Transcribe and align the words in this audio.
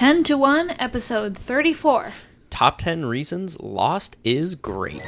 10 0.00 0.22
to 0.22 0.38
1, 0.38 0.76
episode 0.78 1.36
34. 1.36 2.14
Top 2.48 2.78
10 2.78 3.04
reasons 3.04 3.60
Lost 3.60 4.16
is 4.24 4.54
great. 4.54 5.04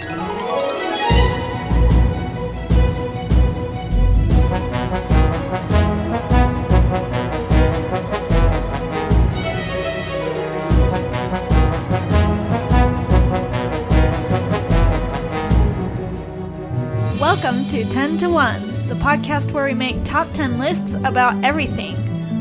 Welcome 17.19 17.65
to 17.71 17.89
10 17.91 18.19
to 18.19 18.29
1, 18.29 18.89
the 18.89 18.95
podcast 18.97 19.53
where 19.53 19.65
we 19.65 19.73
make 19.73 20.05
top 20.05 20.31
10 20.35 20.59
lists 20.59 20.93
about 20.93 21.43
everything. 21.43 21.97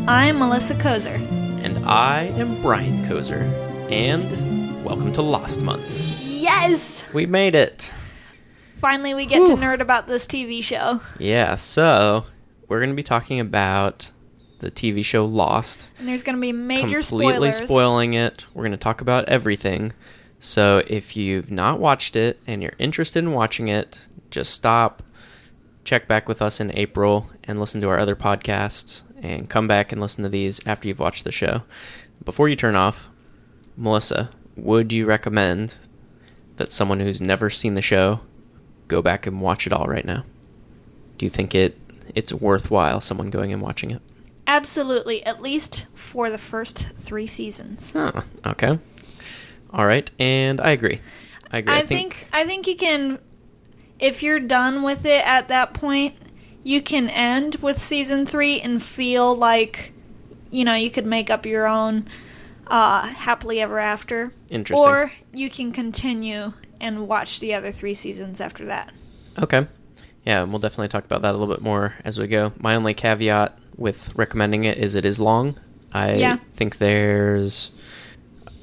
I'm 0.05 0.37
Melissa 0.37 0.75
Kozer. 0.75 1.40
I 1.91 2.31
am 2.37 2.61
Brian 2.61 3.03
Kozer. 3.03 3.41
And 3.91 4.81
welcome 4.85 5.11
to 5.11 5.21
Lost 5.21 5.61
Month. 5.61 5.83
Yes! 6.23 7.03
We 7.13 7.25
made 7.25 7.53
it. 7.53 7.91
Finally, 8.77 9.13
we 9.13 9.25
get 9.25 9.45
to 9.47 9.55
nerd 9.55 9.81
about 9.81 10.07
this 10.07 10.25
TV 10.25 10.63
show. 10.63 11.01
Yeah, 11.19 11.55
so 11.55 12.23
we're 12.69 12.79
going 12.79 12.91
to 12.91 12.95
be 12.95 13.03
talking 13.03 13.41
about 13.41 14.09
the 14.59 14.71
TV 14.71 15.03
show 15.03 15.25
Lost. 15.25 15.89
And 15.99 16.07
there's 16.07 16.23
going 16.23 16.37
to 16.37 16.41
be 16.41 16.53
major 16.53 17.01
completely 17.01 17.51
spoilers. 17.51 17.69
spoiling 17.69 18.13
it. 18.13 18.45
We're 18.53 18.63
going 18.63 18.71
to 18.71 18.77
talk 18.77 19.01
about 19.01 19.27
everything. 19.27 19.91
So 20.39 20.83
if 20.87 21.17
you've 21.17 21.51
not 21.51 21.81
watched 21.81 22.15
it 22.15 22.39
and 22.47 22.63
you're 22.63 22.71
interested 22.79 23.19
in 23.19 23.33
watching 23.33 23.67
it, 23.67 23.97
just 24.29 24.53
stop, 24.53 25.03
check 25.83 26.07
back 26.07 26.29
with 26.29 26.41
us 26.41 26.61
in 26.61 26.71
April, 26.73 27.29
and 27.43 27.59
listen 27.59 27.81
to 27.81 27.89
our 27.89 27.99
other 27.99 28.15
podcasts, 28.15 29.01
and 29.21 29.49
come 29.49 29.67
back 29.67 29.91
and 29.91 30.01
listen 30.01 30.23
to 30.23 30.29
these 30.29 30.59
after 30.65 30.87
you've 30.87 30.99
watched 30.99 31.23
the 31.23 31.31
show. 31.31 31.61
Before 32.23 32.49
you 32.49 32.55
turn 32.55 32.75
off, 32.75 33.07
Melissa, 33.77 34.29
would 34.55 34.91
you 34.91 35.05
recommend 35.05 35.75
that 36.57 36.71
someone 36.71 36.99
who's 36.99 37.21
never 37.21 37.49
seen 37.49 37.75
the 37.75 37.81
show 37.81 38.21
go 38.87 39.01
back 39.01 39.25
and 39.25 39.41
watch 39.41 39.65
it 39.65 39.73
all 39.73 39.85
right 39.85 40.05
now? 40.05 40.23
Do 41.17 41.25
you 41.25 41.29
think 41.29 41.55
it 41.55 41.77
it's 42.13 42.33
worthwhile 42.33 42.99
someone 43.01 43.29
going 43.29 43.53
and 43.53 43.61
watching 43.61 43.91
it? 43.91 44.01
Absolutely, 44.47 45.25
at 45.25 45.41
least 45.41 45.85
for 45.93 46.29
the 46.29 46.37
first 46.37 46.77
three 46.77 47.27
seasons. 47.27 47.93
Oh, 47.95 48.23
okay. 48.45 48.77
All 49.71 49.85
right, 49.85 50.09
and 50.19 50.59
I 50.59 50.71
agree. 50.71 50.99
I 51.51 51.59
agree. 51.59 51.73
I 51.73 51.81
think 51.83 52.27
I 52.33 52.43
think 52.45 52.67
you 52.67 52.75
can 52.75 53.19
if 53.99 54.23
you're 54.23 54.39
done 54.39 54.83
with 54.83 55.05
it 55.05 55.25
at 55.25 55.47
that 55.49 55.73
point, 55.73 56.15
you 56.63 56.81
can 56.81 57.09
end 57.09 57.55
with 57.61 57.79
season 57.81 58.25
3 58.25 58.61
and 58.61 58.81
feel 58.81 59.35
like 59.35 59.93
you 60.53 60.65
know, 60.65 60.73
you 60.75 60.89
could 60.91 61.05
make 61.05 61.29
up 61.29 61.45
your 61.45 61.65
own 61.67 62.05
uh 62.67 63.05
happily 63.07 63.61
ever 63.61 63.79
after. 63.79 64.33
Interesting. 64.49 64.85
Or 64.85 65.11
you 65.33 65.49
can 65.49 65.71
continue 65.71 66.53
and 66.79 67.07
watch 67.07 67.39
the 67.39 67.53
other 67.53 67.71
3 67.71 67.93
seasons 67.93 68.41
after 68.41 68.65
that. 68.65 68.91
Okay. 69.39 69.67
Yeah, 70.25 70.43
we'll 70.43 70.59
definitely 70.59 70.89
talk 70.89 71.05
about 71.05 71.21
that 71.23 71.31
a 71.31 71.37
little 71.37 71.53
bit 71.53 71.63
more 71.63 71.95
as 72.05 72.19
we 72.19 72.27
go. 72.27 72.51
My 72.59 72.75
only 72.75 72.93
caveat 72.93 73.57
with 73.77 74.11
recommending 74.15 74.65
it 74.65 74.77
is 74.77 74.93
it 74.95 75.05
is 75.05 75.19
long. 75.19 75.55
I 75.93 76.13
Yeah. 76.15 76.37
think 76.53 76.77
there's. 76.77 77.71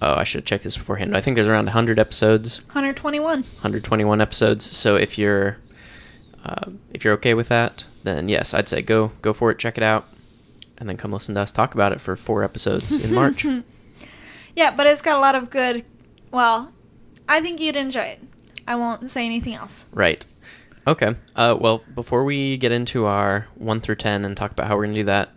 Oh, 0.00 0.14
I 0.14 0.22
should 0.24 0.40
have 0.42 0.44
checked 0.44 0.62
this 0.64 0.76
beforehand. 0.76 1.16
I 1.16 1.20
think 1.20 1.34
there's 1.34 1.48
around 1.48 1.64
100 1.66 1.98
episodes, 1.98 2.58
121. 2.66 3.42
121 3.42 4.20
episodes. 4.20 4.76
So 4.76 4.94
if 4.94 5.18
you're 5.18 5.56
uh, 6.44 6.70
if 6.92 7.04
you're 7.04 7.14
okay 7.14 7.34
with 7.34 7.48
that, 7.48 7.84
then 8.02 8.28
yes, 8.28 8.54
I'd 8.54 8.68
say 8.68 8.82
go 8.82 9.12
go 9.22 9.32
for 9.32 9.50
it, 9.50 9.58
check 9.58 9.76
it 9.76 9.84
out, 9.84 10.06
and 10.76 10.88
then 10.88 10.96
come 10.96 11.12
listen 11.12 11.34
to 11.34 11.40
us 11.40 11.52
talk 11.52 11.74
about 11.74 11.92
it 11.92 12.00
for 12.00 12.16
four 12.16 12.42
episodes 12.42 12.92
in 12.92 13.14
March. 13.14 13.46
Yeah, 14.56 14.74
but 14.74 14.88
it's 14.88 15.02
got 15.02 15.16
a 15.16 15.20
lot 15.20 15.36
of 15.36 15.50
good 15.50 15.84
well, 16.30 16.72
I 17.28 17.40
think 17.40 17.60
you'd 17.60 17.76
enjoy 17.76 18.02
it. 18.02 18.22
I 18.66 18.74
won't 18.74 19.08
say 19.08 19.24
anything 19.24 19.54
else. 19.54 19.86
Right. 19.92 20.24
Okay. 20.86 21.14
Uh, 21.36 21.56
well, 21.58 21.82
before 21.94 22.24
we 22.24 22.56
get 22.56 22.72
into 22.72 23.06
our 23.06 23.46
1 23.56 23.80
through 23.80 23.96
10 23.96 24.24
and 24.24 24.36
talk 24.36 24.50
about 24.50 24.66
how 24.66 24.76
we're 24.76 24.84
going 24.84 24.94
to 24.94 25.00
do 25.00 25.06
that, 25.06 25.30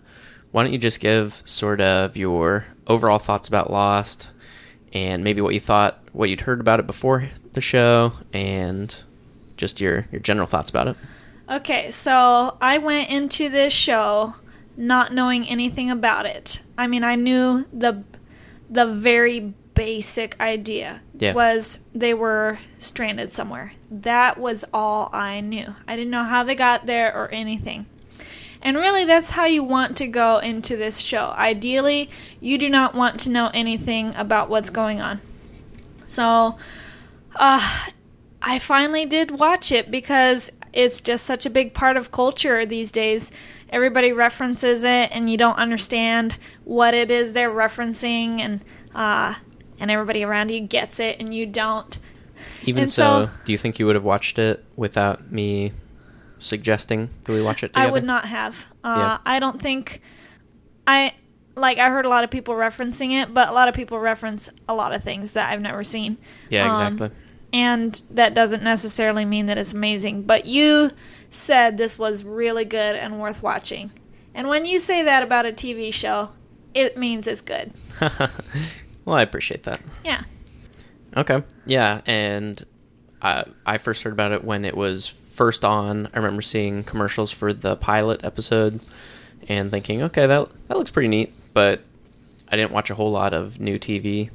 why 0.51 0.63
don't 0.63 0.73
you 0.73 0.79
just 0.79 0.99
give 0.99 1.41
sort 1.45 1.81
of 1.81 2.17
your 2.17 2.65
overall 2.87 3.19
thoughts 3.19 3.47
about 3.47 3.71
Lost 3.71 4.29
and 4.93 5.23
maybe 5.23 5.41
what 5.41 5.53
you 5.53 5.59
thought, 5.59 5.99
what 6.11 6.29
you'd 6.29 6.41
heard 6.41 6.59
about 6.59 6.79
it 6.79 6.87
before 6.87 7.29
the 7.53 7.61
show, 7.61 8.13
and 8.33 8.93
just 9.61 9.79
your, 9.79 10.07
your 10.11 10.19
general 10.19 10.47
thoughts 10.47 10.69
about 10.69 10.87
it? 10.89 10.97
Okay, 11.49 11.91
so 11.91 12.57
I 12.59 12.77
went 12.79 13.09
into 13.09 13.47
this 13.47 13.71
show 13.71 14.35
not 14.75 15.13
knowing 15.13 15.47
anything 15.47 15.89
about 15.91 16.25
it. 16.25 16.61
I 16.77 16.87
mean, 16.87 17.03
I 17.03 17.15
knew 17.15 17.65
the 17.71 18.03
the 18.69 18.85
very 18.87 19.53
basic 19.73 20.39
idea 20.39 21.01
Yeah. 21.19 21.33
was 21.33 21.79
they 21.93 22.13
were 22.13 22.59
stranded 22.79 23.31
somewhere. 23.33 23.73
That 23.89 24.37
was 24.37 24.63
all 24.73 25.09
I 25.13 25.41
knew. 25.41 25.75
I 25.87 25.95
didn't 25.97 26.11
know 26.11 26.23
how 26.23 26.43
they 26.43 26.55
got 26.55 26.85
there 26.85 27.13
or 27.13 27.29
anything. 27.29 27.85
And 28.61 28.77
really, 28.77 29.05
that's 29.05 29.31
how 29.31 29.45
you 29.45 29.63
want 29.63 29.97
to 29.97 30.07
go 30.07 30.37
into 30.37 30.77
this 30.77 30.99
show. 30.99 31.33
Ideally, 31.37 32.09
you 32.39 32.57
do 32.57 32.69
not 32.69 32.95
want 32.95 33.19
to 33.21 33.29
know 33.29 33.49
anything 33.53 34.13
about 34.15 34.49
what's 34.49 34.69
going 34.69 35.01
on. 35.01 35.19
So, 36.07 36.57
uh, 37.35 37.87
I 38.41 38.59
finally 38.59 39.05
did 39.05 39.31
watch 39.31 39.71
it 39.71 39.91
because 39.91 40.51
it's 40.73 41.01
just 41.01 41.25
such 41.25 41.45
a 41.45 41.49
big 41.49 41.73
part 41.73 41.97
of 41.97 42.11
culture 42.11 42.65
these 42.65 42.91
days. 42.91 43.31
Everybody 43.69 44.11
references 44.11 44.83
it, 44.83 45.09
and 45.15 45.29
you 45.29 45.37
don't 45.37 45.57
understand 45.57 46.37
what 46.63 46.93
it 46.93 47.09
is 47.11 47.33
they're 47.33 47.49
referencing, 47.51 48.39
and 48.39 48.63
uh, 48.95 49.35
and 49.79 49.89
everybody 49.91 50.23
around 50.23 50.49
you 50.49 50.59
gets 50.61 50.99
it, 50.99 51.17
and 51.19 51.33
you 51.33 51.45
don't. 51.45 51.97
Even 52.63 52.87
so, 52.87 53.25
so- 53.27 53.31
do 53.45 53.51
you 53.51 53.57
think 53.57 53.79
you 53.79 53.85
would 53.85 53.95
have 53.95 54.03
watched 54.03 54.37
it 54.39 54.63
without 54.75 55.31
me 55.31 55.71
suggesting 56.39 57.09
that 57.23 57.33
we 57.33 57.41
watch 57.41 57.63
it 57.63 57.69
together? 57.69 57.87
I 57.87 57.91
would 57.91 58.03
not 58.03 58.25
have. 58.25 58.65
Uh, 58.83 58.95
Yeah. 58.97 59.17
I 59.25 59.39
don't 59.39 59.61
think 59.61 60.01
I 60.87 61.13
like. 61.55 61.77
I 61.77 61.89
heard 61.89 62.05
a 62.05 62.09
lot 62.09 62.23
of 62.23 62.29
people 62.29 62.55
referencing 62.55 63.11
it, 63.21 63.33
but 63.33 63.49
a 63.49 63.51
lot 63.53 63.67
of 63.67 63.75
people 63.75 63.99
reference 63.99 64.49
a 64.67 64.73
lot 64.73 64.93
of 64.93 65.03
things 65.03 65.33
that 65.33 65.51
I've 65.51 65.61
never 65.61 65.83
seen. 65.83 66.17
Yeah, 66.49 66.65
Um, 66.65 66.93
exactly. 66.93 67.17
And 67.53 68.01
that 68.09 68.33
doesn't 68.33 68.63
necessarily 68.63 69.25
mean 69.25 69.45
that 69.47 69.57
it's 69.57 69.73
amazing. 69.73 70.23
But 70.23 70.45
you 70.45 70.91
said 71.29 71.77
this 71.77 71.97
was 71.97 72.23
really 72.23 72.65
good 72.65 72.95
and 72.95 73.19
worth 73.19 73.41
watching. 73.41 73.91
And 74.33 74.47
when 74.47 74.65
you 74.65 74.79
say 74.79 75.03
that 75.03 75.23
about 75.23 75.45
a 75.45 75.51
TV 75.51 75.93
show, 75.93 76.29
it 76.73 76.97
means 76.97 77.27
it's 77.27 77.41
good. 77.41 77.73
well, 79.05 79.15
I 79.15 79.21
appreciate 79.21 79.63
that. 79.63 79.81
Yeah. 80.05 80.23
Okay. 81.15 81.43
Yeah, 81.65 82.01
and 82.05 82.65
I 83.21 83.45
I 83.65 83.77
first 83.77 84.03
heard 84.03 84.13
about 84.13 84.31
it 84.31 84.43
when 84.43 84.63
it 84.63 84.75
was 84.75 85.07
first 85.29 85.65
on. 85.65 86.07
I 86.13 86.17
remember 86.17 86.41
seeing 86.41 86.83
commercials 86.83 87.31
for 87.31 87.53
the 87.53 87.75
pilot 87.75 88.23
episode 88.23 88.79
and 89.49 89.71
thinking, 89.71 90.01
okay, 90.03 90.27
that 90.27 90.49
that 90.67 90.77
looks 90.77 90.91
pretty 90.91 91.09
neat, 91.09 91.33
but 91.53 91.81
I 92.49 92.55
didn't 92.55 92.71
watch 92.71 92.89
a 92.89 92.95
whole 92.95 93.11
lot 93.11 93.33
of 93.33 93.59
new 93.59 93.77
TV 93.77 94.29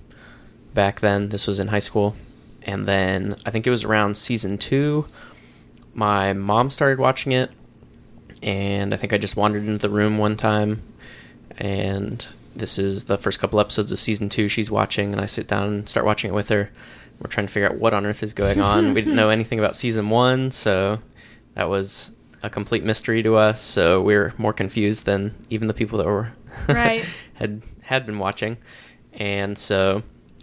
back 0.74 1.00
then. 1.00 1.30
This 1.30 1.46
was 1.46 1.58
in 1.58 1.68
high 1.68 1.78
school. 1.78 2.16
And 2.66 2.86
then 2.86 3.36
I 3.46 3.50
think 3.50 3.66
it 3.66 3.70
was 3.70 3.84
around 3.84 4.16
season 4.16 4.58
2 4.58 5.06
my 5.94 6.34
mom 6.34 6.68
started 6.68 6.98
watching 6.98 7.32
it 7.32 7.50
and 8.42 8.92
I 8.92 8.98
think 8.98 9.14
I 9.14 9.18
just 9.18 9.34
wandered 9.34 9.64
into 9.66 9.78
the 9.78 9.88
room 9.88 10.18
one 10.18 10.36
time 10.36 10.82
and 11.56 12.24
this 12.54 12.78
is 12.78 13.04
the 13.04 13.16
first 13.16 13.38
couple 13.38 13.58
episodes 13.60 13.92
of 13.92 13.98
season 13.98 14.28
two 14.28 14.46
she's 14.48 14.70
watching 14.70 15.12
and 15.12 15.20
i 15.20 15.26
sit 15.26 15.46
down 15.46 15.68
and 15.68 15.88
start 15.88 16.04
watching 16.06 16.30
it 16.30 16.34
with 16.34 16.48
her. 16.50 16.70
We're 17.18 17.30
trying 17.30 17.46
to 17.46 17.52
figure 17.52 17.68
out 17.70 17.76
what 17.76 17.94
on 17.94 18.04
earth 18.04 18.22
is 18.22 18.34
going 18.34 18.60
on. 18.60 18.92
We 18.92 19.00
didn't 19.00 19.16
know 19.16 19.30
anything 19.38 19.58
about 19.58 19.74
season 19.74 20.10
one 20.10 20.50
so 20.50 20.98
that 21.54 21.70
was 21.70 22.10
a 22.42 22.50
complete 22.50 22.84
mystery 22.84 23.22
to 23.22 23.36
us. 23.36 23.62
So 23.62 24.02
we 24.02 24.14
are 24.16 24.34
more 24.36 24.52
confused 24.52 25.06
than 25.06 25.34
even 25.48 25.66
the 25.66 25.74
people 25.74 25.96
that 25.98 26.06
were 26.06 26.32
Right. 26.68 27.06
had 27.34 27.62
had 27.80 28.04
been 28.04 28.18
watching. 28.18 28.58
And 29.14 29.56
so 29.58 30.02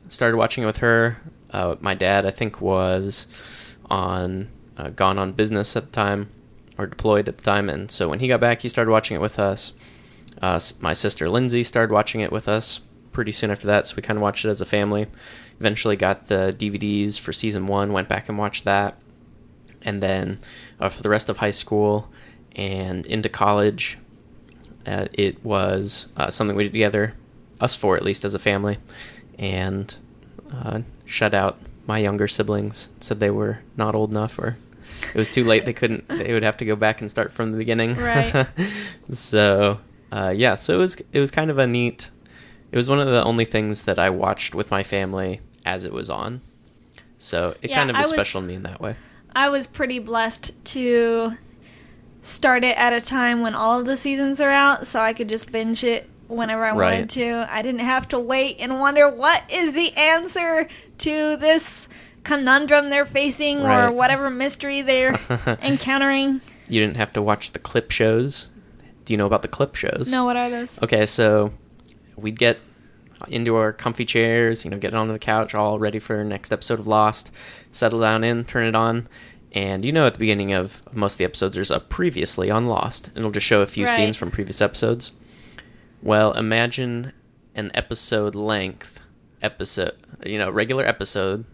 started 0.09 0.37
watching 0.37 0.63
it 0.63 0.67
with 0.67 0.77
her 0.77 1.17
uh, 1.53 1.75
my 1.79 1.93
dad 1.93 2.25
i 2.25 2.31
think 2.31 2.59
was 2.59 3.27
on 3.85 4.49
uh, 4.77 4.89
gone 4.89 5.17
on 5.17 5.31
business 5.31 5.75
at 5.75 5.85
the 5.85 5.91
time 5.91 6.27
or 6.77 6.87
deployed 6.87 7.29
at 7.29 7.37
the 7.37 7.43
time 7.43 7.69
and 7.69 7.89
so 7.89 8.09
when 8.09 8.19
he 8.19 8.27
got 8.27 8.39
back 8.39 8.61
he 8.61 8.69
started 8.69 8.91
watching 8.91 9.15
it 9.15 9.21
with 9.21 9.39
us 9.39 9.73
uh, 10.41 10.59
my 10.81 10.93
sister 10.93 11.29
Lindsay 11.29 11.63
started 11.63 11.93
watching 11.93 12.21
it 12.21 12.31
with 12.31 12.47
us 12.47 12.81
pretty 13.13 13.31
soon 13.31 13.51
after 13.51 13.67
that, 13.67 13.87
so 13.87 13.95
we 13.95 14.01
kind 14.01 14.17
of 14.17 14.21
watched 14.23 14.43
it 14.43 14.49
as 14.49 14.59
a 14.59 14.65
family. 14.65 15.07
Eventually 15.59 15.95
got 15.95 16.27
the 16.27 16.53
DVDs 16.57 17.19
for 17.19 17.31
season 17.31 17.67
one, 17.67 17.93
went 17.93 18.09
back 18.09 18.27
and 18.27 18.37
watched 18.37 18.65
that. 18.65 18.97
And 19.83 20.01
then 20.01 20.39
uh, 20.79 20.89
for 20.89 21.03
the 21.03 21.09
rest 21.09 21.29
of 21.29 21.37
high 21.37 21.51
school 21.51 22.09
and 22.55 23.05
into 23.05 23.29
college, 23.29 23.97
uh, 24.85 25.07
it 25.13 25.43
was 25.45 26.07
uh, 26.17 26.29
something 26.29 26.55
we 26.57 26.63
did 26.63 26.73
together, 26.73 27.13
us 27.61 27.75
four 27.75 27.95
at 27.95 28.03
least 28.03 28.25
as 28.25 28.33
a 28.33 28.39
family, 28.39 28.77
and 29.37 29.95
uh, 30.51 30.81
shut 31.05 31.33
out 31.33 31.57
my 31.87 31.97
younger 31.99 32.27
siblings. 32.27 32.89
Said 32.99 33.19
they 33.19 33.29
were 33.29 33.59
not 33.77 33.95
old 33.95 34.11
enough 34.11 34.37
or 34.39 34.57
it 35.13 35.15
was 35.15 35.29
too 35.29 35.43
late. 35.43 35.65
They 35.65 35.73
couldn't. 35.73 36.07
They 36.07 36.33
would 36.33 36.43
have 36.43 36.57
to 36.57 36.65
go 36.65 36.75
back 36.75 37.01
and 37.01 37.09
start 37.09 37.31
from 37.33 37.51
the 37.51 37.57
beginning. 37.57 37.95
Right. 37.95 38.47
so 39.11 39.79
uh, 40.11 40.33
yeah, 40.35 40.55
so 40.55 40.75
it 40.75 40.77
was 40.77 40.95
it 41.11 41.19
was 41.19 41.31
kind 41.31 41.49
of 41.51 41.57
a 41.57 41.67
neat 41.67 42.09
It 42.71 42.77
was 42.77 42.87
one 42.89 42.99
of 42.99 43.07
the 43.07 43.23
only 43.23 43.45
things 43.45 43.83
that 43.83 43.99
I 43.99 44.09
watched 44.09 44.55
with 44.55 44.71
my 44.71 44.83
family 44.83 45.41
as 45.65 45.85
it 45.85 45.93
was 45.93 46.09
on. 46.09 46.41
So 47.19 47.55
it 47.61 47.69
Yeah, 47.69 47.77
kind 47.77 47.89
of 47.89 47.97
is 47.97 48.03
was- 48.03 48.11
special 48.13 48.41
to 48.41 48.47
me 48.47 48.55
in 48.55 48.63
that 48.63 48.79
way. 48.81 48.95
I 49.35 49.49
was 49.49 49.65
pretty 49.65 49.97
blessed 49.99 50.51
to 50.65 51.33
start 52.21 52.63
it 52.63 52.77
at 52.77 52.93
a 52.93 53.01
time 53.01 53.41
when 53.41 53.55
all 53.55 53.79
of 53.79 53.85
the 53.85 53.97
seasons 53.97 54.39
are 54.39 54.51
out, 54.51 54.85
so 54.85 55.01
I 55.01 55.13
could 55.13 55.27
just 55.27 55.51
binge 55.51 55.83
it 55.83 56.07
whenever 56.35 56.63
I 56.65 56.71
Right. 56.75 56.93
wanted 56.93 57.09
to. 57.11 57.47
I 57.49 57.61
didn't 57.61 57.81
have 57.81 58.07
to 58.09 58.19
wait 58.19 58.57
and 58.59 58.79
wonder 58.79 59.07
what 59.09 59.43
is 59.51 59.73
the 59.73 59.95
answer 59.95 60.67
to 60.99 61.37
this 61.37 61.87
conundrum 62.23 62.89
they're 62.89 63.05
facing 63.05 63.59
or 63.65 63.91
whatever 63.91 64.29
mystery 64.29 64.81
they're 64.81 65.19
encountering. 65.61 66.41
You 66.69 66.79
didn't 66.79 66.97
have 66.97 67.13
to 67.13 67.21
watch 67.21 67.51
the 67.51 67.59
clip 67.59 67.91
shows. 67.91 68.47
Do 69.05 69.13
you 69.13 69.17
know 69.17 69.25
about 69.25 69.41
the 69.41 69.47
clip 69.49 69.75
shows? 69.75 70.09
No, 70.11 70.23
what 70.25 70.37
are 70.37 70.49
those? 70.49 70.81
Okay, 70.81 71.05
so 71.05 71.51
we'd 72.15 72.39
get 72.39 72.57
into 73.27 73.55
our 73.55 73.73
comfy 73.73 74.05
chairs, 74.05 74.63
you 74.63 74.71
know, 74.71 74.77
get 74.77 74.93
onto 74.93 75.11
the 75.13 75.19
couch, 75.19 75.53
all 75.55 75.79
ready 75.79 75.99
for 75.99 76.23
next 76.23 76.51
episode 76.51 76.79
of 76.79 76.87
Lost, 76.87 77.31
settle 77.71 77.99
down 77.99 78.23
in, 78.23 78.43
turn 78.45 78.65
it 78.65 78.75
on, 78.75 79.07
and 79.53 79.83
you 79.85 79.91
know, 79.91 80.05
at 80.07 80.13
the 80.13 80.19
beginning 80.19 80.53
of 80.53 80.81
most 80.93 81.13
of 81.13 81.17
the 81.19 81.25
episodes, 81.25 81.55
there's 81.55 81.71
a 81.71 81.79
previously 81.79 82.49
on 82.49 82.67
Lost, 82.67 83.07
and 83.09 83.17
it'll 83.19 83.31
just 83.31 83.45
show 83.45 83.61
a 83.61 83.65
few 83.65 83.85
Right. 83.85 83.95
scenes 83.95 84.15
from 84.17 84.31
previous 84.31 84.61
episodes. 84.61 85.11
Well, 86.03 86.33
imagine 86.33 87.13
an 87.55 87.71
episode 87.73 88.35
length 88.35 88.99
episode, 89.41 89.95
you 90.25 90.37
know, 90.37 90.49
regular 90.49 90.85
episode 90.85 91.45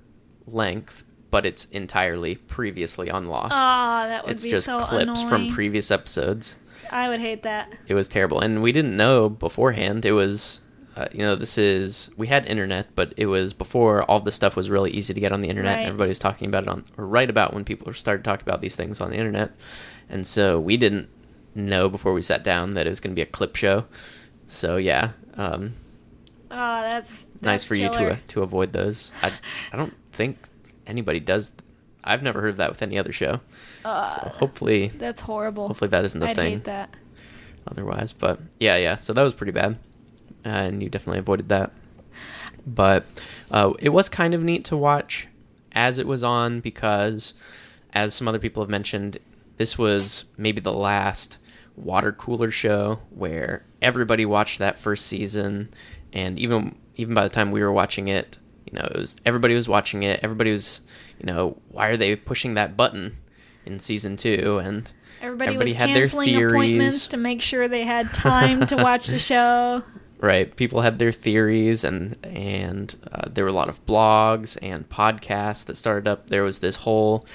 length, 0.47 1.03
but 1.31 1.45
it's 1.45 1.65
entirely 1.65 2.35
previously 2.35 3.09
on 3.11 3.27
Lost. 3.27 3.51
Ah, 3.53 4.05
that 4.07 4.23
would 4.25 4.33
it's 4.33 4.43
be 4.43 4.49
just 4.49 4.65
so 4.65 4.79
clips 4.79 5.21
from 5.23 5.49
previous 5.49 5.91
episodes 5.91 6.55
I 6.91 7.07
would 7.09 7.19
hate 7.19 7.43
that. 7.43 7.71
it 7.87 7.93
was 7.93 8.07
terrible 8.09 8.39
and 8.39 8.63
we 8.63 8.71
didn't 8.71 8.97
know 8.97 9.29
beforehand 9.29 10.05
it 10.05 10.13
was 10.13 10.59
uh, 10.95 11.07
you 11.11 11.19
know 11.19 11.35
this 11.35 11.59
is 11.59 12.09
we 12.17 12.25
had 12.25 12.47
internet 12.47 12.87
but 12.95 13.13
it 13.15 13.27
was 13.27 13.53
before 13.53 14.01
all 14.05 14.19
this 14.19 14.33
stuff 14.33 14.55
was 14.55 14.71
really 14.71 14.89
easy 14.89 15.13
to 15.13 15.19
get 15.19 15.31
on 15.31 15.41
the 15.41 15.49
internet 15.49 15.73
Right. 15.75 15.79
and 15.81 15.87
everybody 15.89 16.09
was 16.09 16.17
talking 16.17 16.47
about 16.47 16.63
it 16.63 16.69
on 16.69 16.83
or 16.97 17.05
right 17.05 17.29
about 17.29 17.53
when 17.53 17.63
people 17.63 17.93
started 17.93 18.23
talking 18.23 18.41
about 18.43 18.61
these 18.61 18.75
things 18.75 18.99
on 18.99 19.11
the 19.11 19.17
internet 19.17 19.51
and 20.09 20.25
so 20.25 20.59
we 20.59 20.77
didn't 20.77 21.09
know 21.53 21.89
before 21.89 22.11
we 22.13 22.23
sat 22.23 22.43
down 22.43 22.73
that 22.73 22.87
it 22.87 22.89
was 22.89 22.99
going 22.99 23.11
to 23.11 23.15
be 23.15 23.21
a 23.21 23.25
clip 23.27 23.55
show 23.55 23.85
so 24.49 24.75
yeah 24.77 25.11
um, 25.37 25.73
Oh, 26.51 26.87
that's, 26.89 27.23
nice 27.41 27.61
that's 27.61 27.63
for 27.63 27.75
you 27.75 27.89
to 27.89 28.11
uh, 28.13 28.17
to 28.29 28.41
avoid 28.41 28.73
those 28.73 29.11
I, 29.21 29.31
I 29.71 29.77
don't 29.77 29.93
think 30.13 30.37
anybody 30.87 31.19
does 31.21 31.51
i've 32.03 32.23
never 32.23 32.41
heard 32.41 32.49
of 32.51 32.57
that 32.57 32.69
with 32.71 32.81
any 32.81 32.97
other 32.97 33.11
show 33.13 33.39
Uh, 33.85 34.09
so 34.15 34.29
hopefully 34.29 34.87
that's 34.87 35.21
horrible. 35.21 35.67
hopefully 35.67 35.89
that 35.89 36.03
isn't 36.05 36.21
a 36.23 36.27
I'd 36.27 36.35
thing 36.35 36.51
hate 36.55 36.63
that. 36.65 36.95
otherwise. 37.67 38.11
But 38.13 38.39
yeah, 38.59 38.75
yeah. 38.77 38.97
So 38.97 39.13
that 39.13 39.21
was 39.21 39.33
pretty 39.33 39.51
bad, 39.53 39.77
uh, 40.45 40.49
and 40.49 40.81
you 40.83 40.89
definitely 40.89 41.19
avoided 41.19 41.47
that. 41.49 41.71
But 42.67 43.05
uh, 43.51 43.73
it 43.79 43.89
was 43.89 44.09
kind 44.09 44.33
of 44.33 44.41
neat 44.43 44.65
to 44.65 44.75
watch 44.77 45.27
as 45.71 45.97
it 45.97 46.07
was 46.07 46.23
on 46.23 46.59
because, 46.61 47.33
as 47.93 48.13
some 48.15 48.27
other 48.27 48.39
people 48.39 48.61
have 48.63 48.69
mentioned, 48.69 49.17
this 49.57 49.77
was 49.77 50.25
maybe 50.37 50.59
the 50.61 50.73
last 50.73 51.37
water 51.77 52.11
cooler 52.11 52.51
show 52.51 52.99
where 53.11 53.63
everybody 53.81 54.25
watched 54.25 54.59
that 54.59 54.79
first 54.79 55.05
season, 55.05 55.69
and 56.13 56.37
even 56.39 56.77
even 56.95 57.13
by 57.13 57.23
the 57.23 57.29
time 57.29 57.51
we 57.51 57.61
were 57.61 57.71
watching 57.71 58.07
it, 58.07 58.37
you 58.65 58.77
know, 58.77 58.85
it 58.85 58.97
was 58.97 59.15
everybody 59.25 59.55
was 59.55 59.69
watching 59.69 60.03
it. 60.03 60.19
Everybody 60.23 60.51
was, 60.51 60.81
you 61.19 61.25
know, 61.25 61.57
why 61.69 61.87
are 61.87 61.97
they 61.97 62.15
pushing 62.15 62.55
that 62.55 62.77
button 62.77 63.17
in 63.65 63.79
season 63.79 64.17
two? 64.17 64.59
And 64.63 64.91
Everybody, 65.21 65.49
Everybody 65.49 65.71
was 65.71 65.79
had 65.79 65.89
their 65.89 66.01
canceling 66.03 66.43
appointments 66.43 67.07
to 67.07 67.17
make 67.17 67.41
sure 67.41 67.67
they 67.67 67.83
had 67.83 68.13
time 68.13 68.65
to 68.67 68.77
watch 68.77 69.07
the 69.07 69.19
show. 69.19 69.83
right 70.21 70.57
people 70.57 70.81
had 70.81 70.99
their 70.99 71.13
theories 71.13 71.85
and 71.85 72.17
and 72.25 72.97
uh, 73.13 73.29
there 73.29 73.45
were 73.45 73.49
a 73.49 73.53
lot 73.53 73.69
of 73.69 73.85
blogs 73.85 74.57
and 74.61 74.87
podcasts 74.89 75.63
that 75.63 75.77
started 75.77 76.09
up 76.09 76.27
there 76.27 76.43
was 76.43 76.59
this 76.59 76.75
whole 76.75 77.25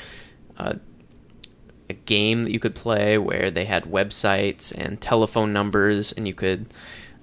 uh, 0.58 0.74
a 1.90 1.94
game 1.94 2.44
that 2.44 2.52
you 2.52 2.58
could 2.58 2.74
play 2.74 3.18
where 3.18 3.50
they 3.50 3.64
had 3.64 3.84
websites 3.84 4.72
and 4.76 5.00
telephone 5.00 5.52
numbers 5.52 6.12
and 6.12 6.26
you 6.26 6.34
could 6.34 6.66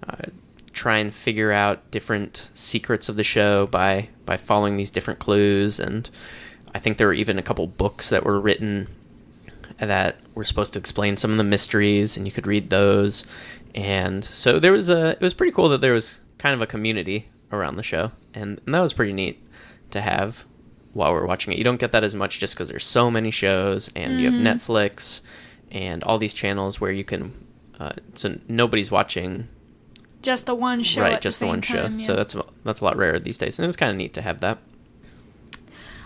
uh, 0.07 0.29
try 0.73 0.97
and 0.97 1.13
figure 1.13 1.51
out 1.51 1.89
different 1.91 2.49
secrets 2.53 3.09
of 3.09 3.15
the 3.15 3.23
show 3.23 3.67
by 3.67 4.07
by 4.25 4.37
following 4.37 4.77
these 4.77 4.91
different 4.91 5.19
clues. 5.19 5.79
And 5.79 6.09
i 6.73 6.79
think 6.79 6.97
there 6.97 7.07
were 7.07 7.13
even 7.13 7.37
a 7.37 7.43
couple 7.43 7.67
books 7.67 8.09
that 8.09 8.23
were 8.23 8.39
written 8.39 8.87
that 9.77 10.17
were 10.35 10.43
supposed 10.43 10.73
to 10.73 10.79
explain 10.79 11.17
some 11.17 11.31
of 11.31 11.37
the 11.37 11.43
mysteries 11.43 12.15
and 12.15 12.25
you 12.25 12.31
could 12.31 12.47
read 12.47 12.69
those. 12.69 13.25
And 13.73 14.23
so 14.23 14.59
there 14.59 14.71
was 14.71 14.89
a 14.89 15.11
it 15.11 15.21
was 15.21 15.33
pretty 15.33 15.53
cool 15.53 15.69
that 15.69 15.81
there 15.81 15.93
was 15.93 16.19
kind 16.37 16.53
of 16.53 16.61
a 16.61 16.67
community 16.67 17.29
around 17.51 17.75
the 17.75 17.83
show 17.83 18.11
and, 18.33 18.61
and 18.65 18.73
that 18.73 18.81
was 18.81 18.93
pretty 18.93 19.13
neat 19.13 19.43
to 19.91 20.01
have 20.01 20.45
while 20.93 21.11
we're 21.13 21.25
watching 21.25 21.53
it 21.53 21.57
you 21.57 21.63
don't 21.63 21.79
get 21.79 21.91
that 21.91 22.03
as 22.03 22.13
much 22.13 22.39
just 22.39 22.53
because 22.53 22.67
there's 22.69 22.85
so 22.85 23.09
many 23.11 23.31
shows 23.31 23.89
and 23.95 24.19
you 24.19 24.29
have 24.31 24.39
Mhm. 24.39 24.43
netflix 24.59 25.21
and 25.71 26.03
all 26.03 26.17
these 26.17 26.33
channels 26.33 26.81
where 26.81 26.91
you 26.91 27.03
can 27.03 27.33
uh, 27.79 27.93
so 28.13 28.37
nobody's 28.47 28.91
watching 28.91 29.47
Just 30.21 30.45
the 30.45 30.53
one 30.55 30.83
show. 30.83 31.01
right 31.01 31.21
just 31.21 31.39
the, 31.39 31.45
the, 31.45 31.49
one 31.49 31.61
time, 31.61 31.91
show 31.91 31.97
yeah. 31.97 32.05
so 32.07 32.15
that's 32.15 32.35
a- 32.35 32.45
that's 32.63 32.81
a 32.81 32.83
lot 32.83 32.97
rarer 32.97 33.19
these 33.19 33.37
days 33.37 33.57
and 33.57 33.63
it 33.63 33.67
was 33.67 33.77
kind 33.77 33.89
of 33.89 33.97
neat 33.97 34.13
to 34.15 34.21
have 34.21 34.39
that 34.41 34.57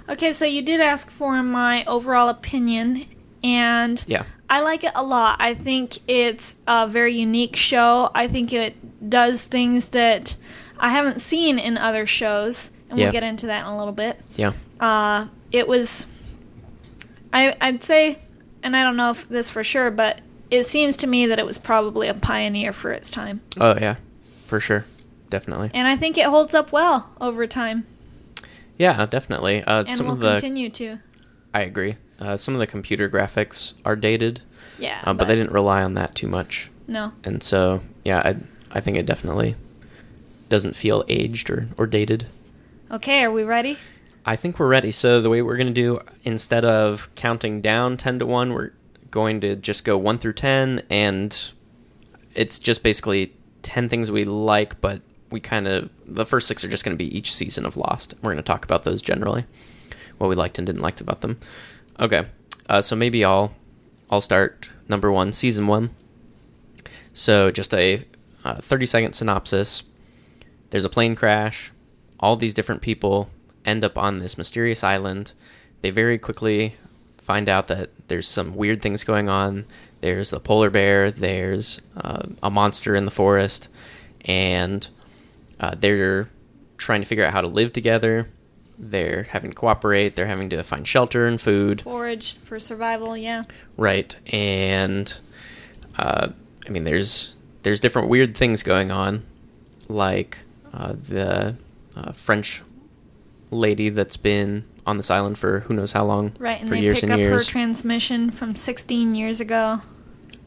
Okay, 0.08 0.34
so 0.34 0.46
you 0.46 0.62
did 0.62 0.82
ask 0.82 1.10
for 1.10 1.42
my 1.42 1.84
overall 1.86 2.30
opinion, 2.30 3.06
and 3.44 4.04
yeah 4.06 4.26
I 4.48 4.60
like 4.62 4.84
it 4.84 4.92
a 4.94 5.02
lot. 5.02 5.38
I 5.40 5.56
think 5.56 5.98
it's 6.08 6.56
a 6.68 6.88
very 6.88 7.16
unique 7.18 7.56
show. 7.56 8.12
I 8.14 8.28
think 8.28 8.54
it 8.54 9.10
does 9.10 9.48
things 9.48 9.88
that 9.90 10.36
I 10.78 10.90
haven't 10.90 11.22
seen 11.22 11.58
in 11.58 11.80
other 11.80 12.06
shows, 12.06 12.70
and 12.88 13.00
Yeah. 13.00 13.06
we'll 13.06 13.14
get 13.14 13.24
into 13.24 13.48
that 13.48 13.62
in 13.62 13.66
a 13.66 13.76
little 13.76 13.94
bit. 13.94 14.20
yeah 14.36 14.52
Uh, 14.80 15.28
it 15.52 15.68
was, 15.68 16.06
I, 17.34 17.56
I'd 17.62 17.84
say, 17.84 18.20
and 18.64 18.76
I 18.76 18.84
don't 18.84 18.98
know 18.98 19.12
if 19.12 19.28
this 19.30 19.50
for 19.50 19.64
sure, 19.64 19.92
but 19.92 20.22
it 20.52 20.64
seems 20.64 20.98
to 20.98 21.08
me 21.08 21.26
that 21.28 21.40
it 21.40 21.46
was 21.46 21.58
probably 21.58 22.08
a 22.08 22.14
pioneer 22.14 22.72
for 22.74 22.92
its 22.92 23.10
time. 23.12 23.42
oh 23.60 23.76
yeah 23.80 23.96
for 24.44 24.60
sure 24.60 24.86
definitely 25.32 25.72
And 25.74 25.88
I 25.88 25.96
think 25.96 26.18
it 26.20 26.28
holds 26.28 26.54
up 26.54 26.72
well 26.72 27.10
over 27.20 27.48
time, 27.48 27.86
yeah 28.78 29.06
definitely 29.08 29.64
uh, 29.64 29.86
and 29.88 29.98
some 29.98 30.06
will 30.06 30.14
of 30.14 30.20
the 30.20 30.32
continue 30.34 30.70
to. 30.72 31.00
I 31.54 31.62
agree. 31.62 31.96
Uh, 32.20 32.38
some 32.38 32.54
of 32.54 32.60
the 32.60 32.68
computer 32.68 33.10
graphics 33.10 33.74
are 33.84 33.96
dated, 33.96 34.42
Yeah, 34.78 35.02
uh, 35.04 35.14
but, 35.14 35.28
they 35.28 35.36
didn't 35.36 35.52
rely 35.52 35.82
on 35.84 35.94
that 35.96 36.16
too 36.16 36.28
much, 36.28 36.70
No. 36.88 37.12
and 37.24 37.42
so 37.42 37.82
yeah, 38.04 38.20
I 38.24 38.36
I 38.72 38.82
think 38.82 38.98
it 38.98 39.06
definitely 39.06 39.56
doesn't 40.50 40.76
feel 40.76 41.04
aged 41.10 41.50
or, 41.50 41.68
or 41.78 41.88
dated. 41.88 42.28
Okay, 42.92 43.24
are 43.24 43.32
we 43.32 43.44
ready? 43.44 43.78
I 44.26 44.36
think 44.36 44.58
we're 44.58 44.68
ready. 44.68 44.92
So 44.92 45.22
the 45.22 45.30
way 45.30 45.42
we're 45.44 45.58
gonna 45.58 45.72
do 45.72 46.00
instead 46.24 46.66
of 46.66 47.10
counting 47.16 47.62
down 47.62 47.98
ten 47.98 48.18
to 48.20 48.26
one, 48.26 48.54
we're 48.54 48.72
going 49.12 49.40
to 49.42 49.56
just 49.56 49.86
go 49.86 49.98
one 49.98 50.18
through 50.18 50.34
ten, 50.34 50.82
and 50.90 51.52
it's 52.34 52.58
just 52.58 52.82
basically 52.82 53.34
ten 53.62 53.88
things 53.88 54.10
we 54.10 54.26
like, 54.26 54.82
but 54.82 55.02
we 55.30 55.40
kind 55.40 55.68
of 55.68 55.90
the 56.06 56.26
first 56.26 56.48
six 56.48 56.64
are 56.64 56.70
just 56.70 56.84
going 56.84 56.98
to 56.98 57.04
be 57.04 57.16
each 57.16 57.36
season 57.36 57.66
of 57.66 57.78
Lost. 57.78 58.16
We're 58.22 58.32
going 58.32 58.38
to 58.38 58.44
talk 58.44 58.66
about 58.66 58.84
those 58.84 59.02
generally, 59.02 59.46
what 60.18 60.28
we 60.28 60.36
liked 60.36 60.58
and 60.58 60.66
didn't 60.66 60.82
like 60.82 61.00
about 61.02 61.22
them. 61.22 61.40
Okay, 62.00 62.26
uh, 62.68 62.82
so 62.82 62.96
maybe 62.96 63.24
I'll 63.24 63.54
I'll 64.10 64.22
start 64.22 64.70
number 64.90 65.12
one, 65.12 65.34
season 65.34 65.68
one. 65.68 65.92
So 67.14 67.52
just 67.52 67.74
a 67.76 68.04
uh, 68.44 68.60
thirty 68.62 68.88
second 68.88 69.14
synopsis. 69.14 69.84
There's 70.72 70.86
a 70.86 70.90
plane 70.90 71.16
crash. 71.16 71.72
All 72.20 72.36
these 72.36 72.56
different 72.56 72.82
people 72.82 73.30
end 73.66 73.84
up 73.84 73.98
on 73.98 74.20
this 74.20 74.38
mysterious 74.38 74.84
island. 74.84 75.32
They 75.82 75.90
very 75.90 76.18
quickly 76.18 76.76
find 77.18 77.50
out 77.50 77.68
that 77.68 77.90
there's 78.08 78.28
some 78.28 78.56
weird 78.56 78.82
things 78.82 79.04
going 79.04 79.30
on. 79.30 79.66
There's 80.02 80.30
the 80.30 80.40
polar 80.40 80.70
bear. 80.70 81.10
There's 81.12 81.82
uh, 81.98 82.28
a 82.44 82.52
monster 82.52 82.96
in 82.96 83.06
the 83.06 83.12
forest, 83.12 83.68
and 84.26 84.88
uh, 85.60 85.76
they're 85.78 86.30
trying 86.78 87.02
to 87.02 87.08
figure 87.08 87.26
out 87.26 87.34
how 87.34 87.42
to 87.42 87.48
live 87.48 87.74
together. 87.74 88.30
They're 88.78 89.24
having 89.24 89.52
to 89.52 89.56
cooperate. 89.56 90.16
They're 90.16 90.28
having 90.28 90.50
to 90.50 90.62
find 90.64 90.88
shelter 90.88 91.26
and 91.26 91.42
food. 91.42 91.82
Forage 91.82 92.38
for 92.38 92.60
survival, 92.60 93.18
yeah. 93.18 93.44
Right, 93.78 94.16
and 94.28 95.18
uh, 95.98 96.30
I 96.68 96.70
mean, 96.70 96.84
there's 96.84 97.36
there's 97.64 97.80
different 97.80 98.10
weird 98.10 98.38
things 98.38 98.62
going 98.62 98.92
on, 98.92 99.26
like 99.88 100.38
uh, 100.74 100.94
the 100.94 101.56
uh, 101.96 102.12
French 102.12 102.62
lady 103.56 103.90
that's 103.90 104.18
been 104.18 104.64
on 104.86 104.98
this 104.98 105.10
island 105.10 105.38
for 105.40 105.62
who 105.62 105.74
knows 105.74 105.92
how 105.94 106.06
long, 106.06 106.34
Right, 106.38 106.60
and 106.60 106.70
for 106.70 106.76
they 106.76 106.82
years 106.82 106.96
pick 106.98 107.04
and 107.04 107.14
up 107.14 107.20
her 107.20 107.24
years. 107.26 107.48
transmission 107.48 108.30
from 108.32 108.56
16 108.56 109.16
years 109.16 109.40
ago. 109.40 109.82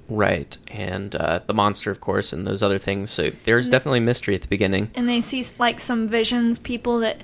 right, 0.08 0.56
and 0.68 1.14
uh, 1.16 1.40
the 1.46 1.52
monster, 1.54 1.90
of 1.90 2.00
course, 2.00 2.32
and 2.32 2.46
those 2.46 2.62
other 2.62 2.78
things. 2.78 3.10
So 3.10 3.30
there's 3.44 3.66
And- 3.66 3.72
definitely 3.72 4.00
mystery 4.00 4.34
at 4.34 4.42
the 4.42 4.48
beginning. 4.48 4.90
And 4.94 5.08
they 5.08 5.20
see 5.20 5.44
like 5.58 5.80
some 5.80 6.06
visions, 6.08 6.58
people 6.58 7.00
that, 7.00 7.22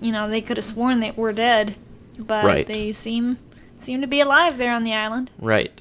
you 0.00 0.10
know, 0.10 0.28
they 0.28 0.40
could 0.40 0.56
have 0.56 0.64
sworn 0.64 1.00
they 1.00 1.10
were 1.12 1.32
dead, 1.32 1.76
but 2.18 2.44
Right. 2.44 2.66
they 2.66 2.92
seem 2.92 3.38
seem 3.78 4.00
to 4.00 4.06
be 4.06 4.20
alive 4.20 4.56
there 4.56 4.72
on 4.72 4.82
the 4.84 4.94
island. 4.94 5.30
Right. 5.38 5.80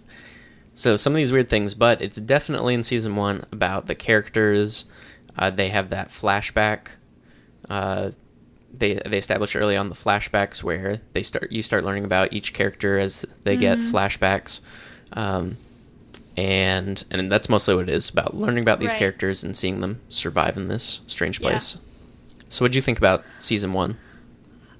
So 0.76 0.96
some 0.98 1.14
of 1.14 1.18
these 1.18 1.32
weird 1.32 1.50
things, 1.50 1.74
but 1.74 2.02
it's 2.02 2.18
definitely 2.18 2.74
in 2.74 2.84
season 2.84 3.16
one 3.16 3.46
about 3.52 3.88
the 3.88 3.96
characters, 3.96 4.84
uh, 5.38 5.50
they 5.52 5.70
have 5.70 5.90
that 5.90 6.10
flashback. 6.10 6.88
Uh, 7.70 8.12
they 8.74 8.96
they 9.06 9.18
establish 9.18 9.56
early 9.56 9.78
on 9.78 9.90
the 9.90 9.96
flashbacks 9.96 10.64
where 10.64 11.02
they 11.14 11.22
start 11.24 11.52
you 11.52 11.62
start 11.64 11.84
learning 11.84 12.06
about 12.06 12.34
each 12.34 12.54
character 12.54 12.98
as 12.98 13.26
they 13.44 13.56
get 13.56 13.78
Mhm. 13.78 13.92
flashbacks, 13.92 14.60
um, 15.14 15.58
and 16.36 17.04
and 17.12 17.32
that's 17.32 17.50
mostly 17.50 17.76
what 17.76 17.88
it 17.90 17.94
is 17.94 18.10
about 18.10 18.36
learning 18.36 18.64
about 18.64 18.80
these 18.80 18.92
Right. 18.92 19.00
characters 19.00 19.44
and 19.44 19.56
seeing 19.56 19.82
them 19.82 20.02
survive 20.10 20.58
in 20.58 20.68
this 20.68 21.02
strange 21.08 21.40
Yeah. 21.40 21.50
place. 21.50 21.78
So, 22.50 22.64
what 22.66 22.72
do 22.72 22.78
you 22.78 22.82
think 22.82 22.98
about 22.98 23.24
season 23.40 23.74
one? 23.74 23.98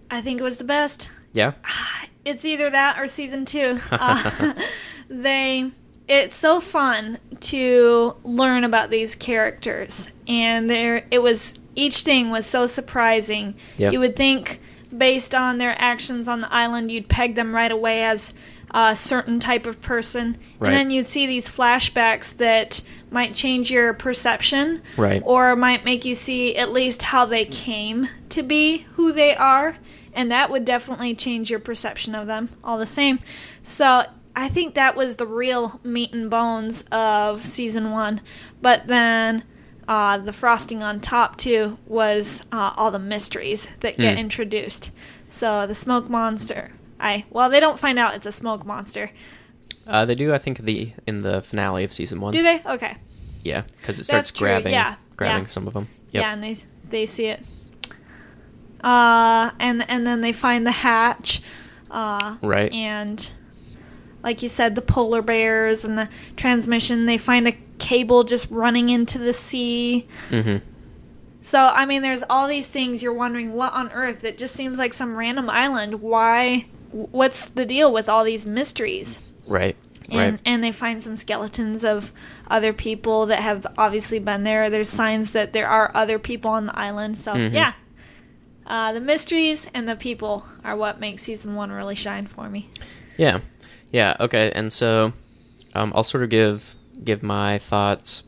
I 0.10 0.22
think 0.22 0.40
it 0.40 0.44
was 0.44 0.58
the 0.58 0.64
best. 0.64 1.10
Yeah, 1.34 1.54
It's 2.26 2.46
either 2.46 2.70
that 2.70 2.98
or 3.00 3.08
season 3.08 3.44
two. 3.46 3.80
Uh, 3.92 4.54
they, 5.10 5.72
it's 6.08 6.36
so 6.38 6.62
fun 6.62 7.20
to 7.42 8.16
learn 8.24 8.64
about 8.64 8.90
these 8.90 9.14
characters, 9.16 10.10
and 10.28 10.70
there 10.70 11.06
it 11.12 11.22
was. 11.22 11.54
Each 11.76 12.02
thing 12.02 12.30
was 12.30 12.46
so 12.46 12.66
surprising. 12.66 13.56
Yep. 13.78 13.94
You 13.94 14.00
would 14.00 14.16
think, 14.16 14.60
based 14.96 15.34
on 15.34 15.58
their 15.58 15.76
actions 15.80 16.28
on 16.28 16.42
the 16.42 16.54
island, 16.54 16.92
you'd 16.92 17.08
peg 17.10 17.36
them 17.36 17.54
right 17.56 17.72
away 17.72 18.04
as 18.04 18.34
a 18.76 18.96
certain 18.96 19.40
type 19.40 19.66
of 19.68 19.82
person, 19.82 20.36
Right. 20.60 20.70
and 20.70 20.78
then 20.78 20.90
you'd 20.92 21.08
see 21.08 21.28
these 21.28 21.48
flashbacks 21.48 22.36
that 22.38 22.82
might 23.12 23.36
change 23.36 23.70
your 23.70 23.94
perception, 23.94 24.82
Right. 24.98 25.22
or 25.26 25.56
might 25.56 25.86
make 25.86 26.06
you 26.06 26.16
see 26.16 26.56
at 26.56 26.72
least 26.72 27.04
how 27.04 27.26
they 27.26 27.46
came 27.46 28.10
to 28.30 28.42
be 28.42 28.86
who 28.94 29.12
they 29.12 29.36
are, 29.36 29.78
and 30.16 30.32
that 30.32 30.50
would 30.50 30.66
definitely 30.66 31.14
change 31.14 31.52
your 31.52 31.60
perception 31.60 32.16
of 32.16 32.26
them 32.26 32.50
all 32.64 32.80
the 32.80 32.86
same. 32.88 33.20
So 33.62 34.06
I 34.36 34.48
think 34.50 34.74
that 34.74 34.96
was 34.96 35.18
the 35.18 35.28
real 35.28 35.80
meat 35.84 36.12
and 36.12 36.28
bones 36.30 36.84
of 36.92 37.46
season 37.46 37.92
one. 37.92 38.22
But 38.62 38.88
then 38.88 39.44
uh, 39.88 40.18
the 40.18 40.34
frosting 40.34 40.82
on 40.84 41.00
top 41.00 41.38
too 41.38 41.78
was 41.86 42.44
uh, 42.52 42.74
all 42.78 42.92
the 42.92 43.00
mysteries 43.00 43.68
that 43.82 43.98
get 43.98 44.14
Hmm. 44.16 44.20
introduced. 44.20 44.92
So 45.30 45.66
the 45.68 45.76
smoke 45.76 46.10
monster. 46.10 46.72
I 47.00 47.26
well, 47.30 47.50
they 47.50 47.60
don't 47.60 47.80
find 47.80 47.98
out 48.00 48.16
it's 48.16 48.26
a 48.26 48.32
smoke 48.32 48.66
monster, 48.66 49.12
uh, 49.86 50.06
they 50.06 50.16
do. 50.16 50.34
I 50.34 50.38
think 50.38 50.60
the 50.60 50.94
in 51.06 51.22
the 51.24 51.42
finale 51.42 51.84
of 51.84 51.92
season 51.92 52.22
one. 52.22 52.32
do 52.34 52.42
they? 52.44 52.62
Okay. 52.66 52.96
Yeah, 53.44 53.64
because 53.82 54.00
it 54.00 54.06
starts 54.06 54.30
That's 54.30 54.40
grabbing 54.40 54.72
yeah, 54.72 54.96
grabbing 55.18 55.44
yeah. 55.44 55.50
some 55.50 55.68
of 55.68 55.74
them. 55.74 55.90
Yep. 56.12 56.22
Yeah, 56.24 56.34
and 56.34 56.44
they 56.44 56.58
they 56.90 57.06
see 57.06 57.26
it. 57.26 57.42
Uh, 58.84 59.52
and 59.60 59.88
and 59.90 60.06
then 60.06 60.22
they 60.22 60.32
find 60.32 60.66
the 60.66 60.72
hatch. 60.72 61.42
Uh, 61.92 62.38
Right. 62.42 62.72
And 62.72 63.30
like 64.24 64.42
you 64.42 64.50
said, 64.50 64.76
the 64.76 64.82
polar 64.82 65.22
bears 65.22 65.84
and 65.86 65.98
the 65.98 66.10
transmission. 66.38 67.06
They 67.06 67.18
find 67.18 67.48
a 67.48 67.56
cable 67.80 68.24
just 68.24 68.50
running 68.52 68.90
into 68.90 69.18
the 69.20 69.34
sea. 69.34 70.08
hmm 70.30 70.58
So 71.42 71.60
I 71.60 71.86
mean, 71.86 72.02
there's 72.02 72.24
all 72.30 72.48
these 72.48 72.68
things. 72.68 73.04
You're 73.04 73.14
wondering 73.14 73.54
what 73.54 73.74
on 73.74 73.92
earth? 73.92 74.24
It 74.24 74.38
just 74.38 74.56
seems 74.56 74.80
like 74.80 74.94
some 74.94 75.16
random 75.16 75.50
island. 75.50 76.02
Why? 76.02 76.68
What's 76.92 77.48
the 77.48 77.66
deal 77.66 77.92
with 77.92 78.08
all 78.08 78.24
these 78.24 78.46
mysteries? 78.46 79.20
Right. 79.48 79.76
and 80.10 80.18
right. 80.34 80.40
and 80.46 80.64
they 80.64 80.72
find 80.72 81.02
some 81.04 81.16
skeletons 81.16 81.84
of 81.84 82.12
other 82.50 82.72
people 82.74 83.26
that 83.26 83.40
have 83.40 83.66
obviously 83.78 84.20
been 84.20 84.44
there. 84.44 84.70
There's 84.70 84.90
signs 84.90 85.32
that 85.32 85.54
there 85.54 85.68
are 85.68 85.92
other 85.94 86.20
people 86.20 86.52
on 86.52 86.68
the 86.68 86.78
island. 86.80 87.18
So 87.18 87.34
Mhm. 87.34 87.54
yeah, 87.54 87.74
uh, 88.68 88.94
the 88.94 89.02
mysteries 89.02 89.70
and 89.74 89.88
the 89.88 89.96
people 89.96 90.46
are 90.64 90.76
what 90.78 91.00
makes 91.00 91.24
season 91.24 91.56
one 91.56 91.72
really 91.72 91.96
shine 91.96 92.28
for 92.28 92.50
me. 92.50 92.70
Yeah, 93.18 93.40
yeah, 93.92 94.16
okay. 94.20 94.52
And 94.56 94.72
so, 94.72 95.14
um, 95.74 95.92
I'll 95.96 96.04
sort 96.04 96.24
of 96.24 96.30
give 96.30 96.76
give 97.04 97.24
my 97.24 97.58
thoughts. 97.58 98.24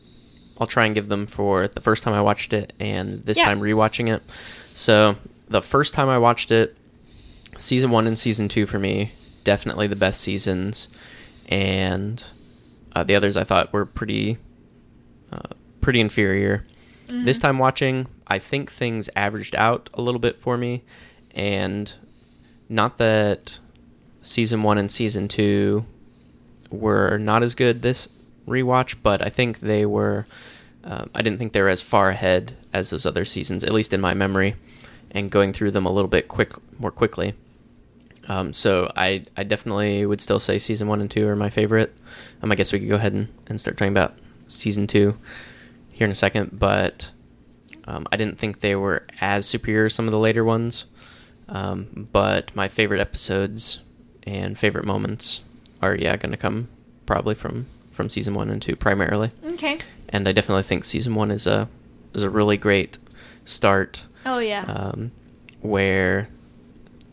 I'll 0.58 0.66
try 0.66 0.86
and 0.86 0.94
give 0.94 1.08
them 1.08 1.26
for 1.26 1.68
the 1.68 1.80
first 1.80 2.02
time 2.02 2.14
I 2.14 2.22
watched 2.22 2.52
it 2.52 2.72
and 2.80 3.22
this 3.24 3.36
Yeah. 3.38 3.44
time 3.46 3.60
rewatching 3.60 4.12
it. 4.14 4.22
So 4.74 5.16
the 5.48 5.60
first 5.62 5.92
time 5.94 6.08
I 6.08 6.18
watched 6.18 6.50
it, 6.50 6.76
season 7.58 7.90
one 7.90 8.06
and 8.06 8.18
season 8.18 8.48
two 8.48 8.66
for 8.66 8.78
me 8.78 9.12
definitely 9.44 9.86
the 9.86 9.94
best 9.96 10.20
seasons, 10.20 10.88
and 11.48 12.22
uh, 12.96 13.04
the 13.04 13.14
others 13.14 13.36
I 13.36 13.44
thought 13.44 13.72
were 13.72 13.86
pretty 13.86 14.38
uh, 15.32 15.54
pretty 15.80 16.00
inferior. 16.00 16.64
This 17.08 17.38
time 17.38 17.58
watching, 17.60 18.08
I 18.26 18.40
think 18.40 18.72
things 18.72 19.08
averaged 19.14 19.54
out 19.54 19.88
a 19.94 20.02
little 20.02 20.18
bit 20.18 20.40
for 20.40 20.56
me, 20.56 20.82
and 21.32 21.92
not 22.68 22.98
that 22.98 23.60
season 24.22 24.64
one 24.64 24.76
and 24.78 24.90
season 24.90 25.28
two 25.28 25.86
were 26.68 27.16
not 27.18 27.44
as 27.44 27.54
good 27.54 27.82
this 27.82 28.08
rewatch, 28.46 28.96
but 29.02 29.24
I 29.24 29.28
think 29.28 29.60
they 29.60 29.86
were. 29.86 30.26
Uh, 30.84 31.06
I 31.14 31.22
didn't 31.22 31.38
think 31.38 31.52
they 31.52 31.62
were 31.62 31.68
as 31.68 31.82
far 31.82 32.10
ahead 32.10 32.56
as 32.72 32.90
those 32.90 33.06
other 33.06 33.24
seasons, 33.24 33.64
at 33.64 33.72
least 33.72 33.92
in 33.92 34.00
my 34.00 34.14
memory, 34.14 34.54
and 35.10 35.30
going 35.30 35.52
through 35.52 35.72
them 35.72 35.84
a 35.84 35.90
little 35.90 36.08
bit 36.08 36.28
quick, 36.28 36.52
more 36.78 36.92
quickly. 36.92 37.34
Um, 38.28 38.52
so 38.52 38.92
I, 38.96 39.24
I 39.36 39.44
definitely 39.44 40.06
would 40.06 40.20
still 40.20 40.40
say 40.40 40.58
season 40.58 40.86
one 40.86 41.00
and 41.00 41.10
two 41.10 41.26
are 41.28 41.36
my 41.36 41.50
favorite. 41.50 41.92
Um, 42.42 42.52
I 42.52 42.54
guess 42.54 42.72
we 42.72 42.78
could 42.78 42.88
go 42.88 42.96
ahead 42.96 43.12
and, 43.14 43.28
and 43.46 43.60
start 43.60 43.76
talking 43.76 43.92
about 43.92 44.14
season 44.46 44.86
two 44.86 45.16
here 45.92 46.04
in 46.04 46.10
a 46.10 46.16
second, 46.16 46.58
but 46.58 47.10
um, 47.86 48.06
I 48.12 48.16
didn't 48.16 48.38
think 48.38 48.60
they 48.60 48.76
were 48.76 49.06
as 49.20 49.46
superior 49.48 49.86
as 49.86 49.94
some 49.94 50.06
of 50.06 50.12
the 50.12 50.18
later 50.18 50.44
ones. 50.44 50.84
Um, 51.48 52.08
but 52.12 52.54
my 52.56 52.68
favorite 52.68 53.00
episodes 53.00 53.80
and 54.24 54.58
favorite 54.58 54.84
moments 54.84 55.40
are 55.80 55.94
yeah 55.94 56.16
going 56.16 56.32
to 56.32 56.36
come 56.36 56.68
probably 57.06 57.34
from 57.34 57.66
from 57.96 58.08
season 58.08 58.34
one 58.34 58.50
and 58.50 58.62
two 58.62 58.76
primarily. 58.76 59.30
Okay. 59.44 59.78
And 60.10 60.28
I 60.28 60.32
definitely 60.32 60.62
think 60.62 60.84
season 60.84 61.14
one 61.16 61.30
is 61.32 61.46
a 61.46 61.68
is 62.14 62.22
a 62.22 62.30
really 62.30 62.56
great 62.56 62.98
start 63.44 64.02
Oh 64.24 64.38
yeah. 64.38 64.62
um, 64.68 65.10
where 65.62 66.28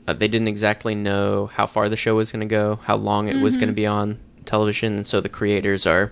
uh, 0.08 0.14
they 0.14 0.28
didn't 0.28 0.48
exactly 0.50 0.94
know 0.96 1.48
how 1.48 1.66
far 1.66 1.90
the 1.90 1.98
show 1.98 2.16
was 2.16 2.32
going 2.32 2.48
to 2.48 2.52
go, 2.54 2.80
how 2.84 2.96
long 2.96 3.28
it 3.30 3.38
was 3.42 3.56
going 3.58 3.70
to 3.70 3.74
be 3.74 3.88
on 3.88 4.20
television, 4.46 4.98
and 4.98 5.08
so 5.08 5.22
the 5.22 5.30
creators 5.30 5.88
are 5.88 6.12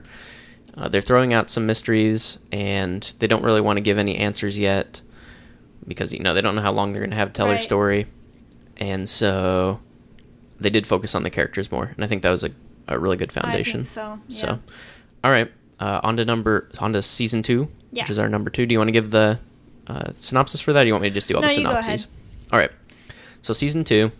uh, 0.78 0.88
they're 0.88 1.02
throwing 1.02 1.34
out 1.34 1.50
some 1.50 1.66
mysteries, 1.66 2.38
and 2.54 3.14
they 3.20 3.28
don't 3.28 3.44
really 3.44 3.60
want 3.62 3.76
to 3.78 3.82
give 3.82 3.98
any 3.98 4.16
answers 4.16 4.58
yet 4.58 5.02
because 5.88 6.14
you 6.14 6.20
know 6.20 6.34
they 6.34 6.40
don't 6.42 6.56
know 6.56 6.62
how 6.62 6.72
long 6.72 6.94
they're 6.94 7.02
going 7.02 7.10
to 7.12 7.18
have 7.18 7.28
to 7.30 7.34
tell 7.34 7.48
their 7.48 7.56
Right. 7.56 7.64
story, 7.64 8.06
and 8.78 9.10
so 9.10 9.80
they 10.60 10.70
did 10.70 10.88
focus 10.88 11.14
on 11.16 11.24
the 11.24 11.30
characters 11.30 11.72
more, 11.72 11.92
and 11.96 12.04
I 12.04 12.08
think 12.08 12.22
that 12.24 12.30
was 12.30 12.44
a, 12.46 12.52
a 12.94 13.00
really 13.00 13.18
good 13.18 13.32
foundation. 13.32 13.86
so, 13.86 14.20
So, 14.28 14.48
yeah. 14.48 14.58
all 15.24 15.32
right, 15.32 15.52
uh, 15.80 16.00
on 16.04 16.18
to 16.18 16.26
number 16.26 16.70
on 16.80 16.94
to 16.94 17.02
season 17.02 17.44
two, 17.44 17.70
Yeah. 17.92 18.04
which 18.04 18.10
is 18.12 18.20
our 18.20 18.30
number 18.30 18.50
two. 18.50 18.66
Do 18.66 18.74
you 18.74 18.80
want 18.80 18.88
to 18.90 18.94
give 18.94 19.12
the 19.12 19.40
uh, 19.88 20.12
synopsis 20.16 20.62
for 20.62 20.74
that? 20.74 20.82
Or 20.82 20.84
do 20.84 20.88
you 20.88 20.94
want 20.94 21.04
me 21.04 21.10
to 21.10 21.14
just 21.14 21.28
do 21.28 21.36
all 21.36 21.42
No, 21.42 21.48
the 21.48 21.56
you 21.56 21.64
go 21.64 21.70
synopses? 21.70 22.04
ahead. 22.06 22.06
All 22.54 22.60
right. 22.60 22.72
So 23.42 23.54
season 23.54 23.84
two, 23.84 24.12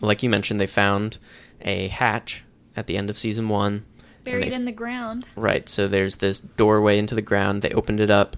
like 0.00 0.22
you 0.22 0.28
mentioned, 0.30 0.60
they 0.60 0.66
found 0.66 1.18
a 1.62 1.88
hatch 1.88 2.44
at 2.76 2.86
the 2.86 2.96
end 2.96 3.08
of 3.10 3.16
season 3.16 3.48
one. 3.48 3.84
Buried 4.24 4.50
they- 4.50 4.54
in 4.54 4.64
the 4.64 4.72
ground. 4.72 5.24
Right. 5.36 5.68
So 5.68 5.88
there's 5.88 6.16
this 6.16 6.40
doorway 6.40 6.98
into 6.98 7.14
the 7.14 7.22
ground. 7.22 7.62
They 7.62 7.70
opened 7.70 8.00
it 8.00 8.10
up. 8.10 8.36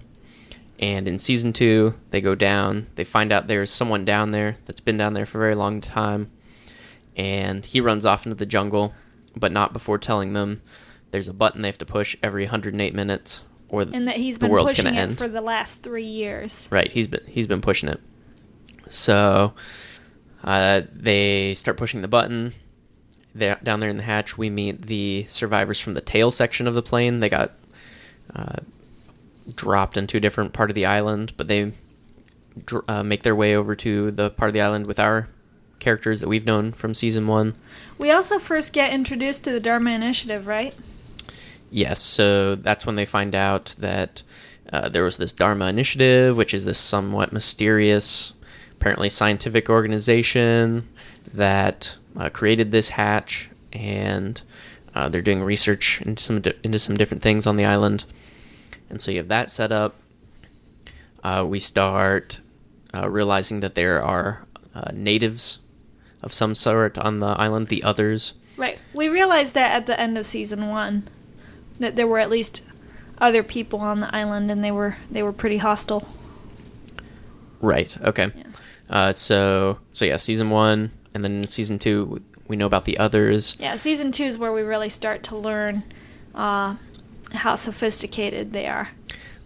And 0.79 1.09
in 1.09 1.19
season 1.19 1.51
two, 1.51 1.95
they 2.11 2.21
go 2.21 2.35
down. 2.35 2.87
They 2.95 3.03
find 3.03 3.33
out 3.33 3.47
there's 3.47 3.69
someone 3.69 4.05
down 4.05 4.31
there 4.31 4.55
that's 4.65 4.79
been 4.79 4.95
down 4.97 5.13
there 5.13 5.25
for 5.25 5.39
a 5.39 5.41
very 5.41 5.55
long 5.55 5.81
time. 5.81 6.31
And 7.17 7.65
he 7.65 7.81
runs 7.81 8.05
off 8.05 8.25
into 8.25 8.35
the 8.35 8.45
jungle, 8.45 8.93
but 9.35 9.51
not 9.51 9.73
before 9.73 9.97
telling 9.97 10.33
them 10.33 10.61
there's 11.11 11.27
a 11.27 11.33
button 11.33 11.61
they 11.61 11.67
have 11.67 11.77
to 11.79 11.85
push 11.85 12.15
every 12.21 12.43
108 12.43 12.93
minutes, 12.93 13.41
or 13.67 13.81
And 13.81 14.07
that 14.07 14.17
he's 14.17 14.37
the 14.37 14.45
been 14.45 14.51
world's 14.51 14.71
pushing 14.71 14.85
gonna 14.85 14.97
it 14.97 15.01
end. 15.01 15.17
for 15.17 15.27
the 15.27 15.41
last 15.41 15.81
three 15.83 16.03
years. 16.05 16.67
Right, 16.71 16.91
he's 16.91 17.07
been 17.07 17.25
he's 17.27 17.47
been 17.47 17.61
pushing 17.61 17.89
it. 17.89 17.99
So 18.87 19.53
uh, 20.43 20.81
they 20.93 21.53
start 21.53 21.77
pushing 21.77 22.01
the 22.01 22.07
button. 22.07 22.53
They 23.35 23.55
down 23.63 23.79
there 23.79 23.89
in 23.89 23.97
the 23.97 24.03
hatch, 24.03 24.37
we 24.37 24.49
meet 24.49 24.83
the 24.83 25.25
survivors 25.27 25.79
from 25.79 25.93
the 25.93 26.01
tail 26.01 26.31
section 26.31 26.67
of 26.67 26.73
the 26.73 26.81
plane. 26.81 27.19
They 27.19 27.29
got 27.29 27.51
uh, 28.35 28.57
dropped 29.55 29.97
into 29.97 30.17
a 30.17 30.19
different 30.19 30.53
part 30.53 30.69
of 30.71 30.75
the 30.75 30.85
island, 30.85 31.33
but 31.37 31.47
they 31.47 31.73
dr- 32.65 32.83
uh, 32.87 33.03
make 33.03 33.23
their 33.23 33.35
way 33.35 33.55
over 33.55 33.75
to 33.75 34.11
the 34.11 34.29
part 34.31 34.49
of 34.49 34.53
the 34.53 34.61
island 34.61 34.87
with 34.87 34.99
our 34.99 35.27
characters 35.79 36.19
that 36.19 36.29
we've 36.29 36.45
known 36.45 36.71
from 36.71 36.93
season 36.93 37.27
one. 37.27 37.55
We 37.97 38.11
also 38.11 38.39
first 38.39 38.73
get 38.73 38.93
introduced 38.93 39.43
to 39.45 39.51
the 39.51 39.59
Dharma 39.59 39.91
Initiative, 39.91 40.47
right? 40.47 40.75
Yes, 41.71 42.01
so 42.01 42.55
that's 42.55 42.85
when 42.85 42.95
they 42.95 43.05
find 43.05 43.35
out 43.35 43.75
that 43.79 44.23
uh, 44.71 44.89
there 44.89 45.03
was 45.03 45.17
this 45.17 45.33
Dharma 45.33 45.67
Initiative, 45.67 46.35
which 46.35 46.53
is 46.53 46.65
this 46.65 46.79
somewhat 46.79 47.33
mysterious, 47.33 48.33
apparently 48.73 49.09
scientific 49.09 49.69
organization 49.69 50.87
that 51.33 51.97
uh, 52.17 52.29
created 52.29 52.71
this 52.71 52.89
hatch, 52.89 53.49
and 53.71 54.41
uh, 54.95 55.09
they're 55.09 55.21
doing 55.21 55.43
research 55.43 56.01
into 56.01 56.21
some 56.21 56.41
di- 56.41 56.53
into 56.63 56.79
some 56.79 56.97
different 56.97 57.23
things 57.23 57.45
on 57.45 57.55
the 57.55 57.65
island. 57.65 58.05
And 58.89 58.99
so 58.99 59.11
you 59.11 59.17
have 59.17 59.27
that 59.27 59.51
set 59.51 59.71
up. 59.71 59.95
Uh, 61.23 61.45
we 61.47 61.59
start 61.59 62.39
uh, 62.95 63.09
realizing 63.09 63.59
that 63.59 63.75
there 63.75 64.01
are 64.01 64.45
uh, 64.73 64.91
natives 64.93 65.59
of 66.21 66.33
some 66.33 66.55
sort 66.55 66.97
on 66.97 67.19
the 67.19 67.27
island, 67.27 67.67
the 67.67 67.83
others. 67.83 68.33
Right. 68.57 68.81
We 68.93 69.07
realized 69.07 69.55
that 69.55 69.71
at 69.71 69.85
the 69.85 69.99
end 69.99 70.17
of 70.17 70.25
season 70.25 70.67
one, 70.67 71.07
that 71.79 71.95
there 71.95 72.07
were 72.07 72.19
at 72.19 72.29
least 72.29 72.63
other 73.19 73.43
people 73.43 73.79
on 73.79 74.01
the 74.01 74.13
island, 74.13 74.51
and 74.51 74.63
they 74.63 74.71
were 74.71 74.97
they 75.09 75.23
were 75.23 75.31
pretty 75.31 75.57
hostile. 75.57 76.07
Right. 77.61 77.97
Okay. 78.01 78.31
Yeah. 78.35 78.43
Uh, 78.89 79.13
so 79.13 79.79
so 79.93 80.05
yeah, 80.05 80.17
season 80.17 80.49
one, 80.49 80.91
and 81.13 81.23
then 81.23 81.47
season 81.47 81.79
two, 81.79 82.21
we 82.47 82.57
know 82.57 82.65
about 82.65 82.85
the 82.85 82.97
others. 82.97 83.55
Yeah, 83.59 83.75
season 83.75 84.11
two 84.11 84.25
is 84.25 84.37
where 84.37 84.51
we 84.51 84.61
really 84.61 84.89
start 84.89 85.23
to 85.23 85.37
learn 85.37 85.83
uh, 86.35 86.75
how 87.31 87.55
sophisticated 87.55 88.51
they 88.51 88.67
are. 88.67 88.89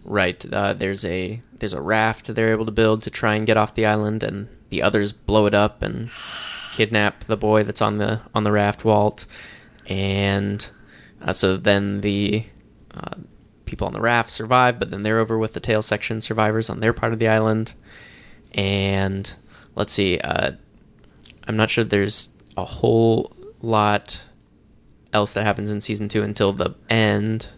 Right. 0.04 0.44
Uh, 0.52 0.72
there's 0.72 1.04
a 1.04 1.40
there's 1.60 1.72
a 1.72 1.80
raft 1.80 2.34
they're 2.34 2.50
able 2.50 2.66
to 2.66 2.72
build 2.72 3.02
to 3.02 3.10
try 3.10 3.36
and 3.36 3.46
get 3.46 3.56
off 3.56 3.74
the 3.74 3.86
island, 3.86 4.24
and 4.24 4.48
the 4.70 4.82
others 4.82 5.12
blow 5.12 5.46
it 5.46 5.54
up 5.54 5.82
and 5.82 6.10
kidnap 6.74 7.24
the 7.24 7.36
boy 7.36 7.62
that's 7.62 7.80
on 7.80 7.98
the 7.98 8.20
on 8.34 8.44
the 8.44 8.52
raft, 8.52 8.84
Walt. 8.84 9.24
And 9.86 10.66
uh, 11.22 11.32
so 11.32 11.56
then 11.56 12.00
the 12.00 12.44
uh, 12.92 13.14
people 13.64 13.86
on 13.86 13.92
the 13.92 14.00
raft 14.00 14.30
survive, 14.30 14.78
but 14.78 14.90
then 14.90 15.02
they're 15.02 15.18
over 15.20 15.38
with 15.38 15.52
the 15.54 15.60
tail 15.60 15.82
section 15.82 16.20
survivors 16.20 16.68
on 16.68 16.80
their 16.80 16.92
part 16.92 17.12
of 17.12 17.18
the 17.18 17.28
island. 17.28 17.72
And 18.52 19.32
let's 19.74 19.92
see, 19.92 20.18
uh, 20.18 20.52
I'm 21.46 21.56
not 21.56 21.70
sure 21.70 21.84
there's 21.84 22.28
a 22.56 22.64
whole 22.64 23.32
lot 23.62 24.22
else 25.12 25.32
that 25.32 25.44
happens 25.44 25.70
in 25.70 25.80
season 25.80 26.08
two 26.08 26.22
until 26.22 26.52
the 26.52 26.74
end. 26.90 27.48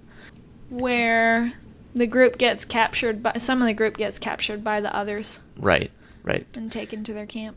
Where 0.68 1.52
the 1.94 2.06
group 2.06 2.38
gets 2.38 2.64
captured 2.64 3.22
by 3.22 3.34
some 3.34 3.62
of 3.62 3.66
the 3.66 3.74
group 3.74 3.96
gets 3.96 4.18
captured 4.18 4.62
by 4.62 4.80
the 4.80 4.94
others 4.94 5.40
Right, 5.56 5.90
right. 6.22 6.46
and 6.54 6.70
taken 6.70 7.04
to 7.04 7.12
their 7.14 7.26
camp. 7.26 7.56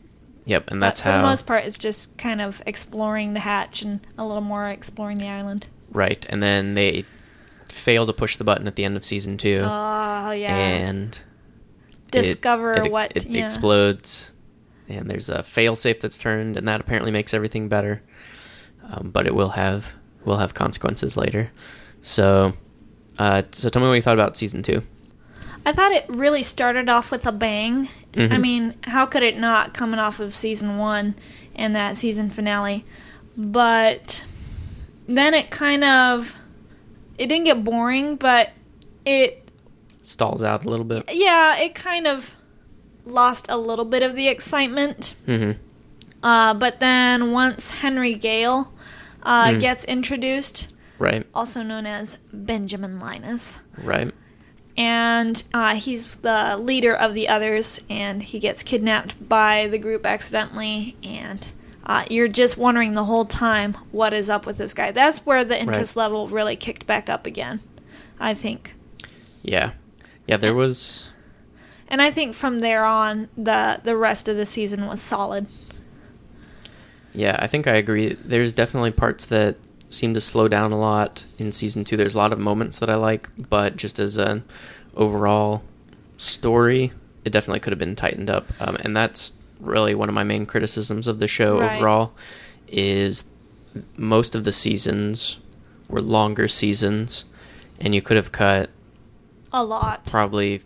Yep, 0.50 0.70
and 0.72 0.82
that's 0.82 1.00
for 1.00 1.12
the 1.12 1.22
most 1.22 1.46
part, 1.46 1.64
it's 1.64 1.78
just 1.78 2.16
kind 2.18 2.40
of 2.40 2.60
exploring 2.66 3.34
the 3.34 3.40
hatch 3.40 3.82
and 3.82 4.00
a 4.18 4.26
little 4.26 4.40
more 4.42 4.68
exploring 4.68 5.18
the 5.18 5.28
island. 5.28 5.68
Right, 5.92 6.26
and 6.28 6.42
then 6.42 6.74
they 6.74 7.04
fail 7.68 8.04
to 8.06 8.12
push 8.12 8.36
the 8.36 8.42
button 8.42 8.66
at 8.66 8.74
the 8.74 8.84
end 8.84 8.96
of 8.96 9.04
season 9.04 9.38
two, 9.38 9.60
Oh 9.62 10.30
yeah. 10.32 10.56
and 10.56 11.14
it- 12.08 12.10
Discover 12.10 12.74
it, 12.74 12.90
what 12.90 13.12
it 13.14 13.26
yeah. 13.26 13.44
explodes, 13.44 14.32
and 14.88 15.08
there's 15.08 15.28
a 15.28 15.44
failsafe 15.44 16.00
that's 16.00 16.18
turned, 16.18 16.56
and 16.56 16.66
that 16.66 16.80
apparently 16.80 17.12
makes 17.12 17.32
everything 17.32 17.68
better. 17.68 18.02
Um, 18.90 19.10
but 19.12 19.28
it 19.28 19.34
will 19.36 19.50
have 19.50 19.92
will 20.24 20.38
have 20.38 20.52
consequences 20.54 21.16
later. 21.16 21.52
So, 22.02 22.54
uh, 23.20 23.42
so 23.52 23.68
tell 23.68 23.80
me 23.82 23.86
what 23.86 23.94
you 23.94 24.02
thought 24.02 24.14
about 24.14 24.36
season 24.36 24.64
two. 24.64 24.82
I 25.64 25.70
thought 25.70 25.92
it 25.92 26.06
really 26.08 26.42
started 26.42 26.88
off 26.88 27.12
with 27.12 27.24
a 27.26 27.30
bang. 27.32 27.88
I 28.16 28.18
Mhm. 28.18 28.40
mean, 28.40 28.74
how 28.84 29.06
could 29.06 29.22
it 29.22 29.38
not 29.38 29.72
coming 29.72 30.00
off 30.00 30.18
of 30.20 30.34
season 30.34 30.76
one 30.78 31.14
and 31.54 31.74
that 31.76 31.96
season 31.96 32.28
finale? 32.30 32.84
But 33.36 34.22
then 35.08 35.32
it 35.34 35.50
kind 35.50 35.84
of 35.84 36.34
it 37.18 37.26
didn't 37.28 37.44
get 37.44 37.62
boring, 37.64 38.16
but 38.16 38.50
it 39.04 39.48
Stalls 40.02 40.42
out 40.42 40.64
a 40.64 40.70
little 40.70 40.84
bit. 40.86 41.04
yeah, 41.12 41.56
it 41.58 41.74
kind 41.74 42.06
of 42.06 42.32
lost 43.04 43.46
a 43.48 43.56
little 43.56 43.84
bit 43.84 44.02
of 44.02 44.16
the 44.16 44.28
excitement. 44.28 45.14
hmm 45.26 45.52
Uh, 46.22 46.52
but 46.54 46.80
then 46.80 47.30
once 47.32 47.70
Henry 47.70 48.12
Gale 48.14 48.72
uh, 49.22 49.48
Mm. 49.48 49.60
gets 49.60 49.84
introduced, 49.84 50.72
Right, 50.98 51.26
also 51.34 51.62
known 51.62 51.84
as 51.86 52.18
Benjamin 52.32 52.98
Linus, 52.98 53.58
right, 53.82 54.10
and 54.80 55.42
uh, 55.52 55.74
he's 55.74 56.16
the 56.16 56.56
leader 56.56 56.94
of 56.94 57.12
the 57.12 57.28
others, 57.28 57.82
and 57.90 58.22
he 58.22 58.38
gets 58.38 58.62
kidnapped 58.62 59.28
by 59.28 59.66
the 59.66 59.76
group 59.76 60.06
accidentally, 60.06 60.96
and 61.02 61.48
uh, 61.84 62.06
you're 62.08 62.28
just 62.28 62.56
wondering 62.56 62.94
the 62.94 63.04
whole 63.04 63.26
time 63.26 63.74
what 63.92 64.14
is 64.14 64.30
up 64.30 64.46
with 64.46 64.56
this 64.56 64.72
guy. 64.72 64.90
That's 64.90 65.18
where 65.26 65.44
the 65.44 65.60
interest 65.60 65.96
level 65.98 66.28
really 66.28 66.56
kicked 66.56 66.86
back 66.86 67.10
up 67.10 67.26
again, 67.26 67.60
I 68.18 68.32
think. 68.32 68.74
yeah, 69.42 69.72
yeah. 70.26 70.38
There 70.38 70.54
was 70.54 71.10
And 71.86 72.00
I 72.00 72.10
think 72.10 72.34
from 72.34 72.60
there 72.60 72.86
on, 72.86 73.28
the 73.36 73.82
the 73.84 73.98
rest 73.98 74.28
of 74.28 74.38
the 74.38 74.46
season 74.46 74.86
was 74.86 75.02
solid. 75.02 75.46
Yeah, 77.12 77.36
I 77.38 77.48
think 77.48 77.66
I 77.66 77.74
agree. 77.74 78.14
There's 78.14 78.54
definitely 78.54 78.92
parts 78.92 79.26
that 79.26 79.56
seem 79.90 80.14
to 80.14 80.20
slow 80.20 80.48
down 80.48 80.72
a 80.72 80.78
lot 80.78 81.26
in 81.38 81.52
season 81.52 81.84
two. 81.84 81.96
There's 81.98 82.14
a 82.14 82.18
lot 82.18 82.32
of 82.32 82.38
moments 82.38 82.78
that 82.78 82.88
I 82.88 82.94
like, 82.94 83.28
but 83.36 83.76
just 83.76 83.98
as 83.98 84.16
an 84.16 84.44
overall 84.94 85.62
story, 86.16 86.92
it 87.24 87.30
definitely 87.30 87.60
could 87.60 87.72
have 87.72 87.78
been 87.78 87.96
tightened 87.96 88.30
up. 88.30 88.46
Um, 88.60 88.76
and 88.76 88.96
that's 88.96 89.32
really 89.58 89.94
one 89.94 90.08
of 90.08 90.14
my 90.14 90.22
main 90.24 90.46
criticisms 90.46 91.06
of 91.06 91.18
the 91.18 91.28
show 91.28 91.58
Right. 91.60 91.76
overall. 91.76 92.12
Is 92.68 93.24
most 93.96 94.34
of 94.34 94.44
the 94.44 94.52
seasons 94.52 95.38
were 95.88 96.00
longer 96.00 96.46
seasons, 96.48 97.24
and 97.80 97.94
you 97.94 98.00
could 98.00 98.16
have 98.16 98.30
cut 98.32 98.70
A 99.52 99.64
lot. 99.64 100.06
probably 100.06 100.62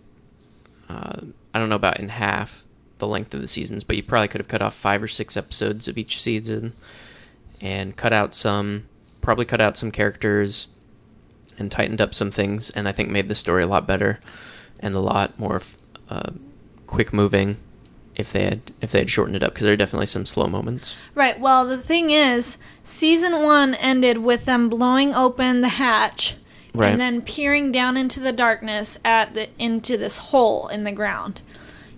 uh, 0.89 1.21
I 1.55 1.59
don't 1.59 1.71
know 1.71 1.77
about 1.77 1.99
in 1.99 2.11
half 2.11 2.63
the 2.99 3.07
length 3.07 3.33
of 3.33 3.41
the 3.41 3.49
seasons, 3.49 3.85
but 3.85 3.97
you 3.97 4.03
probably 4.03 4.29
could 4.29 4.41
have 4.41 4.49
cut 4.49 4.61
off 4.63 4.75
five 4.75 5.03
or 5.03 5.09
six 5.09 5.35
episodes 5.37 5.89
of 5.89 5.97
each 5.97 6.21
season 6.21 6.75
and 7.61 7.97
cut 7.97 8.13
out 8.13 8.35
some 8.35 8.85
probably 9.25 9.45
cut 9.45 9.61
out 9.61 9.77
some 9.77 9.91
characters 9.91 10.69
and 11.59 11.71
tightened 11.73 12.01
up 12.01 12.15
some 12.15 12.31
things 12.31 12.71
and 12.71 12.89
I 12.89 12.93
think 12.93 13.09
made 13.11 13.29
the 13.29 13.35
story 13.35 13.63
a 13.63 13.67
lot 13.67 13.87
better 13.87 14.21
and 14.81 14.95
a 14.95 15.01
lot 15.01 15.39
more 15.39 15.63
uh, 16.09 16.31
quick 16.87 17.13
moving 17.13 17.57
if 18.17 18.33
they 18.33 18.45
had 18.45 18.61
if 18.81 18.93
they 18.93 19.01
had 19.01 19.11
shortened 19.11 19.37
it 19.37 19.43
up 19.43 19.53
because 19.55 19.65
there 19.65 19.73
are 19.73 19.77
definitely 19.77 20.07
some 20.07 20.27
slow 20.27 20.47
moments. 20.47 20.95
Right. 21.15 21.39
Well, 21.41 21.67
the 21.67 21.79
thing 21.79 22.11
is, 22.11 22.59
season 22.83 23.43
one 23.43 23.75
ended 23.75 24.19
with 24.19 24.45
them 24.45 24.69
blowing 24.69 25.15
open 25.15 25.63
the 25.63 25.69
hatch 25.69 26.37
Right. 26.75 26.91
and 26.91 27.01
then 27.01 27.23
peering 27.23 27.71
down 27.71 27.97
into 27.97 28.19
the 28.21 28.33
darkness 28.33 28.99
at 29.05 29.35
the 29.35 29.49
into 29.59 29.97
this 29.97 30.17
hole 30.17 30.67
in 30.69 30.83
the 30.85 30.91
ground, 30.93 31.41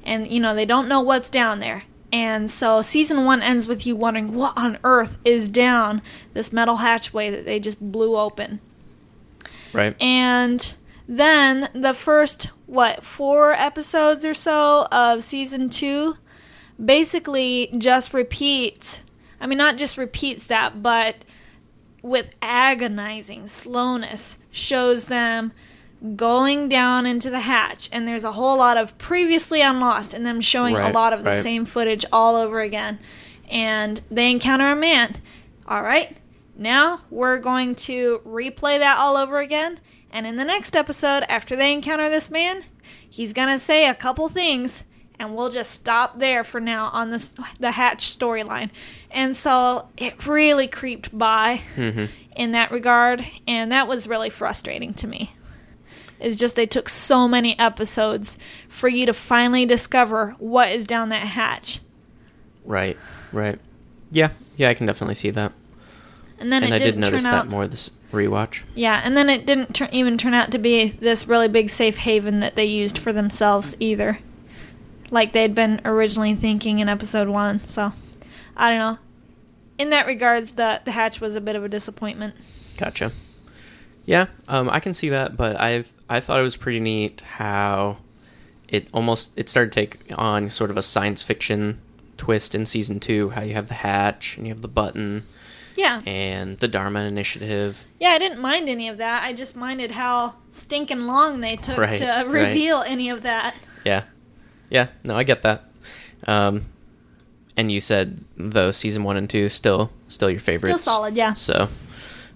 and 0.05 0.27
you 0.31 0.39
know 0.39 0.55
they 0.55 0.67
don't 0.67 0.87
know 0.89 1.01
what's 1.01 1.31
down 1.31 1.61
there. 1.61 1.85
And 2.17 2.51
so 2.51 2.81
season 2.81 3.27
one 3.27 3.43
ends 3.43 3.67
with 3.67 3.87
you 3.87 3.95
wondering 3.95 4.33
what 4.33 4.57
on 4.57 4.79
earth 4.85 5.19
is 5.23 5.51
down 5.51 6.01
this 6.33 6.51
metal 6.51 6.77
hatchway 6.77 7.31
that 7.31 7.45
they 7.45 7.61
just 7.61 7.79
blew 7.79 8.17
open. 8.17 8.61
Right. 9.75 9.95
And 10.01 10.75
then 11.07 11.69
the 11.75 11.93
first, 11.93 12.53
what, 12.65 13.05
four 13.05 13.53
episodes 13.53 14.25
or 14.25 14.33
so 14.33 14.87
of 14.91 15.25
season 15.25 15.69
two 15.69 16.17
basically 16.83 17.69
just 17.77 18.15
repeats. 18.15 19.03
I 19.39 19.47
mean, 19.47 19.59
not 19.59 19.77
just 19.77 19.99
repeats 19.99 20.47
that, 20.47 20.83
but 20.83 21.17
with 22.01 22.35
agonizing 22.41 23.47
slowness 23.47 24.39
shows 24.51 25.09
them 25.09 25.53
going 26.15 26.69
down 26.69 27.07
into 27.07 27.31
the 27.31 27.41
hatch. 27.41 27.89
And 27.93 28.07
there's 28.07 28.25
a 28.25 28.33
whole 28.33 28.59
lot 28.59 28.77
of 28.77 28.97
previously 28.99 29.63
on 29.63 29.81
Lost 29.81 30.15
and 30.15 30.25
them 30.25 30.41
showing 30.41 30.77
a 30.77 30.91
lot 30.91 31.13
of 31.13 31.25
the 31.25 31.31
right. 31.31 31.43
same 31.43 31.65
footage 31.65 32.05
all 32.13 32.37
over 32.37 32.61
again. 32.61 32.99
And 33.51 34.01
they 34.11 34.31
encounter 34.31 34.71
a 34.71 34.77
man. 34.77 35.17
All 35.67 35.83
right, 35.83 36.17
now 36.57 37.01
we're 37.11 37.39
going 37.39 37.75
to 37.75 38.21
replay 38.25 38.79
that 38.79 38.99
all 38.99 39.17
over 39.17 39.39
again. 39.41 39.81
And 40.11 40.27
in 40.27 40.37
the 40.37 40.45
next 40.45 40.77
episode, 40.77 41.25
after 41.29 41.57
they 41.57 41.73
encounter 41.73 42.09
this 42.09 42.31
man, 42.31 42.65
he's 43.09 43.33
going 43.33 43.49
to 43.49 43.59
say 43.59 43.89
a 43.89 43.95
couple 43.95 44.29
things. 44.29 44.85
And 45.19 45.35
we'll 45.35 45.49
just 45.49 45.73
stop 45.73 46.19
there 46.19 46.45
for 46.45 46.61
now 46.61 46.91
on 46.93 47.11
this 47.11 47.35
the 47.59 47.71
Hatch 47.71 48.07
storyline. 48.07 48.69
And 49.11 49.35
so 49.35 49.89
it 49.97 50.27
really 50.27 50.69
creeped 50.69 51.17
by 51.17 51.63
hmm 51.75 52.07
in 52.37 52.53
that 52.53 52.71
regard, 52.71 53.27
and 53.49 53.73
that 53.73 53.89
was 53.89 54.07
really 54.07 54.31
frustrating 54.31 54.95
to 54.95 55.07
me. 55.07 55.33
It's 56.19 56.37
just 56.37 56.57
they 56.57 56.67
took 56.67 56.89
so 56.89 57.29
many 57.29 57.59
episodes 57.59 58.39
for 58.69 58.89
you 58.89 59.07
to 59.07 59.13
finally 59.13 59.67
discover 59.67 60.35
what 60.39 60.71
is 60.71 60.87
down 60.87 61.11
that 61.11 61.27
hatch. 61.27 61.81
Right. 62.65 62.97
Right. 63.33 63.59
Yeah. 64.11 64.31
Yeah, 64.57 64.71
I 64.71 64.75
can 64.75 64.87
definitely 64.87 65.15
see 65.15 65.31
that. 65.31 65.53
And 66.39 66.53
then 66.53 66.63
and 66.65 66.73
it 66.73 66.77
I 66.77 66.79
did 66.79 66.85
didn't 66.85 67.01
notice 67.01 67.23
turn 67.23 67.33
out 67.33 67.45
that 67.45 67.51
more 67.51 67.67
this 67.67 67.91
rewatch. 68.13 68.63
Yeah, 68.75 69.01
and 69.03 69.17
then 69.17 69.29
it 69.29 69.47
didn't 69.47 69.75
tur- 69.75 69.89
even 69.93 70.19
turn 70.19 70.35
out 70.35 70.51
to 70.53 70.59
be 70.59 70.91
this 70.91 71.27
really 71.27 71.49
big 71.49 71.71
safe 71.71 71.99
haven 71.99 72.41
that 72.41 72.57
they 72.57 72.65
used 72.67 72.99
for 72.99 73.13
themselves 73.13 73.77
either. 73.81 74.19
Like 75.11 75.33
they'd 75.33 75.55
been 75.55 75.81
originally 75.85 76.35
thinking 76.35 76.79
in 76.79 76.89
episode 76.89 77.29
1. 77.29 77.65
So, 77.65 77.93
I 78.57 78.71
don't 78.71 78.79
know. 78.79 78.99
In 79.79 79.91
that 79.91 80.07
regards, 80.07 80.55
the 80.55 80.81
the 80.85 80.93
hatch 80.93 81.21
was 81.21 81.37
a 81.37 81.41
bit 81.41 81.57
of 81.57 81.65
a 81.65 81.69
disappointment. 81.69 82.35
Gotcha. 82.77 83.13
Yeah, 84.05 84.27
um, 84.47 84.69
I 84.71 84.81
can 84.81 84.95
see 84.95 85.09
that, 85.11 85.37
but 85.37 85.61
I've 85.61 85.93
I 86.09 86.21
thought 86.21 86.39
it 86.39 86.45
was 86.45 86.57
pretty 86.57 86.81
neat 86.81 87.21
how 87.23 87.99
it 88.69 88.89
almost 88.93 89.31
it 89.37 89.49
started 89.49 89.73
to 89.73 89.81
take 89.81 89.99
on 90.19 90.51
sort 90.51 90.71
of 90.71 90.77
a 90.77 90.83
science 90.83 91.23
fiction 91.23 91.81
twist 92.17 92.55
in 92.55 92.67
season 92.67 93.01
two. 93.01 93.31
How 93.31 93.43
you 93.43 93.55
have 93.55 93.69
the 93.69 93.75
hatch 93.75 94.37
and 94.37 94.47
you 94.47 94.53
have 94.53 94.63
the 94.63 94.69
button 94.69 95.25
Yeah. 95.77 96.03
and 96.07 96.59
the 96.59 96.69
Dharma 96.69 97.01
Initiative. 97.01 97.83
Yeah, 98.01 98.11
I 98.11 98.19
didn't 98.19 98.41
mind 98.41 98.69
any 98.69 98.89
of 98.89 98.99
that. 98.99 99.23
I 99.25 99.33
just 99.33 99.57
minded 99.57 99.91
how 99.93 100.35
stinking 100.51 101.07
long 101.07 101.41
they 101.41 101.57
took 101.57 101.79
Right, 101.79 101.99
to 101.99 102.05
right. 102.07 102.27
reveal 102.27 102.83
any 102.83 103.11
of 103.11 103.23
that. 103.23 103.55
Yeah, 103.85 104.05
yeah. 104.71 104.89
No, 105.05 105.17
I 105.17 105.23
get 105.25 105.43
that. 105.43 105.65
Um, 106.27 106.67
and 107.57 107.71
you 107.71 107.81
said 107.81 108.25
though 108.37 108.71
season 108.71 109.05
one 109.05 109.17
and 109.17 109.29
two 109.31 109.49
still 109.49 109.91
still 110.09 110.31
your 110.31 110.41
favorites. 110.41 110.83
Still 110.83 110.95
solid, 110.95 111.15
yeah. 111.17 111.33
So, 111.35 111.69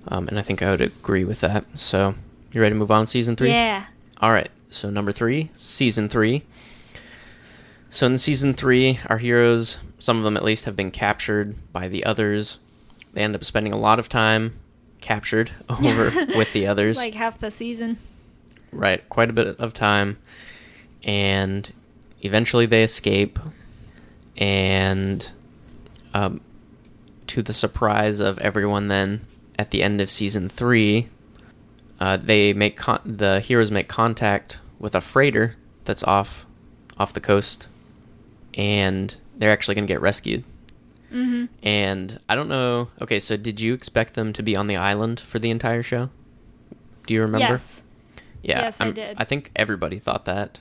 um, 0.08 0.28
and 0.28 0.38
I 0.38 0.42
think 0.42 0.62
I 0.62 0.70
would 0.70 0.80
agree 0.80 1.24
with 1.24 1.40
that. 1.40 1.64
So, 1.76 2.14
You 2.52 2.60
ready 2.60 2.74
to 2.74 2.78
move 2.78 2.90
on 2.90 3.06
to 3.06 3.10
season 3.10 3.36
three? 3.36 3.50
Yeah. 3.50 3.86
All 4.20 4.32
right. 4.32 4.50
So 4.70 4.90
number 4.90 5.12
three, 5.12 5.50
season 5.56 6.08
three. 6.08 6.42
So 7.90 8.06
in 8.06 8.18
season 8.18 8.54
three, 8.54 9.00
our 9.06 9.18
heroes, 9.18 9.78
some 9.98 10.18
of 10.18 10.24
them 10.24 10.36
at 10.36 10.44
least, 10.44 10.64
have 10.64 10.76
been 10.76 10.90
captured 10.90 11.56
by 11.72 11.88
the 11.88 12.04
others. 12.04 12.58
They 13.12 13.22
end 13.22 13.34
up 13.34 13.44
spending 13.44 13.72
a 13.72 13.78
lot 13.78 13.98
of 13.98 14.08
time 14.08 14.58
captured 15.00 15.50
over 15.68 16.04
with 16.36 16.52
the 16.52 16.66
others. 16.66 16.96
Like 16.96 17.14
half 17.14 17.38
the 17.38 17.50
season. 17.50 17.98
Right, 18.72 19.06
quite 19.08 19.30
a 19.30 19.32
bit 19.32 19.58
of 19.58 19.72
time. 19.72 20.18
And 21.02 21.72
eventually 22.22 22.66
they 22.66 22.82
escape. 22.82 23.38
And 24.36 25.28
um, 26.14 26.40
to 27.28 27.42
the 27.42 27.52
surprise 27.52 28.20
of 28.20 28.38
everyone, 28.38 28.88
then 28.88 29.26
at 29.58 29.70
the 29.70 29.82
end 29.82 30.00
of 30.00 30.10
season 30.10 30.48
three, 30.48 31.08
uh, 32.00 32.16
they 32.16 32.52
make 32.52 32.76
con- 32.76 33.00
the 33.04 33.40
heroes 33.40 33.70
make 33.70 33.88
contact 33.88 34.58
with 34.78 34.94
a 34.94 35.00
freighter 35.00 35.56
that's 35.84 36.02
off 36.02 36.46
off 36.98 37.12
the 37.12 37.20
coast, 37.20 37.66
and 38.54 39.14
they're 39.36 39.52
actually 39.52 39.74
going 39.74 39.86
to 39.86 39.92
get 39.92 40.00
rescued. 40.00 40.44
Mm-hmm. 41.12 41.46
And 41.66 42.20
I 42.28 42.34
don't 42.34 42.48
know. 42.48 42.88
Okay, 43.00 43.18
so 43.20 43.36
did 43.36 43.60
you 43.60 43.74
expect 43.74 44.14
them 44.14 44.32
to 44.32 44.42
be 44.42 44.54
on 44.54 44.66
the 44.68 44.76
island 44.76 45.18
for 45.20 45.38
the 45.38 45.50
entire 45.50 45.82
show? 45.82 46.10
Do 47.06 47.14
you 47.14 47.20
remember? 47.22 47.48
Yes. 47.48 47.82
Yeah, 48.42 48.60
Yes, 48.62 48.80
I 48.80 48.84
I'm- 48.86 48.94
did. 48.94 49.16
I 49.18 49.24
think 49.24 49.50
everybody 49.56 49.98
thought 49.98 50.24
that, 50.24 50.60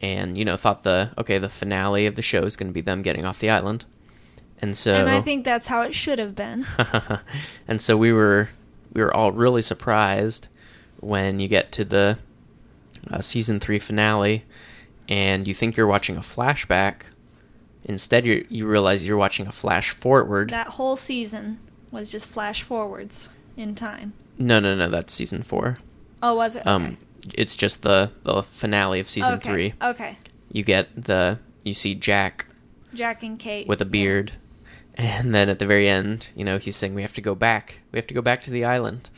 and 0.00 0.38
you 0.38 0.44
know, 0.44 0.56
thought 0.56 0.82
the 0.84 1.10
okay, 1.18 1.38
the 1.38 1.48
finale 1.50 2.06
of 2.06 2.14
the 2.14 2.22
show 2.22 2.42
is 2.44 2.56
going 2.56 2.68
to 2.68 2.72
be 2.72 2.80
them 2.80 3.02
getting 3.02 3.24
off 3.26 3.40
the 3.40 3.50
island, 3.50 3.84
and 4.62 4.76
so 4.76 4.94
And 4.94 5.10
I 5.10 5.20
think 5.20 5.44
that's 5.44 5.66
how 5.66 5.82
it 5.82 5.94
should 5.94 6.18
have 6.18 6.34
been. 6.34 6.66
and 7.68 7.80
so 7.80 7.96
we 7.98 8.12
were 8.12 8.48
we 8.94 9.02
were 9.02 9.14
all 9.14 9.32
really 9.32 9.60
surprised 9.62 10.48
when 11.00 11.40
you 11.40 11.48
get 11.48 11.72
to 11.72 11.84
the 11.84 12.18
uh, 13.10 13.20
season 13.20 13.60
three 13.60 13.78
finale, 13.78 14.44
and 15.08 15.48
you 15.48 15.54
think 15.54 15.76
you're 15.76 15.86
watching 15.86 16.16
a 16.16 16.20
flashback. 16.20 17.02
Instead, 17.84 18.26
you 18.26 18.46
you 18.48 18.66
realize 18.66 19.06
you're 19.06 19.16
watching 19.16 19.46
a 19.46 19.52
flash 19.52 19.90
forward. 19.90 20.50
that 20.50 20.68
whole 20.68 20.96
season 20.96 21.58
was 21.90 22.12
just 22.12 22.26
flash 22.26 22.62
forwards 22.62 23.28
in 23.56 23.74
time. 23.74 24.12
no, 24.38 24.60
no, 24.60 24.74
no, 24.74 24.88
that's 24.88 25.12
season 25.12 25.42
four. 25.42 25.76
Oh, 26.22 26.34
was 26.34 26.56
it? 26.56 26.66
Um, 26.66 26.98
it's 27.34 27.56
just 27.56 27.82
the 27.82 28.12
the 28.22 28.42
finale 28.42 29.00
of 29.00 29.08
season 29.08 29.34
okay. 29.34 29.48
three. 29.48 29.74
Okay. 29.82 30.18
You 30.52 30.62
get 30.62 30.88
the 30.94 31.38
you 31.64 31.74
see 31.74 31.94
Jack 31.94 32.46
Jack 32.94 33.22
and 33.22 33.38
Kate. 33.38 33.66
with 33.66 33.80
a 33.80 33.86
beard. 33.86 34.32
And 34.96 35.34
then 35.34 35.48
at 35.48 35.58
the 35.58 35.66
very 35.66 35.88
end, 35.88 36.28
you 36.34 36.44
know, 36.44 36.58
he's 36.58 36.76
saying 36.76 36.94
we 36.94 37.00
have 37.00 37.14
to 37.14 37.22
go 37.22 37.34
back. 37.34 37.80
We 37.90 37.98
have 37.98 38.08
to 38.08 38.12
go 38.12 38.20
back 38.20 38.42
to 38.42 38.50
the 38.50 38.66
island. 38.66 39.08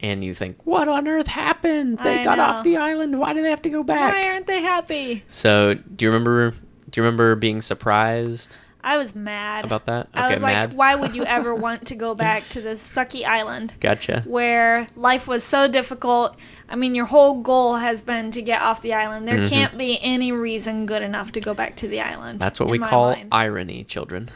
And 0.00 0.22
you 0.24 0.34
think, 0.34 0.64
what 0.66 0.88
on 0.88 1.08
earth 1.08 1.26
happened? 1.26 1.98
They 1.98 2.20
I 2.20 2.24
got 2.24 2.38
know. 2.38 2.44
off 2.44 2.64
the 2.64 2.76
island. 2.76 3.18
Why 3.18 3.32
do 3.32 3.42
they 3.42 3.50
have 3.50 3.62
to 3.62 3.70
go 3.70 3.82
back? 3.82 4.12
Why 4.12 4.28
aren't 4.28 4.46
they 4.46 4.60
happy? 4.62 5.24
So, 5.28 5.74
do 5.74 6.04
you 6.04 6.10
remember? 6.10 6.50
Do 6.50 7.00
you 7.00 7.02
remember 7.04 7.34
being 7.34 7.62
surprised 7.62 8.56
I 8.84 8.96
was 8.98 9.16
mad 9.16 9.64
about 9.64 9.86
that? 9.86 10.08
I 10.14 10.32
was 10.32 10.40
mad. 10.40 10.70
like, 10.70 10.78
why 10.78 10.94
would 10.94 11.16
you 11.16 11.24
ever 11.36 11.52
want 11.54 11.88
to 11.88 11.94
go 11.96 12.14
back 12.14 12.48
to 12.50 12.60
this 12.60 12.80
sucky 12.80 13.24
island 13.26 13.74
Gotcha. 13.80 14.22
where 14.26 14.86
life 14.94 15.26
was 15.26 15.42
so 15.42 15.66
difficult? 15.66 16.36
I 16.68 16.76
mean, 16.76 16.94
your 16.94 17.06
whole 17.06 17.42
goal 17.42 17.74
has 17.76 18.00
been 18.02 18.30
to 18.32 18.42
get 18.42 18.62
off 18.62 18.82
the 18.82 18.94
island. 18.94 19.26
There 19.26 19.38
Mhm. 19.38 19.48
can't 19.48 19.76
be 19.78 19.98
any 20.00 20.30
reason 20.30 20.86
good 20.86 21.02
enough 21.02 21.32
to 21.32 21.40
go 21.40 21.52
back 21.54 21.74
to 21.76 21.88
the 21.88 22.00
island. 22.00 22.38
That's 22.38 22.60
what 22.60 22.68
we 22.68 22.78
call 22.78 23.12
mind. 23.12 23.28
irony, 23.32 23.82
children. 23.84 24.28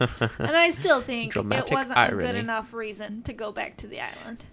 And 0.00 0.56
I 0.56 0.70
still 0.70 1.00
think 1.00 1.32
Dramatic 1.32 1.72
it 1.72 1.74
wasn't 1.74 1.98
a 1.98 2.16
good 2.16 2.34
enough 2.34 2.72
reason 2.72 3.22
to 3.22 3.32
go 3.32 3.52
back 3.52 3.76
to 3.78 3.86
the 3.86 4.00
island. 4.00 4.44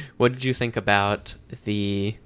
what 0.16 0.32
did 0.32 0.44
you 0.44 0.54
think 0.54 0.76
about 0.76 1.34
the 1.64 2.16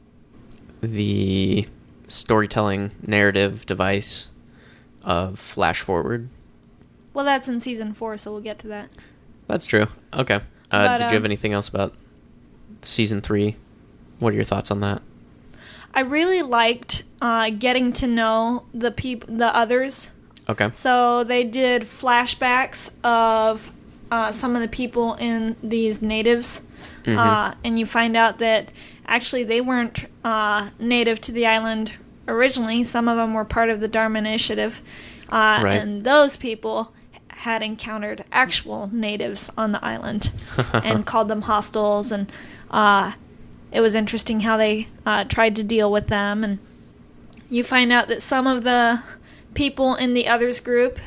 the 0.80 1.66
storytelling 2.06 2.92
narrative 3.06 3.66
device 3.66 4.28
of 5.02 5.38
flash 5.38 5.80
forward? 5.80 6.28
Well, 7.14 7.24
that's 7.24 7.48
in 7.48 7.60
season 7.60 7.94
four, 7.94 8.16
so 8.16 8.30
we'll 8.32 8.40
get 8.40 8.58
to 8.60 8.68
that. 8.68 8.90
That's 9.48 9.66
true. 9.66 9.86
Okay. 10.12 10.36
Uh, 10.36 10.40
But, 10.70 10.98
did 10.98 11.04
you 11.04 11.14
have 11.14 11.22
um, 11.22 11.26
anything 11.26 11.52
else 11.52 11.68
about 11.68 11.94
season 12.82 13.20
three? 13.20 13.56
What 14.18 14.32
are 14.32 14.36
your 14.36 14.44
thoughts 14.44 14.70
on 14.70 14.80
that? 14.80 15.02
I 15.94 16.00
really 16.00 16.42
liked 16.42 17.04
uh, 17.20 17.50
getting 17.50 17.92
to 17.94 18.06
know 18.06 18.66
the 18.74 18.90
peop- 18.90 19.26
the 19.26 19.54
others. 19.56 20.10
Okay. 20.48 20.70
So 20.72 21.24
they 21.24 21.44
did 21.44 21.82
flashbacks 21.82 22.90
of 23.04 23.70
uh, 24.10 24.32
some 24.32 24.56
of 24.56 24.62
the 24.62 24.68
people 24.68 25.14
in 25.14 25.56
these 25.62 26.00
natives, 26.00 26.62
Mhm. 27.04 27.18
uh, 27.18 27.54
and 27.62 27.78
you 27.78 27.84
find 27.86 28.16
out 28.16 28.38
that 28.38 28.70
actually 29.06 29.44
they 29.44 29.60
weren't 29.60 30.06
uh, 30.24 30.68
native 30.78 31.20
to 31.22 31.32
the 31.32 31.46
island 31.46 31.92
originally. 32.26 32.82
Some 32.84 33.08
of 33.08 33.16
them 33.16 33.34
were 33.34 33.44
part 33.44 33.68
of 33.70 33.80
the 33.80 33.88
Dharma 33.88 34.18
Initiative, 34.18 34.80
uh, 35.30 35.60
Right. 35.62 35.80
and 35.80 36.04
those 36.04 36.36
people 36.36 36.92
had 37.28 37.62
encountered 37.62 38.24
actual 38.32 38.88
natives 38.92 39.50
on 39.56 39.72
the 39.72 39.84
island 39.84 40.30
and 40.72 41.06
called 41.06 41.28
them 41.28 41.42
hostiles 41.42 42.10
and 42.10 42.30
uh, 42.70 43.12
it 43.70 43.80
was 43.80 43.94
interesting 43.94 44.40
how 44.40 44.56
they 44.56 44.88
uh, 45.06 45.22
tried 45.24 45.54
to 45.56 45.62
deal 45.62 45.90
with 45.92 46.08
them 46.08 46.42
and 46.42 46.58
you 47.48 47.62
find 47.62 47.92
out 47.92 48.08
that 48.08 48.20
some 48.22 48.46
of 48.48 48.64
the 48.64 49.00
people 49.54 49.94
in 49.94 50.14
the 50.14 50.28
others 50.28 50.60
group 50.60 50.98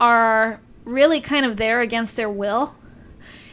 are 0.00 0.60
really 0.84 1.20
kind 1.20 1.44
of 1.46 1.56
there 1.56 1.80
against 1.80 2.16
their 2.16 2.28
will 2.30 2.74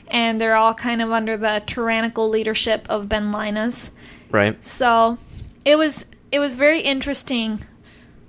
and 0.07 0.39
they're 0.39 0.55
all 0.55 0.73
kind 0.73 1.01
of 1.01 1.11
under 1.11 1.35
the 1.35 1.61
tyrannical 1.65 2.29
leadership 2.29 2.85
of 2.89 3.09
Ben 3.09 3.31
Linus. 3.31 3.91
Right. 4.31 4.63
So 4.63 5.17
it 5.65 5.77
was 5.77 6.05
it 6.31 6.39
was 6.39 6.53
very 6.53 6.81
interesting 6.81 7.59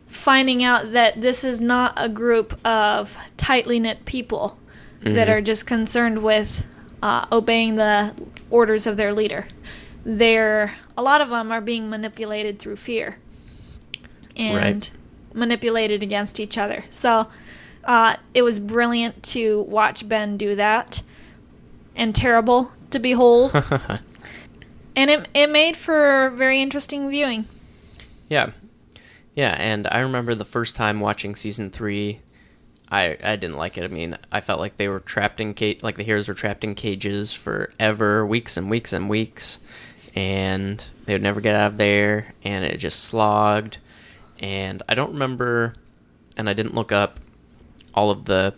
finding 0.07 0.63
out 0.63 0.93
that 0.93 1.21
this 1.21 1.45
is 1.45 1.61
not 1.61 1.93
a 1.97 2.09
group 2.09 2.59
of 2.67 3.17
tightly 3.37 3.79
knit 3.79 4.05
people 4.05 4.59
that 5.03 5.29
Mhm. 5.29 5.33
are 5.33 5.41
just 5.41 5.67
concerned 5.67 6.23
with 6.23 6.65
uh, 7.03 7.27
obeying 7.31 7.77
the 7.77 8.13
orders 8.51 8.87
of 8.87 8.97
their 8.97 9.13
leader. 9.13 9.47
They're 10.05 10.75
a 10.97 11.03
lot 11.03 11.21
of 11.21 11.29
them 11.31 11.53
are 11.53 11.61
being 11.61 11.89
manipulated 11.89 12.59
through 12.59 12.77
fear 12.77 13.19
and 14.37 14.57
Right. 14.57 14.91
Manipulated 15.33 16.03
against 16.03 16.41
each 16.41 16.57
other. 16.59 16.85
So 16.91 17.29
uh, 17.85 18.17
it 18.35 18.43
was 18.43 18.59
brilliant 18.59 19.23
to 19.25 19.63
watch 19.63 20.09
Ben 20.09 20.37
do 20.37 20.55
that, 20.57 21.03
and 21.97 22.15
terrible 22.15 22.73
to 22.91 22.99
behold. 22.99 23.53
and 24.97 25.11
it 25.11 25.29
it 25.35 25.51
made 25.51 25.77
for 25.77 26.31
very 26.31 26.61
interesting 26.61 27.09
viewing. 27.09 27.47
yeah. 28.29 28.51
Yeah, 29.35 29.55
and 29.57 29.87
I 29.87 30.01
remember 30.01 30.35
the 30.35 30.45
first 30.45 30.75
time 30.75 30.99
watching 30.99 31.37
season 31.37 31.71
three, 31.71 32.19
I 32.91 33.17
I 33.23 33.37
didn't 33.37 33.57
like 33.57 33.79
it. 33.79 33.85
I 33.85 33.87
mean, 33.87 34.19
I 34.33 34.41
felt 34.41 34.59
like 34.59 34.79
they 34.79 34.89
were 34.89 34.99
trapped 34.99 35.41
in 35.41 35.55
cage, 35.55 35.85
like 35.85 35.97
the 35.97 36.03
heroes 36.03 36.27
were 36.27 36.35
trapped 36.35 36.65
in 36.65 36.75
cages 36.75 37.33
forever, 37.33 38.27
weeks 38.27 38.57
and 38.57 38.69
weeks 38.69 38.93
and 38.93 39.09
weeks, 39.09 39.61
and 40.17 40.85
they 41.05 41.13
would 41.13 41.23
never 41.23 41.41
get 41.41 41.55
out 41.55 41.73
of 41.73 41.77
there, 41.77 42.35
and 42.43 42.65
it 42.65 42.79
just 42.79 43.05
slogged. 43.05 43.79
And 44.41 44.83
I 44.89 44.95
don't 44.95 45.13
remember, 45.13 45.75
and 46.37 46.49
I 46.49 46.53
didn't 46.53 46.75
look 46.75 46.93
up 46.93 47.19
all 47.95 48.11
of 48.11 48.27
the 48.27 48.55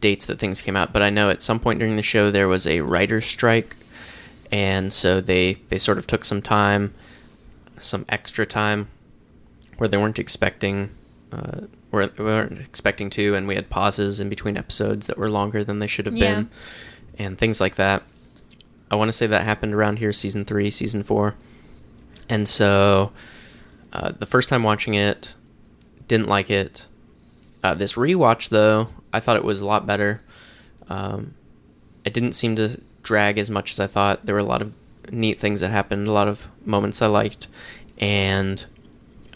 dates 0.00 0.26
that 0.26 0.38
things 0.38 0.60
came 0.60 0.76
out, 0.76 0.92
but 0.92 1.02
I 1.02 1.10
know 1.10 1.30
at 1.30 1.42
some 1.42 1.58
point 1.60 1.78
during 1.78 1.96
the 1.96 2.02
show 2.02 2.30
there 2.30 2.48
was 2.48 2.66
a 2.66 2.80
writer's 2.80 3.24
strike, 3.26 3.76
and 4.52 4.92
so 4.92 5.20
they 5.20 5.54
they 5.68 5.78
sort 5.78 5.98
of 5.98 6.06
took 6.06 6.24
some 6.24 6.40
time, 6.42 6.94
some 7.80 8.04
extra 8.08 8.46
time, 8.46 8.88
where 9.78 9.88
they 9.88 9.96
weren't 9.96 10.18
expecting, 10.18 10.90
uh, 11.32 11.62
were 11.90 12.10
weren't 12.18 12.60
expecting 12.60 13.10
to, 13.10 13.34
and 13.34 13.48
we 13.48 13.56
had 13.56 13.68
pauses 13.70 14.20
in 14.20 14.28
between 14.28 14.56
episodes 14.56 15.06
that 15.08 15.18
were 15.18 15.30
longer 15.30 15.64
than 15.64 15.80
they 15.80 15.86
should 15.88 16.06
have 16.06 16.16
Yeah. 16.16 16.34
been, 16.34 16.50
and 17.18 17.38
things 17.38 17.60
like 17.60 17.74
that. 17.74 18.04
I 18.90 18.96
want 18.96 19.08
to 19.08 19.12
say 19.12 19.26
that 19.26 19.44
happened 19.44 19.74
around 19.74 19.98
here, 19.98 20.12
season 20.12 20.44
three, 20.44 20.70
season 20.70 21.02
four, 21.02 21.34
and 22.28 22.48
so 22.48 23.10
uh, 23.94 24.12
the 24.18 24.26
first 24.26 24.48
time 24.48 24.62
watching 24.62 24.94
it, 24.94 25.34
didn't 26.08 26.28
like 26.28 26.50
it. 26.50 26.84
Uh, 27.62 27.74
this 27.74 27.94
rewatch, 27.94 28.48
though, 28.50 28.88
I 29.12 29.20
thought 29.20 29.36
it 29.36 29.44
was 29.44 29.60
a 29.60 29.66
lot 29.66 29.86
better. 29.86 30.20
Um, 30.88 31.34
it 32.04 32.12
didn't 32.12 32.32
seem 32.32 32.56
to 32.56 32.80
drag 33.02 33.38
as 33.38 33.50
much 33.50 33.70
as 33.70 33.80
I 33.80 33.86
thought. 33.86 34.26
There 34.26 34.34
were 34.34 34.40
a 34.40 34.44
lot 34.44 34.60
of 34.60 34.72
neat 35.10 35.38
things 35.38 35.60
that 35.60 35.70
happened, 35.70 36.08
a 36.08 36.12
lot 36.12 36.28
of 36.28 36.46
moments 36.64 37.00
I 37.00 37.06
liked, 37.06 37.46
and 37.98 38.64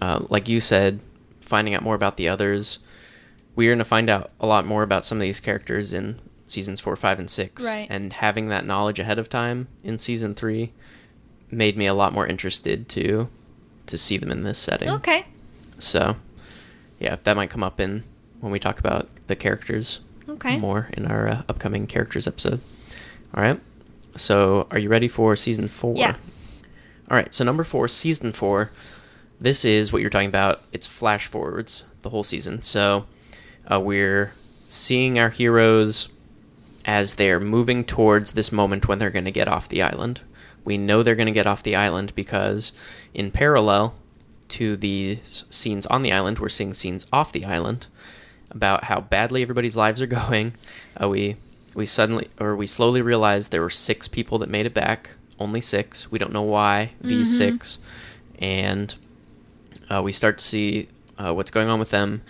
uh, 0.03 0.25
like 0.29 0.49
you 0.49 0.61
said, 0.61 1.01
finding 1.41 1.75
out 1.75 1.83
more 1.83 1.95
about 1.95 2.17
the 2.17 2.29
others. 2.29 2.79
We're 3.55 3.71
going 3.71 3.79
to 3.79 3.85
find 3.85 4.11
out 4.11 4.31
a 4.41 4.47
lot 4.47 4.67
more 4.67 4.83
about 4.83 5.05
some 5.05 5.19
of 5.19 5.23
these 5.23 5.41
characters 5.41 5.93
in 5.93 6.21
seasons 6.47 6.81
four, 6.81 6.97
five, 6.97 7.19
and 7.19 7.31
six. 7.31 7.65
Right. 7.65 7.87
And 7.91 8.13
having 8.13 8.49
that 8.49 8.65
knowledge 8.67 8.99
ahead 8.99 9.19
of 9.19 9.29
time 9.29 9.69
in 9.83 9.99
season 9.99 10.35
three 10.35 10.73
made 11.51 11.77
me 11.77 11.87
a 11.87 11.95
lot 11.95 12.13
more 12.13 12.27
interested 12.27 12.89
to 12.91 13.29
to 13.89 13.99
see 13.99 14.17
them 14.17 14.31
in 14.31 14.43
this 14.43 14.59
setting. 14.59 14.89
Okay. 14.91 15.27
So, 15.79 16.17
yeah, 16.99 17.17
that 17.25 17.37
might 17.37 17.51
come 17.51 17.63
up 17.63 17.81
in 17.81 18.05
when 18.41 18.53
we 18.53 18.59
talk 18.59 18.79
about 18.79 19.09
the 19.27 19.37
characters 19.37 20.01
Okay. 20.29 20.59
more 20.59 20.89
in 20.93 21.07
our 21.07 21.29
uh, 21.29 21.43
upcoming 21.49 21.87
characters 21.87 22.27
episode. 22.27 22.61
All 23.35 23.43
right. 23.43 23.61
So, 24.17 24.67
are 24.71 24.79
you 24.79 24.89
ready 24.89 25.09
for 25.09 25.37
season 25.37 25.69
four? 25.69 25.97
Yeah. 25.97 26.17
All 27.11 27.17
right, 27.17 27.33
so 27.33 27.43
number 27.43 27.65
four, 27.65 27.89
season 27.89 28.33
four. 28.33 28.71
This 29.41 29.65
is 29.65 29.93
what 29.93 30.03
you're 30.03 30.11
talking 30.11 30.29
about. 30.29 30.63
It's 30.73 30.87
flash 30.87 31.27
forwards 31.27 31.85
the 32.03 32.11
whole 32.11 32.25
season. 32.25 32.61
So 32.61 33.07
uh, 33.71 33.81
we're 33.81 34.33
seeing 34.69 35.19
our 35.19 35.31
heroes 35.31 36.09
as 36.85 37.15
they're 37.15 37.41
moving 37.41 37.85
towards 37.85 38.33
this 38.33 38.53
moment 38.53 38.89
when 38.89 38.99
they're 38.99 39.09
going 39.11 39.25
to 39.25 39.31
get 39.31 39.49
off 39.49 39.69
the 39.71 39.81
island. 39.81 40.21
We 40.69 40.77
know 40.77 41.03
they're 41.03 41.15
going 41.23 41.27
to 41.35 41.41
get 41.41 41.47
off 41.47 41.63
the 41.63 41.77
island 41.77 42.13
because, 42.15 42.73
in 43.15 43.31
parallel 43.31 43.95
to 44.51 44.77
the 44.77 45.19
scenes 45.49 45.87
on 45.87 46.03
the 46.03 46.13
island, 46.13 46.39
we're 46.39 46.51
seeing 46.51 46.75
scenes 46.75 47.07
off 47.11 47.33
the 47.33 47.47
island 47.47 47.87
about 48.51 48.85
how 48.85 49.01
badly 49.01 49.41
everybody's 49.43 49.77
lives 49.77 50.03
are 50.03 50.07
going. 50.25 50.53
Uh, 51.03 51.09
we 51.09 51.37
we 51.75 51.87
suddenly 51.87 52.29
or 52.39 52.55
we 52.55 52.67
slowly 52.67 53.01
realized 53.01 53.51
there 53.51 53.63
were 53.63 53.71
six 53.71 54.09
people 54.09 54.39
that 54.41 54.51
made 54.51 54.67
it 54.67 54.75
back. 54.75 55.11
Only 55.39 55.63
six. 55.63 56.11
We 56.13 56.19
don't 56.19 56.33
know 56.35 56.43
why 56.43 56.91
these 57.01 57.31
Mhm. 57.33 57.37
six, 57.39 57.79
and 58.39 58.95
uh, 59.89 60.03
we 60.05 60.13
start 60.13 60.37
to 60.39 60.45
see 60.45 60.89
uh, 61.19 61.33
what's 61.33 61.51
going 61.51 61.69
on 61.71 61.79
with 61.79 61.91
them. 61.91 62.21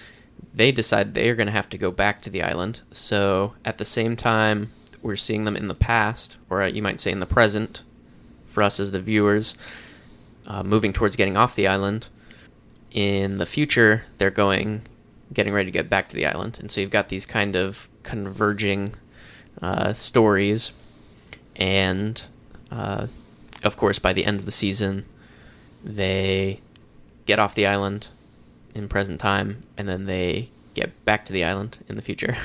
They 0.54 0.70
decide 0.70 1.14
they 1.14 1.28
are 1.28 1.34
going 1.34 1.46
to 1.46 1.52
have 1.60 1.68
to 1.70 1.78
go 1.78 1.90
back 1.90 2.22
to 2.22 2.30
the 2.30 2.42
island. 2.42 2.80
So 2.92 3.54
at 3.64 3.78
the 3.78 3.84
same 3.84 4.14
time, 4.16 4.70
we're 5.02 5.16
seeing 5.16 5.44
them 5.44 5.56
in 5.56 5.66
the 5.68 5.74
past, 5.74 6.36
or 6.48 6.62
uh, 6.62 6.66
you 6.66 6.82
might 6.82 7.00
say 7.00 7.10
in 7.10 7.20
the 7.20 7.26
present, 7.26 7.82
for 8.48 8.62
us 8.62 8.80
as 8.80 8.90
the 8.90 9.00
viewers, 9.00 9.54
uh, 10.46 10.62
moving 10.62 10.92
towards 10.92 11.16
getting 11.16 11.36
off 11.36 11.54
the 11.54 11.68
island. 11.68 12.08
In 12.90 13.38
the 13.38 13.46
future, 13.46 14.04
they're 14.16 14.30
going, 14.30 14.82
getting 15.32 15.52
ready 15.52 15.66
to 15.66 15.72
get 15.72 15.90
back 15.90 16.08
to 16.08 16.16
the 16.16 16.26
island, 16.26 16.58
and 16.58 16.70
so 16.70 16.80
you've 16.80 16.90
got 16.90 17.10
these 17.10 17.26
kind 17.26 17.54
of 17.54 17.88
converging 18.02 18.94
uh, 19.60 19.92
stories, 19.92 20.72
and 21.56 22.22
uh, 22.70 23.06
of 23.62 23.76
course, 23.76 23.98
by 23.98 24.12
the 24.12 24.24
end 24.24 24.40
of 24.40 24.46
the 24.46 24.52
season, 24.52 25.04
they 25.84 26.60
get 27.26 27.38
off 27.38 27.54
the 27.54 27.66
island 27.66 28.08
in 28.74 28.88
present 28.88 29.20
time, 29.20 29.64
and 29.76 29.88
then 29.88 30.06
they 30.06 30.48
get 30.74 31.04
back 31.04 31.24
to 31.26 31.32
the 31.32 31.44
island 31.44 31.78
in 31.88 31.96
the 31.96 32.02
future. 32.02 32.36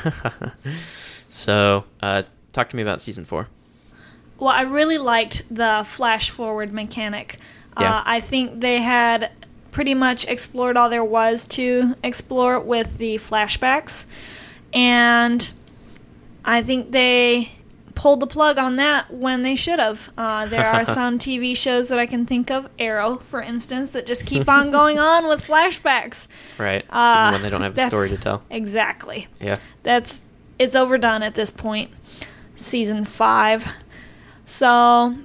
so, 1.29 1.85
uh, 2.01 2.23
talk 2.51 2.69
to 2.69 2.75
me 2.75 2.81
about 2.81 3.01
season 3.01 3.25
four. 3.25 3.47
Well, 4.39 4.49
I 4.49 4.61
really 4.61 4.97
liked 4.97 5.43
the 5.49 5.83
flash 5.87 6.29
forward 6.29 6.73
mechanic. 6.73 7.39
Yeah. 7.79 7.97
Uh, 7.97 8.03
I 8.05 8.19
think 8.19 8.59
they 8.61 8.81
had 8.81 9.31
pretty 9.71 9.93
much 9.93 10.27
explored 10.27 10.77
all 10.77 10.89
there 10.89 11.03
was 11.03 11.45
to 11.47 11.95
explore 12.03 12.59
with 12.59 12.97
the 12.97 13.15
flashbacks. 13.15 14.05
And 14.73 15.49
I 16.45 16.61
think 16.61 16.91
they 16.91 17.49
pulled 17.95 18.19
the 18.19 18.27
plug 18.27 18.57
on 18.57 18.75
that 18.77 19.11
when 19.13 19.43
they 19.43 19.55
should 19.55 19.79
have. 19.79 20.11
Uh, 20.17 20.45
there 20.45 20.65
are 20.67 20.83
some 20.99 21.17
TV 21.19 21.55
shows 21.55 21.89
that 21.89 21.99
I 21.99 22.05
can 22.05 22.25
think 22.25 22.51
of, 22.51 22.69
Arrow, 22.79 23.17
for 23.17 23.41
instance, 23.41 23.91
that 23.91 24.05
just 24.05 24.25
keep 24.25 24.49
on 24.49 24.71
going 24.71 24.99
on 25.11 25.27
with 25.27 25.45
flashbacks. 25.45 26.27
Right. 26.57 26.85
Uh, 26.89 27.25
Even 27.29 27.33
when 27.33 27.41
they 27.43 27.49
don't 27.49 27.61
have 27.61 27.77
a 27.77 27.87
story 27.87 28.09
to 28.09 28.17
tell. 28.17 28.43
Exactly. 28.49 29.27
Yeah. 29.39 29.57
that's 29.83 30.21
it's 30.59 30.75
overdone 30.75 31.23
at 31.23 31.33
this 31.33 31.49
point 31.49 31.89
season 32.55 33.03
five 33.05 33.67
so 34.45 35.15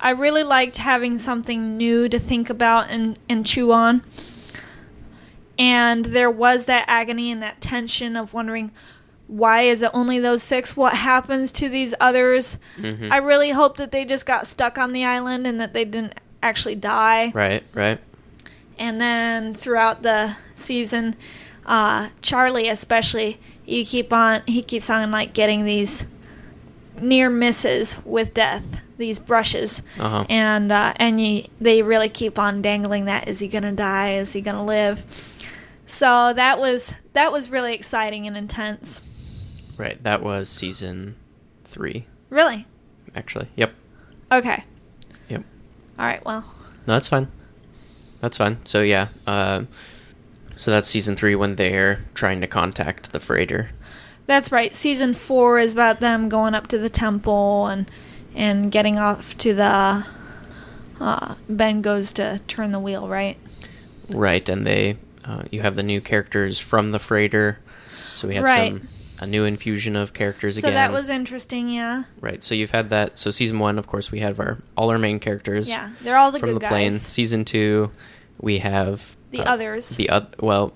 i 0.00 0.10
really 0.10 0.42
liked 0.42 0.78
having 0.78 1.18
something 1.18 1.76
new 1.76 2.08
to 2.08 2.18
think 2.18 2.50
about 2.50 2.90
and, 2.90 3.18
and 3.28 3.46
chew 3.46 3.72
on. 3.72 4.02
And 5.56 6.06
there 6.06 6.30
was 6.30 6.66
that 6.66 6.84
agony 6.88 7.30
and 7.30 7.40
that 7.42 7.60
tension 7.60 8.16
of 8.16 8.34
wondering 8.34 8.72
why 9.26 9.62
is 9.62 9.82
it 9.82 9.90
only 9.94 10.18
those 10.18 10.42
six? 10.42 10.76
What 10.76 10.94
happens 10.94 11.50
to 11.52 11.68
these 11.68 11.94
others? 12.00 12.58
Hmm 12.76 13.10
i 13.10 13.16
really 13.16 13.50
hope 13.50 13.76
that 13.78 13.90
they 13.90 14.04
just 14.04 14.26
got 14.26 14.46
stuck 14.46 14.76
on 14.78 14.92
the 14.92 15.04
island 15.04 15.46
and 15.46 15.60
that 15.60 15.72
they 15.72 15.84
didn't 15.84 16.14
actually 16.42 16.74
die. 16.74 17.30
Right, 17.34 17.62
right. 17.72 18.00
and 18.78 19.00
then 19.00 19.54
throughout 19.54 20.02
the 20.02 20.36
season, 20.54 21.16
uh, 21.64 22.08
Charlie 22.20 22.68
especially, 22.68 23.40
you 23.64 23.84
keep 23.86 24.12
on 24.12 24.42
he 24.46 24.60
keeps 24.60 24.90
on 24.90 25.10
like 25.10 25.32
getting 25.32 25.64
these 25.64 26.04
near 27.00 27.28
misses 27.30 27.96
with 28.04 28.34
death, 28.34 28.64
these 28.98 29.18
brushes, 29.18 29.82
Uh-huh. 29.98 30.24
and 30.28 30.70
uh, 30.72 30.92
and 30.96 31.20
you, 31.20 31.44
they 31.60 31.82
really 31.82 32.08
keep 32.08 32.38
on 32.38 32.62
dangling 32.62 33.06
that 33.06 33.28
is 33.28 33.38
he 33.40 33.48
gonna 33.48 33.72
die? 33.72 34.14
Is 34.14 34.32
he 34.32 34.40
gonna 34.40 34.64
live? 34.64 35.04
So 35.86 36.32
that 36.34 36.58
was 36.58 36.94
that 37.12 37.30
was 37.32 37.50
really 37.50 37.74
exciting 37.74 38.26
and 38.26 38.36
intense. 38.36 39.00
Right. 39.76 40.00
That 40.04 40.22
was 40.22 40.48
season 40.48 41.16
three, 41.64 42.06
Really? 42.30 42.66
actually. 43.16 43.48
Yep. 43.56 43.74
Okay. 44.32 44.64
Yep. 45.28 45.42
All 45.98 46.06
right. 46.06 46.24
Well, 46.24 46.44
No, 46.86 46.94
that's 46.94 47.08
fine. 47.08 47.28
That's 48.20 48.36
fine. 48.36 48.58
So 48.64 48.82
yeah, 48.82 49.08
um, 49.26 49.68
so 50.56 50.70
that's 50.70 50.86
season 50.88 51.16
three 51.16 51.34
when 51.34 51.56
they're 51.56 52.04
trying 52.14 52.40
to 52.40 52.46
contact 52.46 53.12
the 53.12 53.20
freighter. 53.20 53.70
That's 54.26 54.50
right. 54.50 54.74
Season 54.74 55.12
four 55.14 55.58
is 55.58 55.72
about 55.72 56.00
them 56.00 56.28
going 56.28 56.54
up 56.54 56.66
to 56.68 56.78
the 56.78 56.88
temple 56.88 57.66
and 57.66 57.90
and 58.34 58.70
getting 58.72 58.98
off 58.98 59.36
to 59.38 59.54
the. 59.54 60.04
Uh, 61.00 61.34
ben 61.48 61.82
goes 61.82 62.12
to 62.14 62.40
turn 62.46 62.70
the 62.72 62.78
wheel, 62.78 63.08
right? 63.08 63.36
Right, 64.08 64.48
and 64.48 64.66
they 64.66 64.96
uh, 65.24 65.42
you 65.50 65.60
have 65.62 65.76
the 65.76 65.82
new 65.82 66.00
characters 66.00 66.58
from 66.58 66.92
the 66.92 66.98
freighter. 66.98 67.58
So 68.14 68.28
we 68.28 68.36
have 68.36 68.44
Right. 68.44 68.70
some 68.72 68.88
a 69.18 69.26
new 69.26 69.44
infusion 69.44 69.96
of 69.96 70.12
characters 70.12 70.56
So 70.56 70.60
again. 70.60 70.70
So 70.70 70.74
that 70.74 70.92
was 70.92 71.08
interesting, 71.10 71.68
yeah. 71.68 72.04
right. 72.20 72.42
So 72.44 72.54
you've 72.54 72.70
had 72.70 72.90
that. 72.90 73.18
So 73.18 73.30
season 73.30 73.58
one, 73.58 73.78
of 73.78 73.86
course, 73.86 74.10
we 74.12 74.20
have 74.20 74.38
our 74.40 74.58
all 74.76 74.90
our 74.90 74.98
main 74.98 75.18
characters. 75.20 75.68
Yeah, 75.68 75.90
they're 76.02 76.16
all 76.16 76.30
the 76.30 76.38
from 76.38 76.50
good 76.50 76.56
the 76.56 76.60
guys. 76.60 76.68
plane. 76.70 76.92
Season 76.92 77.44
two, 77.44 77.90
we 78.40 78.58
have 78.58 79.16
The 79.32 79.40
uh, 79.40 79.52
others. 79.52 79.90
The 79.90 80.10
oth- 80.10 80.40
well, 80.40 80.72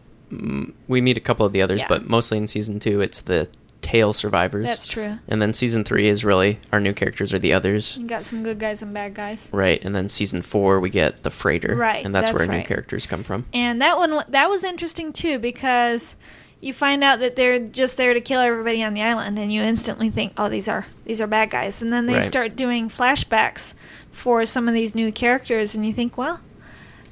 we 0.88 1.00
meet 1.00 1.16
a 1.16 1.20
couple 1.20 1.44
of 1.46 1.52
the 1.52 1.62
others, 1.62 1.80
Yeah. 1.80 1.88
but 1.88 2.08
mostly 2.08 2.38
in 2.38 2.48
season 2.48 2.78
two, 2.80 3.00
it's 3.00 3.20
the 3.20 3.48
tail 3.80 4.12
survivors. 4.12 4.66
That's 4.66 4.86
true. 4.86 5.18
And 5.28 5.40
then 5.40 5.52
season 5.54 5.84
three 5.84 6.08
is 6.08 6.24
really 6.24 6.58
our 6.72 6.80
new 6.80 6.92
characters 6.92 7.32
are 7.32 7.38
the 7.38 7.52
others. 7.52 7.96
You 7.96 8.06
got 8.06 8.24
some 8.24 8.42
good 8.42 8.58
guys 8.58 8.82
and 8.82 8.92
bad 8.92 9.14
guys. 9.14 9.48
Right, 9.52 9.82
and 9.84 9.94
then 9.94 10.08
season 10.08 10.42
four 10.42 10.80
we 10.80 10.90
get 10.90 11.22
the 11.22 11.30
freighter, 11.30 11.74
Right, 11.76 12.04
and 12.04 12.14
that's, 12.14 12.26
that's 12.26 12.38
where 12.38 12.46
new 12.46 12.58
right. 12.58 12.66
characters 12.66 13.06
come 13.06 13.22
from. 13.22 13.46
And 13.54 13.80
that 13.80 13.96
one 13.96 14.20
that 14.28 14.50
was 14.50 14.64
interesting 14.64 15.12
too 15.12 15.38
because 15.38 16.16
you 16.60 16.72
find 16.72 17.04
out 17.04 17.20
that 17.20 17.36
they're 17.36 17.60
just 17.60 17.96
there 17.96 18.12
to 18.12 18.20
kill 18.20 18.40
everybody 18.40 18.82
on 18.82 18.92
the 18.92 19.00
island 19.00 19.38
and 19.38 19.52
you 19.52 19.62
instantly 19.62 20.10
think, 20.10 20.32
"Oh, 20.36 20.48
these 20.48 20.66
are 20.68 20.86
these 21.04 21.20
are 21.20 21.28
bad 21.28 21.50
guys." 21.50 21.80
And 21.80 21.92
then 21.92 22.06
they 22.06 22.14
Right. 22.14 22.24
start 22.24 22.56
doing 22.56 22.88
flashbacks 22.88 23.74
for 24.10 24.44
some 24.44 24.66
of 24.66 24.74
these 24.74 24.92
new 24.92 25.12
characters 25.12 25.76
and 25.76 25.86
you 25.86 25.92
think, 25.92 26.18
"Well, 26.18 26.40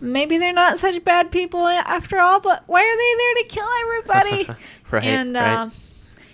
maybe 0.01 0.39
they're 0.39 0.53
not 0.53 0.79
such 0.79 1.03
bad 1.05 1.31
people 1.31 1.67
after 1.67 2.19
all, 2.19 2.41
but 2.41 2.65
why 2.67 2.81
are 2.81 2.97
they 2.97 3.15
there 3.19 3.35
to 3.35 3.49
kill 3.49 3.69
everybody?" 3.83 4.61
right, 4.91 5.05
and 5.05 5.35
right. 5.35 5.55
uh, 5.55 5.71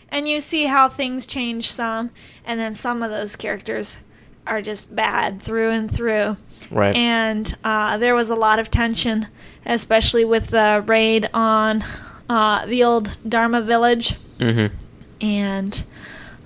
and 0.09 0.29
you 0.29 0.41
see 0.41 0.65
how 0.65 0.89
things 0.89 1.27
change 1.27 1.71
some, 1.71 2.11
and 2.45 2.61
then 2.61 2.75
some 2.75 3.03
of 3.03 3.11
those 3.11 3.37
characters 3.37 3.99
are 4.47 4.63
just 4.63 4.95
bad 4.95 5.41
through 5.41 5.71
and 5.71 5.95
through. 5.95 6.37
right. 6.71 6.95
And 6.95 7.55
uh, 7.65 7.99
there 7.99 8.15
was 8.15 8.31
a 8.31 8.35
lot 8.35 8.59
of 8.59 8.71
tension, 8.71 9.29
especially 9.65 10.25
with 10.25 10.49
the 10.49 10.83
raid 10.87 11.29
on 11.33 11.85
uh, 12.29 12.67
the 12.67 12.83
old 12.85 13.19
Dharma 13.29 13.61
village, 13.61 14.17
mm-hmm. 14.39 14.75
and 15.21 15.85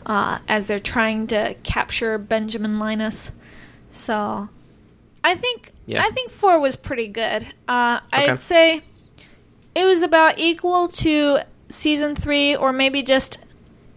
uh, 0.05 0.39
as 0.49 0.67
they're 0.67 0.79
trying 0.79 1.27
to 1.29 1.57
capture 1.63 2.19
Benjamin 2.19 2.79
Linus. 2.79 3.33
So, 3.91 4.49
I 5.27 5.35
think 5.35 5.73
Yeah. 5.87 6.03
I 6.05 6.11
think 6.11 6.31
four 6.31 6.59
was 6.61 6.77
pretty 6.77 7.09
good. 7.09 7.47
Uh, 7.69 8.01
Okay. 8.13 8.29
I'd 8.31 8.41
say 8.41 8.83
it 9.75 9.85
was 9.85 10.03
about 10.03 10.39
equal 10.39 10.89
to 10.89 11.41
season 11.69 12.15
three, 12.17 12.55
or 12.57 12.73
maybe 12.73 13.03
just 13.03 13.45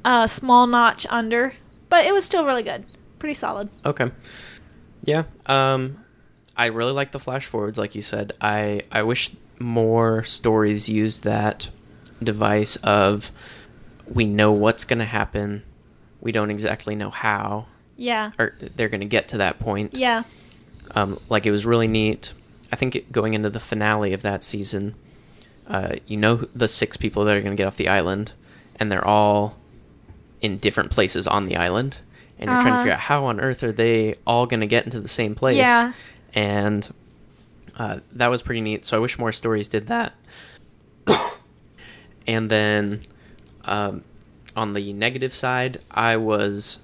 a 0.03 0.27
small 0.27 0.65
notch 0.67 1.05
under, 1.09 1.53
but 1.89 2.05
it 2.05 2.13
was 2.13 2.25
still 2.25 2.45
really 2.45 2.63
good, 2.63 2.83
pretty 3.19 3.33
solid. 3.35 3.69
Okay. 3.85 4.11
Yeah. 5.03 5.23
Um, 5.45 6.03
I 6.57 6.65
really 6.65 6.91
like 6.91 7.11
the 7.11 7.19
flash 7.19 7.45
forwards, 7.45 7.77
like 7.77 7.95
you 7.95 8.01
said. 8.01 8.33
I 8.41 8.81
I 8.91 9.03
wish 9.03 9.31
more 9.59 10.23
stories 10.25 10.89
used 10.89 11.23
that 11.23 11.69
device 12.21 12.75
of 12.77 13.31
we 14.07 14.25
know 14.25 14.51
what's 14.51 14.83
going 14.83 14.99
to 14.99 15.05
happen, 15.05 15.63
we 16.21 16.31
don't 16.31 16.49
exactly 16.49 16.95
know 16.95 17.09
how, 17.11 17.67
Yeah, 17.95 18.31
or 18.39 18.55
they're 18.75 18.89
going 18.89 19.01
to 19.01 19.05
get 19.07 19.27
to 19.29 19.37
that 19.37 19.59
point. 19.59 19.93
yeah, 19.93 20.23
Um, 20.95 21.19
like 21.29 21.45
it 21.45 21.51
was 21.51 21.65
really 21.65 21.87
neat. 21.87 22.33
I 22.71 22.75
think 22.75 22.95
it, 22.95 23.11
going 23.11 23.33
into 23.33 23.49
the 23.49 23.59
finale 23.59 24.13
of 24.13 24.21
that 24.23 24.43
season, 24.43 24.95
uh, 25.67 25.95
you 26.07 26.17
know 26.17 26.47
the 26.55 26.67
six 26.67 26.97
people 26.97 27.25
that 27.25 27.35
are 27.35 27.41
going 27.41 27.53
to 27.55 27.57
get 27.57 27.67
off 27.67 27.77
the 27.77 27.87
island, 27.87 28.31
and 28.77 28.91
they're 28.91 29.05
all 29.05 29.57
in 30.41 30.57
different 30.57 30.89
places 30.91 31.27
on 31.27 31.45
the 31.45 31.55
island, 31.57 31.97
and 32.37 32.49
you're 32.49 32.61
trying 32.61 32.65
to 32.65 32.71
Uh-huh. 32.71 32.83
figure 32.83 32.93
out 32.93 32.99
how 33.01 33.25
on 33.25 33.39
earth 33.39 33.63
are 33.63 33.71
they 33.71 34.15
all 34.25 34.45
going 34.45 34.61
to 34.61 34.67
get 34.67 34.85
into 34.85 34.99
the 34.99 35.07
same 35.07 35.35
place. 35.35 35.57
Yeah. 35.57 35.93
and 36.33 36.93
uh, 37.77 37.99
that 38.13 38.27
was 38.27 38.41
pretty 38.41 38.61
neat. 38.61 38.85
So 38.85 38.97
I 38.97 38.99
wish 38.99 39.17
more 39.17 39.31
stories 39.31 39.67
did 39.67 39.87
that. 39.87 40.13
and 42.27 42.49
then 42.49 43.01
um, 43.65 44.03
on 44.55 44.73
the 44.73 44.93
negative 44.93 45.33
side, 45.33 45.79
I 45.91 46.17
was 46.17 46.79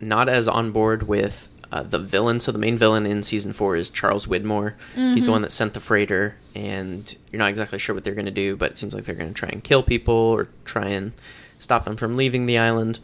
not 0.00 0.28
as 0.28 0.48
on 0.48 0.70
board 0.72 1.02
with 1.08 1.48
uh, 1.72 1.82
the 1.82 1.98
villain. 1.98 2.40
So 2.40 2.50
the 2.52 2.58
main 2.58 2.76
villain 2.78 3.06
in 3.06 3.22
season 3.22 3.52
four 3.52 3.76
is 3.76 3.90
Charles 3.90 4.26
Widmore. 4.26 4.74
He's 4.94 5.26
the 5.26 5.30
one 5.32 5.42
that 5.42 5.52
sent 5.52 5.74
the 5.74 5.80
freighter, 5.80 6.36
and 6.54 7.14
you're 7.30 7.38
not 7.38 7.48
exactly 7.50 7.78
sure 7.78 7.94
what 7.94 8.04
they're 8.04 8.14
going 8.14 8.24
to 8.26 8.30
do, 8.32 8.56
but 8.56 8.72
it 8.72 8.78
seems 8.78 8.94
like 8.94 9.04
they're 9.04 9.14
going 9.14 9.32
to 9.32 9.38
try 9.38 9.48
and 9.50 9.62
kill 9.62 9.82
people 9.82 10.14
or 10.14 10.48
try 10.64 10.86
and 10.88 11.12
stop 11.58 11.84
them 11.84 11.96
from 11.96 12.14
leaving 12.14 12.46
the 12.46 12.58
island. 12.58 12.98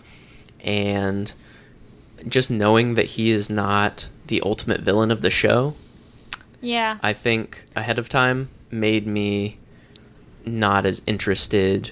And 0.60 1.32
just 2.26 2.50
knowing 2.50 2.94
that 2.94 3.04
he 3.06 3.30
is 3.30 3.48
not 3.50 4.08
the 4.26 4.40
ultimate 4.42 4.80
villain 4.80 5.10
of 5.10 5.22
the 5.22 5.30
show, 5.30 5.76
Yeah. 6.60 6.98
I 7.02 7.12
think 7.12 7.66
ahead 7.76 7.98
of 7.98 8.08
time 8.08 8.48
made 8.70 9.06
me 9.06 9.58
not 10.44 10.86
as 10.86 11.02
interested 11.06 11.90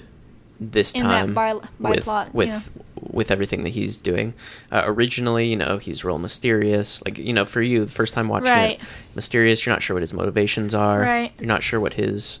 this 0.59 0.93
In 0.93 1.03
time 1.03 1.33
bi- 1.33 1.53
with 1.53 2.05
biplot, 2.05 2.33
with 2.33 2.47
yeah. 2.47 2.61
with 3.01 3.29
everything 3.31 3.63
that 3.63 3.69
he's 3.71 3.97
doing. 3.97 4.33
Uh, 4.71 4.83
originally, 4.85 5.47
you 5.47 5.55
know, 5.55 5.77
he's 5.77 6.03
real 6.05 6.17
mysterious. 6.17 7.01
Like 7.03 7.17
you 7.17 7.33
know, 7.33 7.45
for 7.45 7.61
you, 7.61 7.85
the 7.85 7.91
first 7.91 8.13
time 8.13 8.27
watching 8.29 8.51
Right. 8.51 8.79
it, 8.81 8.87
mysterious. 9.15 9.65
You're 9.65 9.75
not 9.75 9.83
sure 9.83 9.95
what 9.95 10.01
his 10.01 10.13
motivations 10.13 10.73
are. 10.73 11.01
Right. 11.01 11.31
You're 11.37 11.47
not 11.47 11.63
sure 11.63 11.79
what 11.79 11.95
his 11.95 12.39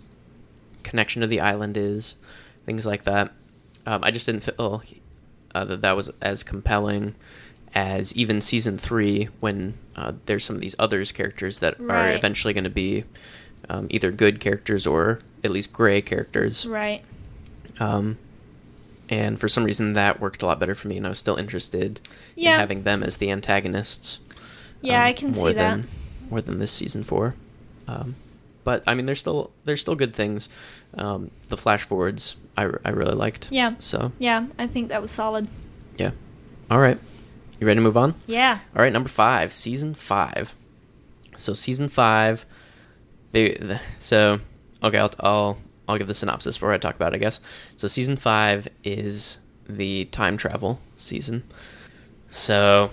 connection 0.83 1.21
to 1.21 1.27
the 1.27 1.39
island 1.41 1.77
is. 1.77 2.15
Things 2.65 2.85
like 2.85 3.03
that. 3.03 3.31
Um, 3.85 4.03
I 4.03 4.11
just 4.11 4.25
didn't 4.25 4.41
feel 4.43 4.81
uh, 5.53 5.65
that 5.65 5.81
that 5.81 5.95
was 5.95 6.09
as 6.21 6.43
compelling 6.43 7.15
as 7.73 8.15
even 8.15 8.39
season 8.41 8.77
three 8.77 9.27
when 9.41 9.73
uh, 9.95 10.13
there's 10.25 10.45
some 10.45 10.55
of 10.55 10.61
these 10.61 10.75
others 10.79 11.11
characters 11.11 11.59
that 11.59 11.79
are 11.89 12.11
eventually 12.13 12.53
going 12.53 12.63
to 12.63 12.69
be 12.69 13.03
um, 13.69 13.87
either 13.89 14.11
good 14.11 14.39
characters 14.39 14.87
or 14.87 15.19
at 15.43 15.51
least 15.51 15.73
gray 15.73 16.01
characters. 16.01 16.65
Right. 16.65 17.03
Um, 17.79 18.17
and 19.09 19.39
for 19.39 19.47
some 19.47 19.63
reason, 19.63 19.93
that 19.93 20.19
worked 20.19 20.41
a 20.41 20.45
lot 20.45 20.59
better 20.59 20.73
for 20.75 20.87
me, 20.87 20.97
and 20.97 21.05
I 21.05 21.09
was 21.09 21.19
still 21.19 21.35
interested 21.35 21.99
Yeah. 22.35 22.53
in 22.55 22.59
having 22.59 22.83
them 22.83 23.03
as 23.03 23.17
the 23.17 23.29
antagonists. 23.31 24.19
Yeah, 24.81 24.99
um, 25.01 25.05
I 25.07 25.13
can 25.13 25.31
more 25.31 25.49
see 25.49 25.53
that. 25.53 25.79
More 26.29 26.41
than 26.41 26.59
this 26.59 26.71
season 26.71 27.03
four. 27.03 27.35
Um, 27.87 28.15
but 28.63 28.83
I 28.87 28.95
mean, 28.95 29.05
there's 29.05 29.19
still 29.19 29.51
there's 29.65 29.81
still 29.81 29.95
good 29.95 30.15
things. 30.15 30.49
Um, 30.95 31.29
the 31.49 31.57
flash 31.57 31.83
forwards 31.83 32.35
I, 32.57 32.63
I 32.83 32.89
really 32.89 33.13
liked. 33.13 33.47
Yeah. 33.51 33.75
So 33.79 34.11
Yeah, 34.17 34.47
I 34.57 34.65
think 34.65 34.89
that 34.89 35.01
was 35.01 35.11
solid. 35.11 35.47
yeah. 35.97 36.11
All 36.71 36.79
right. 36.79 36.97
You 37.59 37.67
ready 37.67 37.77
to 37.77 37.83
move 37.83 37.95
on? 37.97 38.15
Yeah. 38.25 38.59
All 38.75 38.81
right, 38.81 38.91
number 38.91 39.07
five, 39.09 39.53
season 39.53 39.93
five. 39.93 40.53
So 41.37 41.53
season 41.53 41.89
five, 41.89 42.45
they 43.33 43.53
the, 43.53 43.81
so 43.99 44.39
okay. 44.83 44.97
I'll, 44.97 45.13
I'll 45.19 45.57
I'll 45.87 45.97
give 45.97 46.07
the 46.07 46.13
synopsis 46.13 46.57
before 46.57 46.73
I 46.73 46.77
talk 46.77 46.95
about 46.95 47.13
it. 47.13 47.17
I 47.17 47.19
guess 47.19 47.39
so. 47.77 47.87
Season 47.87 48.15
five 48.15 48.67
is 48.83 49.39
the 49.67 50.05
time 50.05 50.37
travel 50.37 50.79
season. 50.97 51.43
So 52.29 52.91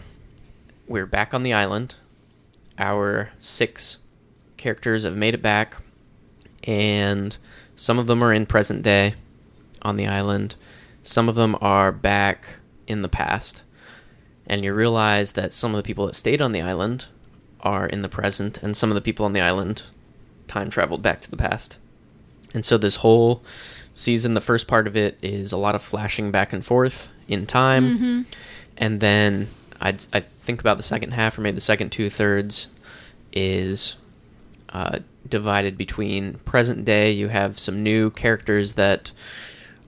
we're 0.87 1.07
back 1.07 1.35
on 1.35 1.43
the 1.43 1.53
island. 1.53 1.95
Our 2.79 3.31
six 3.41 3.99
characters 4.57 5.05
have 5.05 5.17
made 5.17 5.35
it 5.35 5.43
back, 5.43 5.77
and 6.65 7.37
some 7.77 7.99
of 7.99 8.07
them 8.07 8.23
are 8.23 8.33
in 8.33 8.47
present 8.47 8.83
day 8.83 9.15
on 9.83 9.97
the 9.97 10.07
island. 10.07 10.55
Some 11.03 11.29
of 11.29 11.35
them 11.35 11.57
are 11.61 11.91
back 11.91 12.59
in 12.87 13.03
the 13.03 13.09
past 13.09 13.63
and 14.47 14.65
you 14.65 14.75
realize 14.75 15.33
that 15.33 15.55
some 15.55 15.73
of 15.73 15.77
the 15.77 15.87
people 15.87 16.07
that 16.07 16.15
stayed 16.15 16.43
on 16.43 16.53
the 16.53 16.61
island 16.61 17.07
are 17.61 17.87
in 17.87 18.03
the 18.03 18.09
present, 18.09 18.59
and 18.63 18.77
some 18.77 18.91
of 18.91 18.95
the 18.95 19.01
people 19.01 19.25
on 19.25 19.33
the 19.33 19.41
island 19.41 19.83
time 20.49 20.69
traveled 20.69 21.01
back 21.01 21.21
to 21.21 21.31
the 21.31 21.37
past. 21.37 21.77
And 22.55 22.65
so 22.65 22.77
this 22.79 22.97
whole 22.97 23.43
season, 23.95 24.35
the 24.35 24.41
first 24.41 24.67
part 24.67 24.87
of 24.87 24.97
it 24.97 25.19
is 25.23 25.53
a 25.53 25.57
lot 25.57 25.75
of 25.75 25.83
flashing 25.83 26.31
back 26.31 26.53
and 26.53 26.65
forth 26.65 27.09
in 27.29 27.47
time, 27.47 27.99
Mhm. 27.99 28.25
and 28.77 29.01
then 29.01 29.49
I'd 29.81 30.05
I 30.13 30.21
think 30.45 30.61
about 30.61 30.77
the 30.77 30.83
second 30.83 31.13
half, 31.13 31.37
or 31.39 31.41
maybe 31.41 31.55
the 31.57 31.61
second 31.61 31.91
two 31.91 32.09
thirds, 32.11 32.67
is 33.33 33.97
uh, 34.71 34.99
divided 35.29 35.77
between 35.77 36.35
present 36.45 36.85
day. 36.85 37.11
You 37.11 37.29
have 37.29 37.59
some 37.59 37.83
new 37.83 38.11
characters 38.11 38.75
that 38.75 39.11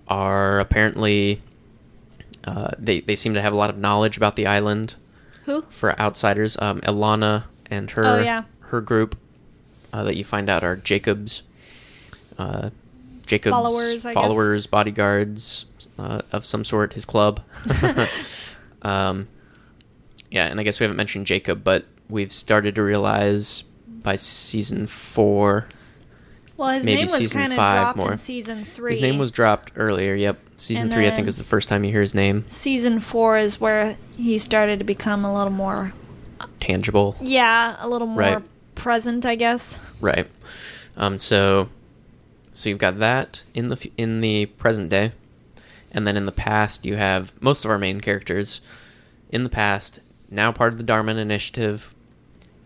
are 0.09 0.61
apparently 0.61 1.40
uh, 2.44 2.70
they 2.79 3.00
they 3.00 3.16
seem 3.16 3.33
to 3.35 3.40
have 3.40 3.53
a 3.53 3.57
lot 3.57 3.70
of 3.70 3.79
knowledge 3.79 4.16
about 4.18 4.37
the 4.37 4.46
island 4.46 4.94
Who? 5.46 5.62
for 5.70 5.98
outsiders. 5.98 6.57
Um, 6.61 6.81
Ilana 6.83 7.44
and 7.70 7.90
her 7.92 8.05
Oh, 8.05 8.22
yeah. 8.22 8.42
her 8.61 8.81
group 8.83 9.16
uh, 9.94 10.05
that 10.05 10.16
you 10.16 10.24
find 10.24 10.50
out 10.50 10.62
are 10.62 10.77
Jacob's 10.77 11.42
uh, 12.38 12.70
Jacob's 13.27 13.53
Followers, 13.53 14.03
followers, 14.03 14.66
bodyguards 14.66 15.66
uh, 15.99 16.23
of 16.33 16.44
some 16.44 16.64
sort, 16.64 16.92
his 16.94 17.05
club. 17.05 17.40
um, 18.83 19.29
yeah, 20.31 20.47
and 20.47 20.59
I 20.61 20.62
guess 20.62 20.81
we 20.81 20.85
haven't 20.85 20.97
mentioned 20.97 21.27
Jacob, 21.27 21.62
but 21.64 21.85
we've 22.09 22.33
started 22.33 22.75
to 22.75 22.83
realize 22.83 23.64
by 23.88 24.16
season 24.16 24.87
four. 24.87 25.66
Well, 26.57 26.70
his 26.70 26.85
Maybe 26.85 27.03
name 27.03 27.11
was 27.20 27.33
kind 27.33 27.53
of 27.53 27.57
dropped 27.57 27.97
more. 27.97 28.12
in 28.12 28.18
season 28.18 28.64
three. 28.64 28.92
His 28.92 29.01
name 29.01 29.18
was 29.18 29.31
dropped 29.33 29.73
earlier. 29.77 30.14
Yep, 30.14 30.38
season 30.57 30.85
And 30.85 30.92
three. 30.92 31.07
I 31.09 31.11
think 31.11 31.27
is 31.27 31.37
the 31.37 31.42
first 31.44 31.68
time 31.68 31.83
you 31.85 31.90
hear 31.90 32.01
his 32.01 32.14
name. 32.14 32.44
Season 32.49 33.01
four 33.01 33.38
is 33.38 33.61
where 33.61 33.97
he 34.16 34.38
started 34.38 34.79
to 34.79 34.85
become 34.85 35.25
a 35.25 35.35
little 35.35 35.51
more, 35.53 35.92
Tangible. 36.61 37.16
yeah, 37.20 37.77
a 37.81 37.88
little 37.88 38.07
more 38.07 38.18
Right. 38.18 38.42
present, 38.77 39.27
I 39.27 39.35
guess. 39.35 39.79
Right. 40.01 40.29
Um, 40.97 41.18
so, 41.18 41.68
so 42.55 42.69
you've 42.71 42.79
got 42.79 42.99
that 43.01 43.43
in 43.53 43.69
the 43.69 43.90
in 43.99 44.21
the 44.23 44.47
present 44.47 44.88
day, 44.88 45.12
and 45.93 46.07
then 46.07 46.17
in 46.17 46.25
the 46.25 46.33
past 46.33 46.87
you 46.87 46.97
have 46.97 47.33
most 47.43 47.64
of 47.67 47.71
our 47.71 47.79
main 47.79 48.01
characters 48.01 48.61
in 49.31 49.43
the 49.45 49.51
past 49.51 50.01
now 50.31 50.51
part 50.51 50.73
of 50.73 50.79
the 50.79 50.85
Dharma 50.85 51.14
Initiative, 51.17 51.93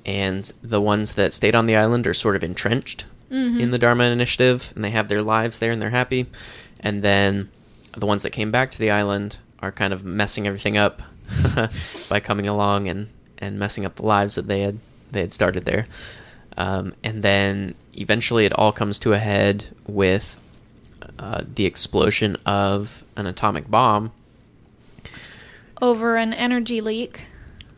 and 0.07 0.53
the 0.63 0.81
ones 0.81 1.15
that 1.15 1.35
stayed 1.35 1.55
on 1.57 1.67
the 1.67 1.77
island 1.77 2.07
are 2.07 2.15
sort 2.15 2.37
of 2.37 2.45
entrenched 2.45 3.05
Mhm. 3.31 3.61
in 3.61 3.71
the 3.73 3.79
Dharma 3.79 4.05
Initiative, 4.05 4.73
and 4.75 4.83
they 4.85 4.91
have 4.91 5.09
their 5.09 5.21
lives 5.23 5.59
there 5.59 5.71
and 5.73 5.83
they're 5.83 5.91
happy, 5.91 6.27
and 6.81 7.03
then 7.03 7.49
the 7.97 8.07
ones 8.07 8.23
that 8.23 8.31
came 8.31 8.51
back 8.51 8.71
to 8.71 8.79
the 8.79 8.91
island 8.91 9.37
are 9.61 9.73
kind 9.73 9.93
of 9.93 10.05
messing 10.05 10.47
everything 10.47 10.77
up 10.77 11.03
by 12.09 12.21
coming 12.21 12.47
along 12.47 12.89
and 12.89 13.09
and 13.41 13.59
messing 13.59 13.85
up 13.85 13.97
the 13.97 14.07
lives 14.07 14.35
that 14.37 14.47
they 14.49 14.61
had 14.63 14.79
they 15.11 15.21
had 15.21 15.33
started 15.35 15.65
there. 15.65 15.87
Um, 16.57 16.95
and 17.05 17.23
then 17.23 17.75
eventually 18.01 18.47
it 18.47 18.53
all 18.53 18.73
comes 18.73 18.99
to 19.01 19.13
a 19.13 19.19
head 19.19 19.67
with 19.87 20.37
uh, 21.19 21.43
the 21.55 21.65
explosion 21.65 22.37
of 22.47 23.03
an 23.17 23.27
atomic 23.27 23.71
bomb. 23.71 24.13
Over 25.81 26.17
an 26.17 26.33
energy 26.33 26.81
leak. 26.81 27.27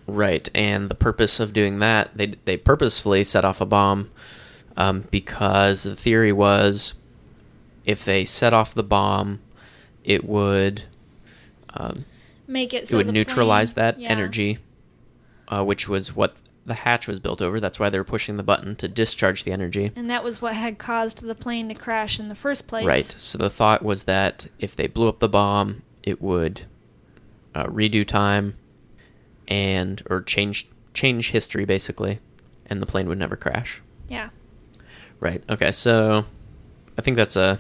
Right, 0.07 0.49
and 0.55 0.89
the 0.89 0.95
purpose 0.95 1.39
of 1.39 1.53
doing 1.53 1.79
that, 1.79 2.11
they 2.17 2.35
they 2.45 2.57
purposefully 2.57 3.23
set 3.25 3.45
off 3.45 3.61
a 3.61 3.67
bomb 3.67 4.11
um, 4.77 5.05
because 5.11 5.85
the 5.85 5.95
theory 5.95 6.33
was 6.33 6.95
if 7.85 8.05
they 8.05 8.25
set 8.25 8.53
off 8.53 8.75
the 8.75 8.83
bomb, 8.83 9.41
it 10.05 10.25
would 10.25 10.83
um, 11.75 12.05
Make 12.47 12.75
it 12.75 12.83
it 12.83 12.89
so 12.89 12.97
would 12.97 13.07
neutralize 13.13 13.75
plane- 13.75 13.85
that 13.87 14.01
yeah. 14.01 14.09
energy, 14.09 14.59
uh, 15.49 15.63
which 15.65 15.89
was 15.89 16.17
what 16.17 16.37
the 16.67 16.75
hatch 16.75 17.07
was 17.09 17.19
built 17.19 17.41
over. 17.43 17.59
That's 17.61 17.79
why 17.81 17.91
they 17.91 17.99
were 17.99 18.05
pushing 18.05 18.37
the 18.37 18.43
button 18.43 18.77
to 18.77 18.89
discharge 18.89 19.45
the 19.45 19.53
energy. 19.53 19.91
And 19.97 20.09
that 20.11 20.23
was 20.23 20.41
what 20.43 20.55
had 20.55 20.79
caused 20.79 21.23
the 21.23 21.35
plane 21.35 21.69
to 21.69 21.75
crash 21.75 22.21
in 22.21 22.29
the 22.29 22.35
first 22.35 22.67
place. 22.67 22.85
Right. 22.87 23.15
So 23.19 23.39
the 23.39 23.51
thought 23.51 23.83
was 23.83 24.05
that 24.05 24.47
if 24.59 24.77
they 24.77 24.87
blew 24.87 25.09
up 25.09 25.19
the 25.21 25.29
bomb, 25.29 25.83
it 26.03 26.21
would 26.21 26.63
uh, 27.55 27.67
redo 27.67 28.07
time 28.07 28.57
and 29.49 30.03
or 30.09 30.23
change 30.23 30.69
change 30.95 31.31
history 31.31 31.65
basically, 31.65 32.19
and 32.67 32.81
the 32.81 32.87
plane 32.87 33.09
would 33.09 33.19
never 33.19 33.37
crash. 33.37 33.81
Yeah. 34.09 34.31
Right. 35.19 35.43
Okay. 35.51 35.73
So 35.73 36.25
I 36.99 37.03
think 37.03 37.17
that's 37.17 37.37
a 37.37 37.59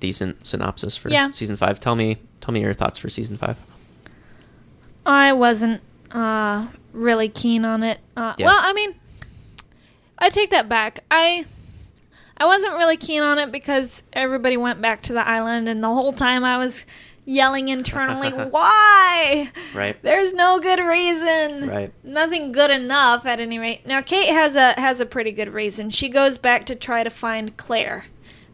decent 0.00 0.46
synopsis 0.46 0.96
for 0.96 1.10
Yeah. 1.10 1.30
season 1.32 1.56
five. 1.56 1.80
Tell 1.80 1.96
me 1.96 2.18
tell 2.40 2.52
me 2.54 2.60
your 2.60 2.72
thoughts 2.74 2.98
for 2.98 3.10
season 3.10 3.36
five. 3.36 3.56
I 5.04 5.32
wasn't 5.32 5.80
uh, 6.12 6.68
really 6.98 7.28
keen 7.28 7.64
on 7.64 7.82
it. 7.82 8.00
Uh, 8.16 8.34
Yeah. 8.38 8.46
Well, 8.46 8.58
I 8.60 8.72
mean, 8.72 8.94
I 10.18 10.28
take 10.28 10.50
that 10.50 10.68
back. 10.68 11.04
I 11.10 11.44
I 12.36 12.46
wasn't 12.46 12.74
really 12.74 12.96
keen 12.96 13.22
on 13.22 13.38
it 13.38 13.50
because 13.50 14.02
everybody 14.12 14.56
went 14.56 14.80
back 14.80 15.02
to 15.02 15.12
the 15.12 15.26
island, 15.26 15.68
and 15.68 15.82
the 15.82 15.88
whole 15.88 16.12
time 16.12 16.44
I 16.44 16.56
was 16.58 16.84
yelling 17.24 17.68
internally, 17.68 18.30
"Why? 18.50 19.50
Right. 19.74 20.00
There's 20.02 20.32
no 20.32 20.60
good 20.60 20.78
reason. 20.80 21.68
Right. 21.68 21.92
Nothing 22.04 22.52
good 22.52 22.70
enough, 22.70 23.26
at 23.26 23.40
any 23.40 23.58
rate." 23.58 23.86
Now, 23.86 24.02
Kate 24.02 24.28
has 24.32 24.54
a 24.56 24.72
has 24.80 25.00
a 25.00 25.06
pretty 25.06 25.32
good 25.32 25.52
reason. 25.52 25.90
She 25.90 26.08
goes 26.08 26.38
back 26.38 26.64
to 26.66 26.74
try 26.74 27.02
to 27.02 27.10
find 27.10 27.56
Claire. 27.56 28.06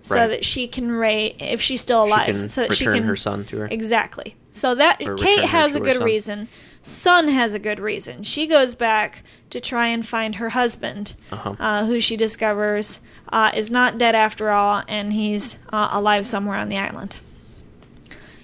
So 0.02 0.16
Right. 0.16 0.26
that 0.26 0.44
she 0.44 0.68
can 0.68 0.92
raise, 0.92 1.34
if 1.38 1.62
she's 1.62 1.80
still 1.80 2.04
alive, 2.04 2.26
she 2.36 2.48
so 2.48 2.60
that 2.60 2.70
return 2.70 2.92
she 2.94 2.98
can 3.00 3.08
her 3.08 3.16
son 3.16 3.44
to 3.46 3.58
her. 3.60 3.68
Exactly. 3.70 4.36
So 4.52 4.74
that 4.74 5.02
Or 5.02 5.16
Kate 5.16 5.44
has 5.44 5.74
a 5.74 5.80
good 5.80 5.96
son. 5.96 6.04
reason. 6.04 6.38
Son 6.40 6.48
has 6.84 7.54
a 7.54 7.58
good 7.58 7.78
reason. 7.80 8.22
She 8.22 8.46
goes 8.46 8.74
back 8.74 9.22
to 9.50 9.60
try 9.60 9.88
and 9.88 10.06
find 10.06 10.36
her 10.36 10.50
husband, 10.50 11.14
Uh-huh. 11.32 11.54
uh, 11.58 11.86
who 11.86 12.00
she 12.00 12.16
discovers 12.16 13.00
uh, 13.32 13.50
is 13.54 13.70
not 13.70 13.98
dead 13.98 14.14
after 14.14 14.50
all, 14.50 14.82
and 14.88 15.12
he's 15.12 15.58
uh, 15.72 15.88
alive 15.92 16.26
somewhere 16.26 16.56
on 16.58 16.68
the 16.68 16.76
island. 16.76 17.16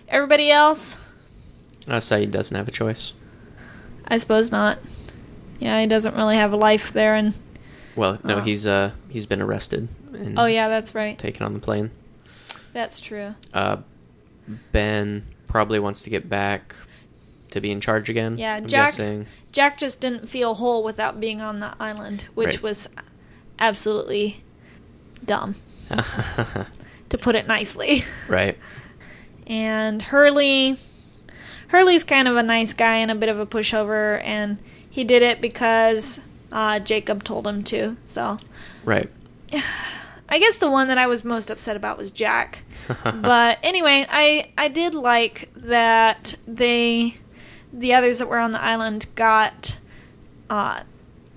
Everybody 0.09 0.51
else, 0.51 0.97
I 1.86 1.99
say 2.01 2.20
he 2.20 2.26
doesn't 2.26 2.57
have 2.57 2.66
a 2.68 2.72
choice. 2.72 3.12
I 4.09 4.18
suppose 4.18 4.51
not. 4.51 4.78
Yeah, 5.61 5.80
he 5.80 5.86
doesn't 5.86 6.16
really 6.16 6.36
have 6.36 6.53
a 6.53 6.57
life 6.57 6.93
there, 6.93 7.14
and 7.14 7.34
Well, 7.95 8.18
no, 8.24 8.36
Oh. 8.36 8.41
he's 8.41 8.66
uh 8.66 8.93
he's 9.09 9.26
been 9.26 9.43
arrested 9.43 9.88
and 10.12 10.38
oh 10.38 10.47
yeah, 10.47 10.68
that's 10.68 10.95
right. 10.95 11.16
taken 11.18 11.45
on 11.45 11.53
the 11.55 11.61
plane. 11.61 11.91
That's 12.72 12.99
true. 13.01 13.34
Uh, 13.53 13.78
Ben 14.72 15.24
probably 15.49 15.78
wants 15.78 16.03
to 16.03 16.11
get 16.11 16.28
back 16.28 16.74
to 17.51 17.61
be 17.61 17.71
in 17.71 17.81
charge 17.81 18.09
again. 18.09 18.39
Yeah, 18.39 18.55
I'm 18.55 18.67
Jack- 18.67 18.91
guessing. 18.93 19.27
Jack 19.53 19.79
just 19.79 20.01
didn't 20.01 20.29
feel 20.29 20.55
whole 20.55 20.83
without 20.85 21.19
being 21.21 21.41
on 21.41 21.61
the 21.61 21.73
island, 21.81 22.27
which 22.35 22.47
Right. 22.55 22.63
was 22.63 22.89
absolutely 23.59 24.43
dumb, 25.25 25.57
to 27.09 27.19
put 27.19 27.35
it 27.35 27.47
nicely. 27.47 28.05
right. 28.29 28.57
And 29.47 30.01
Hurley, 30.03 30.77
Hurley's 31.69 32.05
kind 32.05 32.29
of 32.29 32.37
a 32.37 32.43
nice 32.43 32.73
guy 32.73 32.97
and 32.97 33.11
a 33.11 33.15
bit 33.17 33.29
of 33.29 33.39
a 33.41 33.47
pushover, 33.47 34.21
and 34.25 34.59
he 34.89 35.03
did 35.05 35.23
it 35.23 35.41
because 35.41 36.21
uh, 36.53 36.79
Jacob 36.79 37.25
told 37.25 37.47
him 37.47 37.63
to. 37.65 37.97
So 38.07 38.37
Right. 38.85 39.11
I 40.33 40.39
guess 40.39 40.59
the 40.59 40.71
one 40.71 40.87
that 40.89 40.99
I 40.99 41.09
was 41.09 41.25
most 41.25 41.51
upset 41.51 41.75
about 41.77 41.99
was 41.99 42.13
Jack. 42.13 42.63
but 43.05 43.59
anyway, 43.65 44.07
I 44.09 44.53
I 44.57 44.69
did 44.69 44.95
like 44.95 45.51
that 45.57 46.35
they 46.47 47.17
the 47.73 47.95
others 47.95 48.18
that 48.18 48.29
were 48.29 48.39
on 48.39 48.53
the 48.53 48.61
island 48.62 49.07
got 49.14 49.77
uh, 50.49 50.81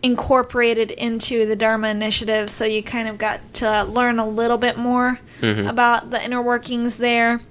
incorporated 0.01 0.91
into 0.91 1.45
the 1.45 1.55
Dharma 1.55 1.89
initiative, 1.89 2.49
so 2.49 2.65
you 2.65 2.81
kind 2.83 3.07
of 3.07 3.17
got 3.17 3.39
to 3.55 3.83
learn 3.83 4.19
a 4.19 4.27
little 4.27 4.57
bit 4.57 4.77
more 4.77 5.19
Mhm. 5.41 5.69
about 5.69 6.09
the 6.11 6.23
inner 6.23 6.41
workings 6.41 6.97
there, 6.97 7.41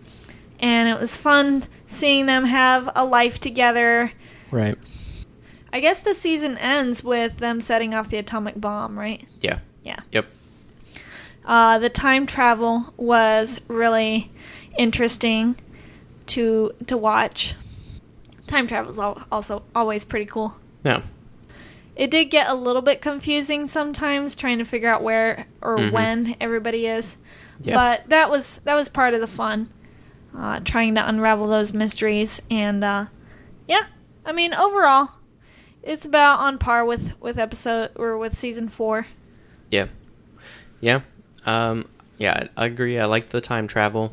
and 0.61 0.89
it 0.89 0.99
was 1.01 1.17
fun 1.17 1.65
seeing 1.87 2.27
them 2.27 2.45
have 2.47 2.91
a 2.97 3.05
life 3.05 3.39
together. 3.39 4.13
Right. 4.51 4.77
I 5.73 5.81
guess 5.81 6.03
the 6.03 6.13
season 6.15 6.59
ends 6.59 7.03
with 7.03 7.39
them 7.39 7.61
setting 7.61 7.95
off 7.95 8.11
the 8.11 8.19
atomic 8.19 8.61
bomb, 8.61 8.99
right? 8.99 9.25
Yeah. 9.41 9.61
Yeah. 9.85 10.01
Yep. 10.11 10.27
Uh, 11.47 11.79
the 11.79 11.89
time 11.89 12.27
travel 12.27 12.93
was 12.97 13.61
really 13.69 14.31
interesting 14.79 15.57
to 16.27 16.73
to 16.87 16.97
watch. 16.97 17.55
Time 18.53 18.67
travel 18.67 18.91
is 18.91 18.99
also 18.99 19.63
always 19.75 20.05
pretty 20.05 20.27
cool. 20.27 20.55
Yeah. 20.85 21.01
It 21.97 22.11
did 22.11 22.27
get 22.27 22.49
a 22.49 22.55
little 22.55 22.83
bit 22.83 23.01
confusing 23.01 23.67
sometimes 23.67 24.37
trying 24.37 24.59
to 24.59 24.65
figure 24.67 24.91
out 24.91 25.03
where 25.03 25.47
or 25.63 25.79
Mhm. 25.79 25.91
when 25.91 26.37
everybody 26.39 26.87
is. 26.87 27.17
Yeah. 27.63 27.75
But 27.75 28.11
that 28.11 28.31
was 28.31 28.59
that 28.65 28.75
was 28.75 28.91
part 28.91 29.15
of 29.15 29.21
the 29.21 29.27
fun. 29.27 29.71
Uh, 30.37 30.61
trying 30.61 30.95
to 30.97 31.09
unravel 31.09 31.47
those 31.47 31.73
mysteries 31.73 32.43
and 32.51 32.85
uh, 32.85 33.07
yeah, 33.67 33.85
I 34.27 34.33
mean 34.33 34.53
overall 34.53 35.09
it's 35.83 36.05
about 36.05 36.39
on 36.41 36.59
par 36.59 36.85
with 36.85 37.19
with 37.23 37.39
episode 37.39 37.91
or 37.97 38.19
with 38.19 38.37
season 38.37 38.69
4. 38.69 39.07
Yeah. 39.71 39.87
Yeah. 40.83 41.01
Um, 41.47 41.87
yeah, 42.19 42.49
I 42.57 42.65
I 42.65 42.67
agree. 42.67 42.99
I 43.01 43.07
liked 43.07 43.31
the 43.31 43.41
time 43.41 43.67
travel. 43.67 44.13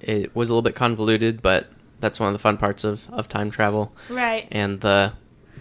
It 0.00 0.34
was 0.34 0.50
a 0.50 0.52
little 0.52 0.62
bit 0.62 0.74
convoluted, 0.74 1.40
but 1.40 1.68
that's 2.04 2.20
one 2.20 2.28
of 2.28 2.34
the 2.34 2.38
fun 2.38 2.56
parts 2.58 2.84
of, 2.84 3.08
of 3.10 3.28
time 3.28 3.50
travel. 3.50 3.92
Right. 4.10 4.46
And 4.52 4.80
the 4.82 5.14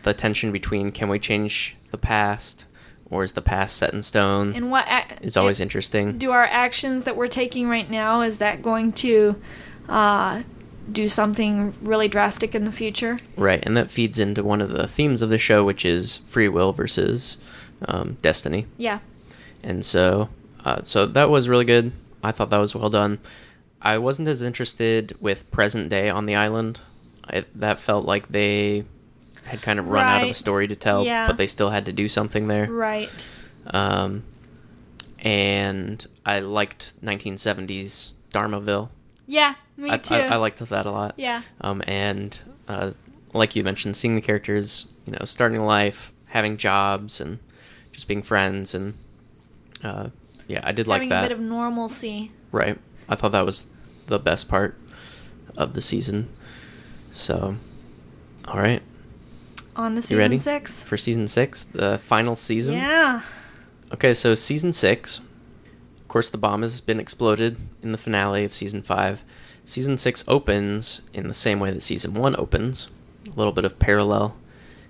the 0.03 0.13
tension 0.13 0.51
between 0.51 0.91
can 0.91 1.07
we 1.07 1.17
change 1.17 1.77
the 1.91 1.97
past 1.97 2.65
or 3.09 3.23
is 3.23 3.31
the 3.31 3.41
past 3.41 3.77
set 3.77 3.93
in 3.93 4.03
stone 4.03 4.53
And 4.53 4.69
what 4.69 4.85
ac- 4.87 5.19
is 5.21 5.37
always 5.37 5.59
it- 5.59 5.63
interesting. 5.63 6.17
do 6.17 6.31
our 6.31 6.43
actions 6.43 7.05
that 7.05 7.15
we're 7.15 7.27
taking 7.27 7.69
right 7.69 7.89
now 7.89 8.21
is 8.21 8.39
that 8.39 8.61
going 8.61 8.91
to 8.93 9.39
uh, 9.87 10.41
do 10.91 11.07
something 11.07 11.73
really 11.81 12.09
drastic 12.09 12.53
in 12.55 12.65
the 12.65 12.71
future 12.71 13.17
Right, 13.37 13.63
and 13.65 13.77
that 13.77 13.89
feeds 13.89 14.19
into 14.19 14.43
one 14.43 14.59
of 14.61 14.69
the 14.71 14.87
themes 14.87 15.21
of 15.21 15.29
the 15.29 15.37
show, 15.39 15.63
which 15.63 15.85
is 15.85 16.17
free 16.25 16.49
will 16.49 16.73
versus 16.73 17.37
um, 17.87 18.17
destiny. 18.21 18.65
yeah 18.77 18.99
And 19.63 19.85
so, 19.85 20.27
uh, 20.65 20.81
so 20.83 21.05
that 21.05 21.29
was 21.29 21.47
really 21.47 21.65
good. 21.65 21.93
I 22.21 22.31
thought 22.33 22.49
that 22.49 22.57
was 22.57 22.75
well 22.75 22.89
done. 22.89 23.19
I 23.83 23.97
wasn't 23.97 24.27
as 24.29 24.41
interested 24.41 25.15
with 25.19 25.49
present 25.51 25.89
day 25.89 26.09
on 26.09 26.25
the 26.25 26.35
island. 26.35 26.79
I, 27.29 27.43
that 27.55 27.79
felt 27.79 28.05
like 28.05 28.29
they 28.29 28.85
had 29.45 29.61
kind 29.61 29.77
of 29.79 29.87
run 29.87 30.05
out 30.05 30.23
of 30.23 30.29
a 30.29 30.33
story 30.33 30.67
to 30.69 30.75
tell, 30.75 31.05
Yeah. 31.05 31.27
but 31.27 31.35
they 31.37 31.47
still 31.47 31.69
had 31.69 31.85
to 31.87 31.91
do 31.93 32.07
something 32.07 32.47
there. 32.47 32.65
right 32.71 33.09
Um, 33.67 34.23
and 35.19 36.05
I 36.25 36.39
liked 36.39 36.93
1970s 37.03 38.11
Dharmaville. 38.33 38.89
yeah 39.27 39.55
me 39.77 39.89
I, 39.91 39.97
too 39.97 40.15
I, 40.15 40.19
I 40.27 40.35
liked 40.37 40.59
that 40.59 40.85
a 40.85 40.91
lot. 40.91 41.13
yeah 41.17 41.41
Um, 41.61 41.81
and 41.87 42.37
uh, 42.67 42.91
like 43.33 43.55
you 43.55 43.63
mentioned, 43.63 43.97
seeing 43.97 44.15
the 44.15 44.21
characters, 44.21 44.85
you 45.05 45.11
know, 45.13 45.25
starting 45.25 45.61
life, 45.63 46.11
having 46.27 46.55
jobs, 46.57 47.19
and 47.19 47.39
just 47.91 48.07
being 48.07 48.23
friends, 48.23 48.73
and 48.73 48.93
uh, 49.83 50.09
yeah, 50.47 50.61
I 50.63 50.71
did 50.71 50.87
having 50.87 51.09
like 51.09 51.09
that. 51.09 51.25
a 51.25 51.27
bit 51.29 51.31
of 51.37 51.39
normalcy 51.43 52.31
right, 52.51 52.77
I 53.09 53.15
thought 53.15 53.31
that 53.33 53.45
was 53.45 53.65
the 54.07 54.19
best 54.19 54.47
part 54.47 54.77
of 55.57 55.73
the 55.73 55.81
season. 55.81 56.29
So, 57.11 57.57
all 58.47 58.59
right, 58.59 58.81
on 59.75 59.95
the 59.95 59.99
you 59.99 60.01
season 60.01 60.17
ready 60.17 60.37
six 60.37 60.81
for 60.81 60.97
season 60.97 61.27
six, 61.27 61.63
the 61.63 61.97
final 61.99 62.35
season? 62.35 62.75
yeah 62.75 63.21
Okay, 63.93 64.15
so 64.15 64.33
season 64.33 64.73
six. 64.73 65.19
Of 66.01 66.07
course, 66.07 66.27
the 66.31 66.37
bomb 66.37 66.63
has 66.63 66.81
been 66.81 66.99
exploded 66.99 67.57
in 67.83 67.91
the 67.91 67.97
finale 67.99 68.43
of 68.43 68.51
season 68.51 68.81
five. 68.81 69.23
Season 69.65 69.97
six 69.97 70.23
opens 70.27 71.01
in 71.13 71.27
the 71.27 71.33
same 71.35 71.59
way 71.59 71.69
that 71.69 71.83
season 71.83 72.15
one 72.15 72.35
opens. 72.37 72.87
A 73.27 73.37
little 73.37 73.53
bit 73.53 73.65
of 73.65 73.77
parallel 73.77 74.35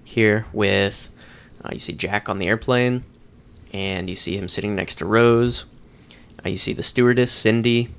here 0.06 0.46
with 0.54 1.10
uh, 1.64 1.72
you 1.74 1.80
see 1.80 1.92
Jack 1.92 2.30
on 2.30 2.40
the 2.40 2.48
airplane, 2.48 3.04
and 3.74 4.10
you 4.10 4.16
see 4.16 4.38
him 4.38 4.48
sitting 4.48 4.74
next 4.74 4.96
to 4.96 5.06
Rose. 5.06 5.66
Uh, 6.46 6.50
you 6.50 6.58
see 6.58 6.72
the 6.72 6.82
stewardess 6.84 7.32
Cindy, 7.32 7.90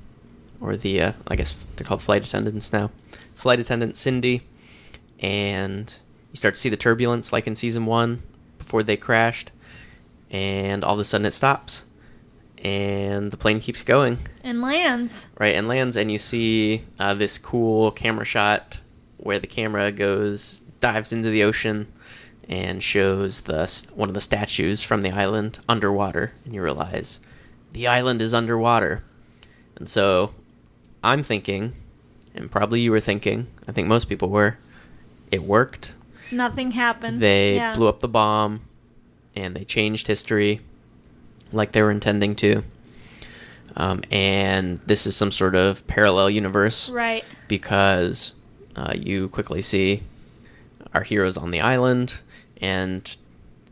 or 0.59 0.77
the 0.77 1.01
uh, 1.01 1.11
I 1.27 1.35
guess 1.35 1.55
they're 1.75 1.85
called 1.85 2.01
flight 2.01 2.25
attendants 2.25 2.71
now. 2.71 2.91
Flight 3.35 3.59
attendant 3.59 3.97
Cindy, 3.97 4.43
and 5.19 5.93
you 6.31 6.37
start 6.37 6.55
to 6.55 6.59
see 6.61 6.69
the 6.69 6.77
turbulence 6.77 7.31
like 7.31 7.47
in 7.47 7.55
season 7.55 7.85
one 7.85 8.21
before 8.57 8.83
they 8.83 8.97
crashed 8.97 9.51
and 10.29 10.83
all 10.83 10.95
of 10.95 10.99
a 10.99 11.05
sudden 11.05 11.25
it 11.25 11.31
stops 11.31 11.83
and 12.57 13.31
the 13.31 13.37
plane 13.37 13.59
keeps 13.59 13.83
going. 13.83 14.17
And 14.43 14.61
lands. 14.61 15.27
Right 15.37 15.55
and 15.55 15.67
lands 15.67 15.95
and 15.95 16.11
you 16.11 16.17
see 16.17 16.83
uh, 16.99 17.13
this 17.13 17.37
cool 17.37 17.91
camera 17.91 18.25
shot 18.25 18.79
where 19.17 19.39
the 19.39 19.47
camera 19.47 19.91
goes 19.91 20.61
dives 20.81 21.13
into 21.13 21.29
the 21.29 21.43
ocean 21.43 21.91
and 22.49 22.83
shows 22.83 23.41
the 23.41 23.85
one 23.93 24.09
of 24.09 24.15
the 24.15 24.21
statues 24.21 24.83
from 24.83 25.01
the 25.01 25.11
island 25.11 25.59
underwater 25.69 26.33
and 26.43 26.53
you 26.53 26.61
realize 26.61 27.19
the 27.71 27.87
island 27.87 28.21
is 28.21 28.33
underwater. 28.33 29.03
And 29.75 29.89
so 29.89 30.33
i'm 31.05 31.23
thinking 31.23 31.73
and 32.33 32.51
probably 32.51 32.81
you 32.81 32.91
were 32.91 32.99
thinking 32.99 33.47
i 33.67 33.71
think 33.71 33.87
most 33.87 34.09
people 34.09 34.29
were 34.29 34.57
it 35.31 35.43
worked 35.43 35.93
nothing 36.31 36.71
happened 36.71 37.21
they 37.21 37.55
yeah. 37.55 37.75
blew 37.75 37.87
up 37.87 37.99
the 37.99 38.07
bomb 38.07 38.61
and 39.35 39.55
they 39.55 39.65
changed 39.65 40.07
history 40.07 40.61
like 41.51 41.71
they 41.71 41.81
were 41.81 41.91
intending 41.91 42.35
to. 42.35 42.63
Um, 43.77 44.03
and 44.09 44.79
this 44.85 45.05
is 45.05 45.15
some 45.15 45.31
sort 45.31 45.53
of 45.53 45.85
parallel 45.85 46.29
universe 46.29 46.89
right 46.89 47.25
because 47.49 48.31
uh, 48.75 48.93
you 48.95 49.27
quickly 49.27 49.61
see 49.61 50.03
our 50.93 51.03
heroes 51.03 51.37
on 51.37 51.51
the 51.51 51.59
island, 51.59 52.19
and 52.61 53.17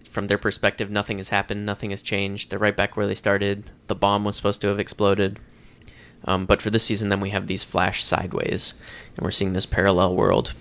from 0.10 0.28
their 0.28 0.38
perspective, 0.38 0.92
nothing 0.92 1.20
has 1.20 1.30
happened, 1.30 1.66
nothing 1.66 1.92
has 1.92 2.02
changed. 2.02 2.50
They're 2.50 2.60
right 2.60 2.76
back 2.76 2.98
where 2.98 3.08
they 3.08 3.16
started. 3.16 3.72
The 3.88 3.96
bomb 3.96 4.26
was 4.26 4.36
supposed 4.36 4.60
to 4.62 4.68
have 4.68 4.80
exploded. 4.80 5.40
Um, 6.26 6.46
but 6.46 6.62
for 6.62 6.70
this 6.70 6.84
season, 6.84 7.10
then 7.10 7.20
we 7.20 7.32
have 7.32 7.48
these 7.48 7.64
flash 7.64 8.04
sideways, 8.04 8.74
and 9.18 9.24
we're 9.26 9.32
seeing 9.32 9.54
this 9.54 9.66
parallel 9.66 10.16
world 10.16 10.54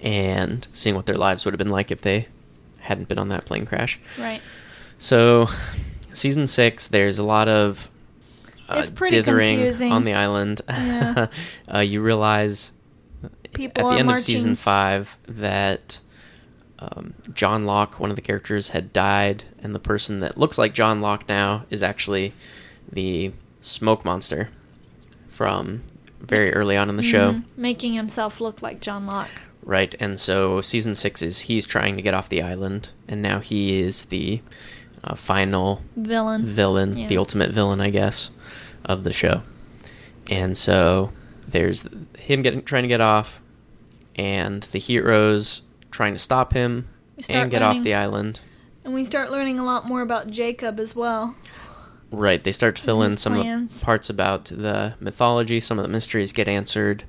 and 0.00 0.66
seeing 0.72 0.96
what 0.96 1.06
their 1.06 1.16
lives 1.16 1.44
would 1.44 1.54
have 1.54 1.58
been 1.58 1.70
like 1.70 1.90
if 1.90 2.02
they 2.02 2.28
hadn't 2.80 3.08
been 3.08 3.18
on 3.18 3.28
that 3.28 3.44
plane 3.46 3.64
crash. 3.64 3.98
right 4.18 4.42
So, 4.98 5.48
season 6.12 6.46
six, 6.46 6.86
there's 6.86 7.18
a 7.18 7.24
lot 7.24 7.48
of 7.48 7.88
uh, 8.68 8.76
It's 8.78 8.90
pretty 8.90 9.16
dithering 9.16 9.56
confusing. 9.58 9.92
on 9.92 10.04
the 10.04 10.14
island. 10.14 10.60
Yeah. 10.68 11.28
uh, 11.74 11.78
you 11.78 12.00
realize 12.02 12.72
People 13.52 13.88
at 13.88 13.92
the 13.94 13.98
end 14.00 14.06
marching. 14.08 14.20
of 14.20 14.24
season 14.24 14.56
five 14.56 15.16
that 15.28 15.98
um, 16.80 17.14
John 17.32 17.64
Locke, 17.66 18.00
one 18.00 18.10
of 18.10 18.16
the 18.16 18.22
characters, 18.22 18.70
had 18.70 18.92
died, 18.92 19.44
and 19.62 19.74
the 19.74 19.78
person 19.78 20.20
that 20.20 20.36
looks 20.36 20.58
like 20.58 20.74
John 20.74 21.00
Locke 21.00 21.28
now 21.28 21.64
is 21.70 21.82
actually 21.82 22.32
the 22.90 23.32
smoke 23.64 24.04
monster 24.04 24.50
from 25.28 25.82
very 26.20 26.52
early 26.54 26.76
on 26.76 26.88
in 26.88 26.96
the 26.96 27.02
show. 27.02 27.32
Mhm. 27.32 27.42
making 27.56 27.94
himself 27.94 28.40
look 28.40 28.62
like 28.62 28.80
John 28.80 29.06
Locke 29.06 29.28
Right, 29.62 29.94
and 29.98 30.20
so 30.20 30.60
season 30.60 30.94
six 30.94 31.22
is 31.22 31.40
he's 31.40 31.64
trying 31.64 31.96
to 31.96 32.02
get 32.02 32.12
off 32.12 32.28
the 32.28 32.42
island, 32.42 32.90
and 33.08 33.22
now 33.22 33.40
he 33.40 33.80
is 33.80 34.02
the 34.04 34.42
uh, 35.02 35.14
final 35.14 35.80
villain 35.96 36.42
villain, 36.44 36.98
Yeah. 36.98 37.06
the 37.08 37.16
ultimate 37.16 37.50
villain, 37.50 37.80
I 37.80 37.88
guess, 37.88 38.28
of 38.84 39.04
the 39.04 39.12
show. 39.12 39.40
And 40.30 40.54
so 40.56 41.12
there's 41.48 41.86
him 42.18 42.42
getting 42.42 42.62
trying 42.62 42.82
to 42.82 42.88
get 42.88 43.00
off, 43.00 43.40
and 44.16 44.62
the 44.64 44.78
heroes 44.78 45.62
trying 45.90 46.12
to 46.12 46.18
stop 46.18 46.52
him, 46.52 46.86
and 47.30 47.50
get 47.50 47.62
off 47.62 47.82
the 47.82 47.94
island. 47.94 48.40
And 48.84 48.92
we 48.92 49.02
start 49.04 49.30
learning 49.32 49.58
a 49.58 49.64
lot 49.64 49.86
more 49.88 50.02
about 50.02 50.30
Jacob 50.30 50.78
as 50.78 50.94
well. 50.94 51.36
Right, 52.14 52.42
they 52.42 52.52
start 52.52 52.76
to 52.76 52.82
fill 52.82 53.02
in 53.02 53.16
some 53.16 53.34
of 53.34 53.44
the 53.44 53.84
parts 53.84 54.08
about 54.08 54.46
the 54.46 54.94
mythology. 55.00 55.60
Some 55.60 55.78
of 55.78 55.84
the 55.84 55.92
mysteries 55.92 56.32
get 56.32 56.48
answered 56.48 57.04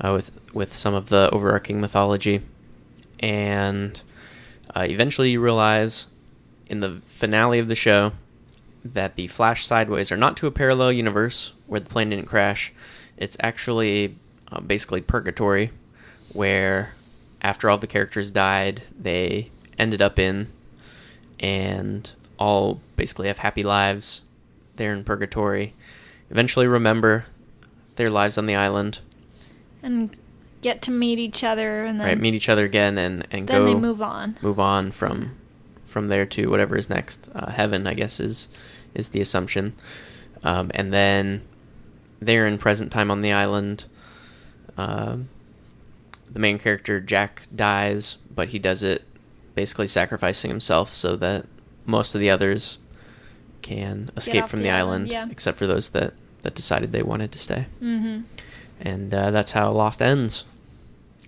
uh, 0.00 0.12
with 0.12 0.30
with 0.52 0.74
some 0.74 0.94
of 0.94 1.08
the 1.08 1.30
overarching 1.32 1.80
mythology, 1.80 2.42
and 3.18 4.00
uh, 4.74 4.86
eventually 4.88 5.30
you 5.30 5.40
realize 5.40 6.06
in 6.66 6.80
the 6.80 7.00
finale 7.06 7.58
of 7.58 7.68
the 7.68 7.74
show 7.74 8.12
that 8.84 9.16
the 9.16 9.26
Flash 9.26 9.66
Sideways 9.66 10.12
are 10.12 10.16
not 10.16 10.36
to 10.38 10.46
a 10.46 10.50
parallel 10.50 10.92
universe 10.92 11.52
where 11.66 11.80
the 11.80 11.88
plane 11.88 12.10
didn't 12.10 12.26
crash. 12.26 12.72
It's 13.16 13.36
actually 13.40 14.16
uh, 14.50 14.60
basically 14.60 15.00
purgatory, 15.00 15.70
where 16.32 16.94
after 17.42 17.68
all 17.68 17.78
the 17.78 17.86
characters 17.86 18.30
died, 18.30 18.82
they 18.98 19.50
ended 19.78 20.02
up 20.02 20.18
in 20.18 20.48
and 21.38 22.10
all 22.40 22.80
basically 22.96 23.28
have 23.28 23.38
happy 23.38 23.62
lives 23.62 24.22
there 24.76 24.92
in 24.92 25.04
purgatory. 25.04 25.74
Eventually 26.30 26.66
remember 26.66 27.26
their 27.96 28.10
lives 28.10 28.38
on 28.38 28.46
the 28.46 28.56
island, 28.56 28.98
And 29.82 30.16
get 30.62 30.82
to 30.82 30.90
meet 30.90 31.18
each 31.18 31.44
other 31.44 31.84
and 31.84 32.00
then, 32.00 32.06
right? 32.06 32.18
Meet 32.18 32.34
each 32.34 32.48
other 32.48 32.64
again 32.64 32.98
and 32.98 33.26
and 33.30 33.46
then 33.46 33.58
go 33.58 33.66
they 33.66 33.74
move 33.74 34.00
on. 34.02 34.36
move 34.40 34.58
on 34.58 34.90
from 34.90 35.36
from 35.84 36.08
there 36.08 36.26
to 36.26 36.48
whatever 36.50 36.76
is 36.76 36.88
next. 36.88 37.28
Uh, 37.34 37.50
heaven, 37.50 37.86
I 37.86 37.94
guess, 37.94 38.18
is 38.18 38.48
is 38.94 39.10
the 39.10 39.20
assumption. 39.20 39.74
Um, 40.42 40.70
and 40.74 40.92
then 40.92 41.42
they're 42.20 42.46
in 42.46 42.58
present 42.58 42.90
time 42.90 43.10
on 43.10 43.20
the 43.20 43.32
island. 43.32 43.84
Um, 44.78 45.28
the 46.30 46.38
main 46.38 46.58
character 46.58 47.00
Jack 47.00 47.42
dies, 47.54 48.16
but 48.34 48.48
he 48.48 48.58
does 48.58 48.82
it 48.82 49.02
basically 49.54 49.86
sacrificing 49.86 50.50
himself 50.50 50.94
so 50.94 51.16
that 51.16 51.44
most 51.90 52.14
of 52.14 52.20
the 52.20 52.30
others 52.30 52.78
can 53.62 54.10
escape 54.16 54.48
from 54.48 54.60
the 54.60 54.64
the, 54.64 54.70
island, 54.70 55.12
island, 55.12 55.12
yeah. 55.12 55.28
except 55.30 55.58
for 55.58 55.66
those 55.66 55.90
that 55.90 56.14
that 56.42 56.54
decided 56.54 56.92
they 56.92 57.02
wanted 57.02 57.32
to 57.32 57.38
stay. 57.38 57.66
Mm-hmm. 57.82 58.22
And 58.80 59.12
uh, 59.12 59.30
that's 59.30 59.52
how 59.52 59.70
Lost 59.72 60.00
ends. 60.00 60.44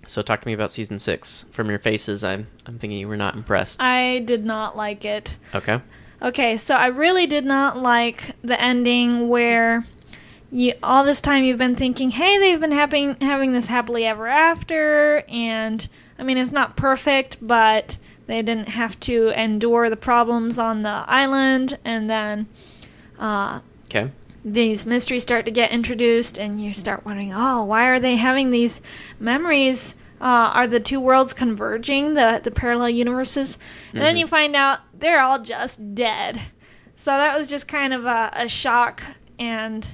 So 0.07 0.21
talk 0.21 0.41
to 0.41 0.47
me 0.47 0.53
about 0.53 0.71
season 0.71 0.99
six. 0.99 1.45
From 1.51 1.69
your 1.69 1.79
faces, 1.79 2.23
I'm 2.23 2.47
I'm 2.65 2.79
thinking 2.79 2.99
you 2.99 3.07
were 3.07 3.17
not 3.17 3.35
impressed. 3.35 3.81
I 3.81 4.19
did 4.19 4.45
not 4.45 4.75
like 4.75 5.05
it. 5.05 5.35
okay. 5.53 5.81
Okay, 6.21 6.55
so 6.55 6.75
I 6.75 6.87
really 6.87 7.27
did 7.27 7.43
not 7.43 7.77
like 7.77 8.35
the 8.41 8.59
ending 8.59 9.27
where 9.27 9.85
you 10.51 10.73
all 10.81 11.03
this 11.03 11.19
time 11.19 11.43
you've 11.43 11.57
been 11.57 11.75
thinking, 11.75 12.11
"Hey, 12.11 12.37
they've 12.37 12.59
been 12.59 12.71
having 12.71 13.17
having 13.19 13.51
this 13.51 13.67
happily 13.67 14.05
ever 14.05 14.27
after," 14.27 15.25
and 15.27 15.85
I 16.17 16.23
mean, 16.23 16.37
it's 16.37 16.51
not 16.51 16.77
perfect, 16.77 17.37
but 17.41 17.97
they 18.27 18.41
didn't 18.41 18.69
have 18.69 18.99
to 19.01 19.29
endure 19.39 19.89
the 19.89 19.97
problems 19.97 20.57
on 20.59 20.81
the 20.81 21.03
island, 21.07 21.77
and 21.83 22.09
then 22.09 22.47
uh, 23.19 23.59
Okay. 23.85 24.11
these 24.43 24.85
mysteries 24.85 25.23
start 25.23 25.45
to 25.45 25.51
get 25.51 25.71
introduced, 25.71 26.37
and 26.39 26.59
you 26.61 26.73
start 26.73 27.05
wondering, 27.05 27.31
oh, 27.33 27.63
why 27.63 27.85
are 27.87 27.99
they 27.99 28.15
having 28.15 28.49
these 28.49 28.81
memories? 29.19 29.95
Uh, 30.21 30.51
are 30.53 30.67
the 30.67 30.79
two 30.79 30.99
worlds 31.01 31.33
converging, 31.33 32.13
the, 32.13 32.39
the 32.43 32.51
parallel 32.51 32.89
universes? 32.89 33.57
And 33.91 34.01
then 34.01 34.15
Mhm. 34.15 34.19
you 34.19 34.27
find 34.27 34.55
out 34.55 34.79
they're 34.97 35.21
all 35.21 35.39
just 35.39 35.93
dead. 35.95 36.41
So 36.95 37.11
that 37.11 37.37
was 37.37 37.47
just 37.47 37.67
kind 37.67 37.93
of 37.93 38.05
a, 38.05 38.29
a 38.33 38.47
shock. 38.47 39.03
And 39.37 39.85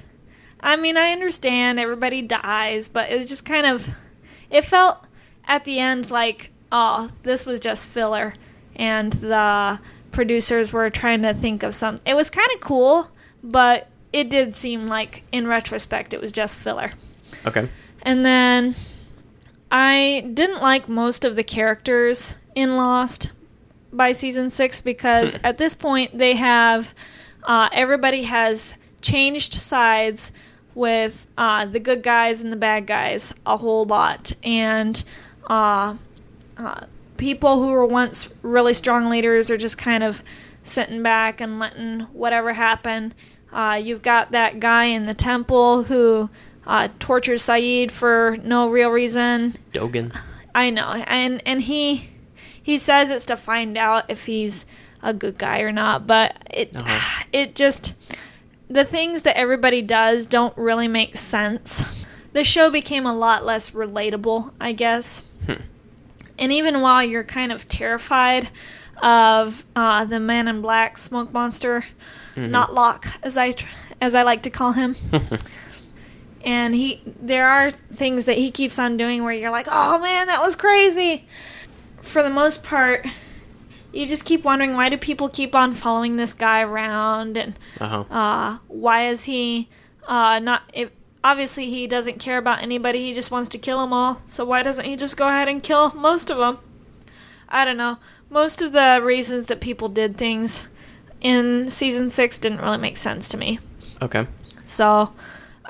I 0.60 0.76
mean, 0.76 0.96
I 0.96 1.10
understand 1.10 1.80
everybody 1.80 2.22
dies, 2.22 2.88
but 2.88 3.10
it 3.10 3.18
was 3.18 3.28
just 3.28 3.44
kind 3.44 3.66
of, 3.66 3.88
it 4.50 4.62
felt 4.64 5.04
at 5.48 5.64
the 5.64 5.80
end 5.80 6.10
like, 6.12 6.52
oh, 6.72 7.10
this 7.22 7.46
was 7.46 7.60
just 7.60 7.86
filler. 7.86 8.34
And 8.76 9.12
the 9.14 9.80
producers 10.12 10.72
were 10.72 10.90
trying 10.90 11.22
to 11.22 11.34
think 11.34 11.62
of 11.62 11.74
some. 11.74 11.98
It 12.04 12.14
was 12.14 12.30
kind 12.30 12.48
of 12.54 12.60
cool, 12.60 13.10
but 13.42 13.88
it 14.12 14.28
did 14.30 14.54
seem 14.54 14.86
like, 14.86 15.24
in 15.32 15.46
retrospect, 15.46 16.14
it 16.14 16.20
was 16.20 16.32
just 16.32 16.56
filler. 16.56 16.92
Okay. 17.46 17.68
And 18.02 18.24
then 18.24 18.74
I 19.70 20.28
didn't 20.32 20.62
like 20.62 20.88
most 20.88 21.24
of 21.24 21.36
the 21.36 21.44
characters 21.44 22.34
in 22.54 22.76
Lost 22.76 23.32
by 23.92 24.12
season 24.12 24.50
six 24.50 24.80
because 24.80 25.38
at 25.44 25.58
this 25.58 25.74
point 25.74 26.16
they 26.16 26.34
have 26.36 26.94
uh, 27.44 27.68
everybody 27.72 28.24
has 28.24 28.74
changed 29.02 29.54
sides 29.54 30.32
with 30.74 31.26
uh, 31.36 31.66
the 31.66 31.80
good 31.80 32.02
guys 32.02 32.40
and 32.40 32.52
the 32.52 32.56
bad 32.56 32.86
guys 32.86 33.32
a 33.44 33.56
whole 33.56 33.84
lot, 33.84 34.32
and 34.44 35.02
uh, 35.48 35.96
uh, 36.60 36.86
people 37.16 37.58
who 37.58 37.68
were 37.68 37.86
once 37.86 38.28
really 38.42 38.74
strong 38.74 39.08
leaders 39.10 39.50
are 39.50 39.56
just 39.56 39.78
kind 39.78 40.02
of 40.02 40.22
sitting 40.62 41.02
back 41.02 41.40
and 41.40 41.58
letting 41.58 42.00
whatever 42.12 42.52
happen. 42.52 43.14
Uh, 43.52 43.80
you've 43.82 44.02
got 44.02 44.30
that 44.30 44.60
guy 44.60 44.84
in 44.84 45.06
the 45.06 45.14
temple 45.14 45.84
who 45.84 46.30
uh, 46.66 46.88
tortures 46.98 47.42
Sayid 47.42 47.90
for 47.90 48.38
no 48.42 48.68
real 48.68 48.90
reason. 48.90 49.56
Dogen. 49.72 50.16
I 50.54 50.70
know, 50.70 51.02
and 51.06 51.42
and 51.46 51.62
he 51.62 52.10
he 52.62 52.78
says 52.78 53.10
it's 53.10 53.24
to 53.26 53.36
find 53.36 53.76
out 53.78 54.04
if 54.08 54.26
he's 54.26 54.66
a 55.02 55.14
good 55.14 55.38
guy 55.38 55.60
or 55.60 55.72
not, 55.72 56.06
but 56.06 56.36
it 56.52 56.76
Uh-huh. 56.76 57.24
it 57.32 57.54
just 57.54 57.94
the 58.68 58.84
things 58.84 59.22
that 59.22 59.36
everybody 59.36 59.82
does 59.82 60.26
don't 60.26 60.56
really 60.56 60.88
make 60.88 61.16
sense. 61.16 61.82
The 62.32 62.44
show 62.44 62.70
became 62.70 63.06
a 63.06 63.14
lot 63.14 63.44
less 63.44 63.70
relatable, 63.70 64.52
I 64.60 64.72
guess. 64.72 65.24
And 66.40 66.50
even 66.52 66.80
while 66.80 67.04
you're 67.04 67.22
kind 67.24 67.52
of 67.52 67.68
terrified 67.68 68.48
of 69.02 69.64
uh, 69.76 70.04
the 70.06 70.18
Man 70.18 70.48
in 70.48 70.60
Black 70.62 70.98
smoke 70.98 71.32
monster, 71.32 71.84
Mhm. 72.36 72.48
not 72.50 72.74
Locke, 72.74 73.06
as 73.22 73.36
I 73.36 73.52
tr- 73.52 73.68
as 74.00 74.14
I 74.14 74.22
like 74.22 74.42
to 74.44 74.50
call 74.50 74.72
him 74.72 74.96
and 76.44 76.74
he 76.74 77.02
there 77.20 77.48
are 77.48 77.70
things 77.70 78.24
that 78.24 78.36
he 78.38 78.50
keeps 78.50 78.78
on 78.78 78.96
doing 78.96 79.24
where 79.24 79.32
you're 79.34 79.50
like 79.50 79.66
oh 79.70 79.98
man 79.98 80.26
that 80.28 80.40
was 80.40 80.56
crazy 80.56 81.26
for 82.00 82.22
the 82.22 82.30
most 82.30 82.62
part 82.64 83.06
you 83.92 84.06
just 84.06 84.24
keep 84.24 84.42
wondering 84.44 84.72
why 84.74 84.88
do 84.88 84.96
people 84.96 85.28
keep 85.28 85.54
on 85.54 85.74
following 85.74 86.16
this 86.16 86.32
guy 86.32 86.62
around 86.62 87.36
and 87.36 87.58
Uh-huh. 87.80 88.04
uh, 88.10 88.58
why 88.68 89.08
is 89.08 89.24
he 89.24 89.68
uh, 90.08 90.38
not 90.38 90.62
if 90.72 90.88
obviously 91.22 91.68
he 91.68 91.86
doesn't 91.86 92.18
care 92.18 92.38
about 92.38 92.62
anybody 92.62 93.04
he 93.04 93.12
just 93.12 93.30
wants 93.30 93.48
to 93.48 93.58
kill 93.58 93.78
them 93.78 93.92
all 93.92 94.20
so 94.26 94.44
why 94.44 94.62
doesn't 94.62 94.84
he 94.84 94.96
just 94.96 95.16
go 95.16 95.28
ahead 95.28 95.48
and 95.48 95.62
kill 95.62 95.92
most 95.94 96.30
of 96.30 96.38
them 96.38 96.58
i 97.48 97.64
don't 97.64 97.76
know 97.76 97.98
most 98.28 98.62
of 98.62 98.72
the 98.72 99.00
reasons 99.02 99.46
that 99.46 99.60
people 99.60 99.88
did 99.88 100.16
things 100.16 100.62
in 101.20 101.68
season 101.68 102.08
six 102.08 102.38
didn't 102.38 102.60
really 102.60 102.78
make 102.78 102.96
sense 102.96 103.28
to 103.28 103.36
me 103.36 103.58
Okay. 104.02 104.26
so 104.64 105.12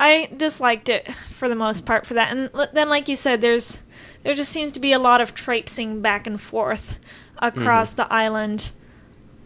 I 0.00 0.30
disliked 0.34 0.88
it 0.88 1.12
for 1.28 1.48
the 1.48 1.54
most 1.54 1.84
part 1.84 2.06
for 2.06 2.14
that. 2.14 2.34
And 2.34 2.50
then, 2.72 2.88
like 2.88 3.06
you 3.06 3.16
said, 3.16 3.42
there's 3.42 3.78
there 4.22 4.34
just 4.34 4.50
seems 4.50 4.72
to 4.72 4.80
be 4.80 4.92
a 4.92 4.98
lot 4.98 5.20
of 5.20 5.34
traipsing 5.34 6.00
back 6.00 6.26
and 6.26 6.40
forth 6.40 6.96
across 7.38 7.90
mm-hmm. 7.90 7.96
the 8.02 8.12
island 8.12 8.70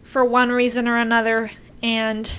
for 0.01 0.23
one 0.23 0.51
reason 0.51 0.87
or 0.87 0.97
another. 0.97 1.51
And 1.83 2.33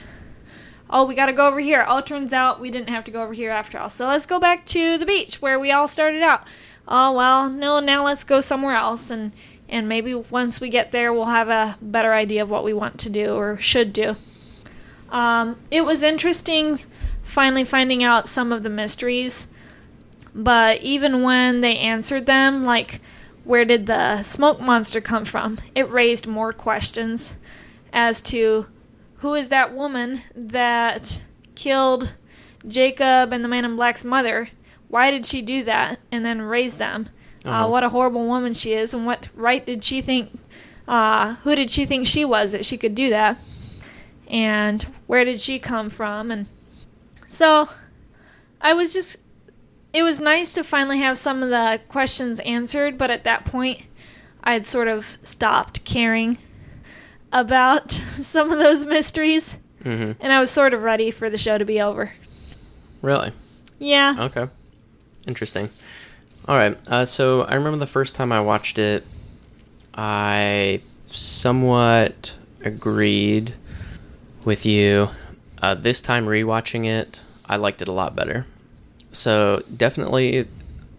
oh, 0.91 1.05
we 1.05 1.15
got 1.15 1.27
to 1.27 1.33
go 1.33 1.49
over 1.49 1.61
here. 1.61 1.85
Oh, 1.89 2.01
turns 2.01 2.33
out 2.33 2.61
we 2.61 2.71
didn't 2.71 2.91
have 2.91 3.05
to 3.05 3.11
go 3.11 3.23
over 3.23 3.33
here 3.33 3.51
after 3.51 3.79
all. 3.79 3.91
So 3.91 4.07
let's 4.09 4.27
go 4.27 4.39
back 4.39 4.67
to 4.67 4.99
the 4.99 5.07
beach 5.07 5.43
where 5.43 5.59
we 5.59 5.71
all 5.71 5.89
started 5.89 6.23
out. 6.23 6.47
Oh 6.89 7.13
well, 7.13 7.51
no, 7.51 7.81
now 7.81 8.05
let's 8.05 8.25
go 8.25 8.41
somewhere 8.41 8.77
else 8.77 9.11
and. 9.11 9.33
And 9.69 9.89
maybe 9.89 10.15
once 10.15 10.61
we 10.61 10.69
get 10.69 10.93
there, 10.93 11.13
we'll 11.13 11.25
have 11.25 11.49
a 11.49 11.77
better 11.83 12.15
idea 12.15 12.41
of 12.41 12.49
what 12.49 12.63
we 12.63 12.73
want 12.73 13.01
to 13.01 13.11
do 13.11 13.35
or 13.35 13.59
should 13.59 13.93
do. 13.93 14.15
Um, 15.11 15.57
it 15.73 15.85
was 15.85 16.05
interesting 16.05 16.81
finally 17.23 17.65
finding 17.65 18.05
out 18.05 18.29
some 18.29 18.53
of 18.53 18.63
the 18.63 18.71
mysteries, 18.71 19.49
but 20.35 20.81
even 20.83 21.23
when 21.23 21.61
they 21.63 21.77
answered 21.79 22.27
them, 22.27 22.65
like 22.65 23.01
where 23.43 23.65
did 23.65 23.87
the 23.87 24.23
smoke 24.23 24.61
monster 24.61 25.01
come 25.01 25.25
from, 25.25 25.59
it 25.75 25.91
raised 25.91 26.27
more 26.27 26.53
questions 26.53 27.35
as 27.93 28.21
to 28.21 28.67
who 29.27 29.35
is 29.35 29.49
that 29.49 29.75
woman 29.75 30.21
that 30.37 31.21
killed 31.57 32.15
Jacob 32.69 33.33
and 33.33 33.43
the 33.43 33.49
man 33.49 33.65
in 33.65 33.75
black's 33.75 34.05
mother? 34.05 34.51
Why 34.87 35.11
did 35.11 35.27
she 35.27 35.43
do 35.43 35.65
that 35.65 35.99
and 36.13 36.25
then 36.25 36.41
raise 36.43 36.79
them? 36.79 37.09
uh 37.45 37.49
Uh-huh. 37.49 37.69
what 37.69 37.83
a 37.83 37.89
horrible 37.89 38.25
woman 38.25 38.55
she 38.55 38.73
is, 38.73 38.95
and 38.95 39.05
what 39.05 39.29
right 39.35 39.67
did 39.67 39.83
she 39.83 40.01
think? 40.01 40.39
Uh, 40.87 41.35
who 41.43 41.57
did 41.57 41.73
she 41.73 41.87
think 41.87 42.07
she 42.07 42.25
was 42.25 42.53
that 42.53 42.65
she 42.65 42.77
could 42.79 42.95
do 42.95 43.11
that? 43.11 43.37
and 44.29 44.83
where 45.07 45.25
did 45.25 45.41
she 45.41 45.57
come 45.59 45.89
from 45.89 46.33
and 46.33 46.49
so 47.29 47.69
i 48.61 48.73
was 48.73 48.93
just 48.93 49.19
it 49.93 50.03
was 50.03 50.19
nice 50.19 50.53
to 50.53 50.65
finally 50.65 50.99
have 50.99 51.17
some 51.17 51.45
of 51.45 51.49
the 51.51 51.81
questions 51.89 52.41
answered 52.41 52.99
but 52.99 53.09
at 53.09 53.23
that 53.23 53.45
point 53.45 53.87
i 54.43 54.53
had 54.53 54.67
sort 54.67 54.89
of 54.89 55.17
stopped 55.23 55.85
caring 55.85 56.39
about 57.41 57.93
some 58.15 58.51
of 58.53 58.59
those 58.59 58.87
mysteries 58.87 59.59
Mm-hmm. 59.85 60.21
and 60.21 60.33
i 60.33 60.41
was 60.41 60.51
sort 60.51 60.75
of 60.75 60.83
ready 60.83 61.13
for 61.13 61.31
the 61.31 61.37
show 61.39 61.59
to 61.59 61.65
be 61.65 61.81
over 61.81 62.13
Really? 63.03 63.31
yeah 63.79 64.17
Okay. 64.19 64.49
Interesting. 65.29 65.71
All 66.49 66.57
right. 66.57 66.77
Uh, 66.89 67.05
so 67.05 67.43
I 67.43 67.55
remember 67.55 67.79
the 67.79 67.87
first 67.87 68.15
time 68.15 68.31
I 68.33 68.41
watched 68.41 68.79
it, 68.79 69.05
I 69.95 70.81
somewhat 71.07 72.33
agreed 72.63 73.55
with 74.45 74.65
you. 74.67 75.11
Uh, 75.63 75.75
this 75.75 76.01
time 76.01 76.27
rewatching 76.27 76.85
it, 76.87 77.21
I 77.47 77.57
liked 77.57 77.83
it 77.83 77.89
a 77.89 77.93
lot 77.93 78.15
better. 78.15 78.47
So 79.13 79.63
definitely, 79.77 80.47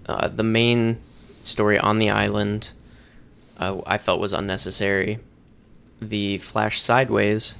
uh, 0.08 0.28
the 0.28 0.44
main 0.44 0.98
story 1.44 1.78
on 1.80 2.00
the 2.00 2.10
island, 2.10 2.72
uh, 3.58 3.82
I 3.86 3.98
felt 3.98 4.20
was 4.20 4.34
unnecessary. 4.34 5.20
The 6.02 6.38
flash 6.40 6.80
sideways, 6.82 7.56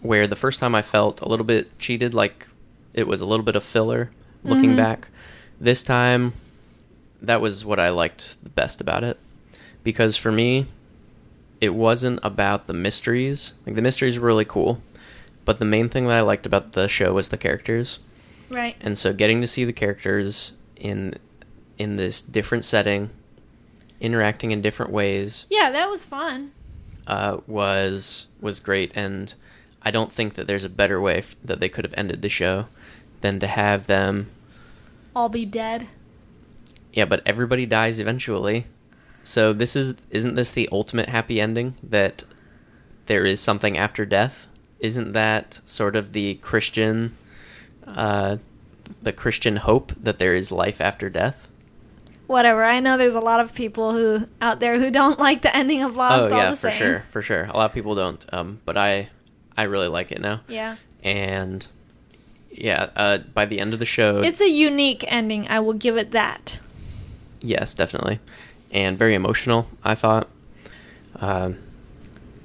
where 0.00 0.26
the 0.26 0.36
first 0.36 0.60
time 0.60 0.74
I 0.74 0.82
felt 0.82 1.20
a 1.20 1.28
little 1.28 1.46
bit 1.46 1.78
cheated, 1.78 2.12
like 2.14 2.48
it 2.92 3.06
was 3.06 3.20
a 3.20 3.26
little 3.26 3.44
bit 3.44 3.56
of 3.56 3.64
filler. 3.64 4.10
Looking 4.42 4.72
Mhm. 4.72 4.76
back, 4.76 5.08
this 5.60 5.82
time, 5.82 6.34
that 7.22 7.40
was 7.40 7.64
what 7.64 7.80
I 7.80 7.88
liked 7.88 8.36
the 8.42 8.50
best 8.50 8.80
about 8.80 9.02
it, 9.04 9.18
because 9.82 10.16
for 10.18 10.30
me, 10.30 10.66
it 11.60 11.74
wasn't 11.74 12.20
about 12.22 12.66
the 12.66 12.74
mysteries. 12.74 13.54
Like 13.64 13.74
the 13.76 13.80
mysteries 13.82 14.18
were 14.18 14.26
really 14.26 14.44
cool, 14.44 14.82
but 15.46 15.58
the 15.60 15.64
main 15.64 15.88
thing 15.88 16.06
that 16.08 16.16
I 16.16 16.20
liked 16.20 16.44
about 16.44 16.72
the 16.72 16.88
show 16.88 17.14
was 17.14 17.28
the 17.28 17.38
characters. 17.38 18.00
Right. 18.50 18.76
And 18.82 18.98
so 18.98 19.14
getting 19.14 19.40
to 19.40 19.46
see 19.46 19.64
the 19.64 19.72
characters 19.72 20.52
in 20.76 21.14
in 21.78 21.96
this 21.96 22.20
different 22.20 22.64
setting, 22.64 23.10
interacting 24.00 24.50
in 24.50 24.60
different 24.60 24.92
ways, 24.92 25.44
Yeah, 25.50 25.70
that 25.70 25.88
was 25.88 26.04
fun. 26.04 26.50
Uh, 27.06 27.38
was 27.46 28.26
was 28.40 28.60
great. 28.60 28.92
And 28.94 29.34
I 29.82 29.90
don't 29.90 30.12
think 30.12 30.34
that 30.34 30.46
there's 30.46 30.64
a 30.64 30.68
better 30.68 31.00
way 31.00 31.18
f- 31.18 31.36
that 31.44 31.60
they 31.60 31.68
could 31.68 31.84
have 31.84 31.94
ended 31.96 32.22
the 32.22 32.28
show 32.28 32.66
than 33.20 33.40
to 33.40 33.46
have 33.46 33.86
them. 33.86 34.30
I'll 35.14 35.28
be 35.28 35.44
dead. 35.44 35.88
Yeah, 36.92 37.04
but 37.04 37.22
everybody 37.26 37.66
dies 37.66 37.98
eventually. 37.98 38.66
So 39.24 39.52
this 39.52 39.74
is 39.74 39.94
isn't 40.10 40.34
this 40.34 40.50
the 40.50 40.68
ultimate 40.70 41.06
happy 41.06 41.40
ending 41.40 41.74
that 41.82 42.24
there 43.06 43.24
is 43.24 43.40
something 43.40 43.76
after 43.76 44.04
death? 44.04 44.46
Isn't 44.80 45.12
that 45.12 45.60
sort 45.66 45.96
of 45.96 46.12
the 46.12 46.34
Christian 46.36 47.16
uh 47.86 48.38
the 49.02 49.12
Christian 49.12 49.56
hope 49.56 49.92
that 50.00 50.18
there 50.18 50.34
is 50.34 50.52
life 50.52 50.80
after 50.80 51.08
death? 51.08 51.48
Whatever. 52.26 52.64
I 52.64 52.80
know 52.80 52.96
there's 52.96 53.14
a 53.14 53.20
lot 53.20 53.40
of 53.40 53.54
people 53.54 53.92
who 53.92 54.26
out 54.40 54.58
there 54.60 54.78
who 54.78 54.90
don't 54.90 55.18
like 55.18 55.42
the 55.42 55.54
ending 55.54 55.82
of 55.82 55.94
Lost 55.96 56.30
oh 56.32 56.34
all 56.34 56.42
yeah, 56.42 56.50
the 56.50 56.56
for 56.56 56.70
same. 56.70 56.78
sure, 56.78 57.04
for 57.10 57.22
sure. 57.22 57.44
A 57.44 57.56
lot 57.56 57.66
of 57.66 57.72
people 57.74 57.94
don't, 57.94 58.24
um, 58.32 58.60
but 58.64 58.76
I, 58.78 59.08
I 59.56 59.64
really 59.64 59.88
like 59.88 60.10
it 60.10 60.20
now. 60.20 60.40
Yeah. 60.48 60.76
And 61.02 61.66
yeah, 62.50 62.90
uh, 62.96 63.18
by 63.18 63.44
the 63.44 63.60
end 63.60 63.74
of 63.74 63.78
the 63.78 63.84
show, 63.86 64.20
It's 64.22 64.40
a 64.40 64.48
unique 64.48 65.04
ending. 65.06 65.46
I 65.48 65.60
will 65.60 65.74
give 65.74 65.96
it 65.98 66.12
that. 66.12 66.56
yes, 67.40 67.74
definitely, 67.74 68.20
and 68.70 68.96
very 68.96 69.14
emotional. 69.14 69.68
I 69.84 69.94
thought. 69.94 70.28
Um, 71.16 71.58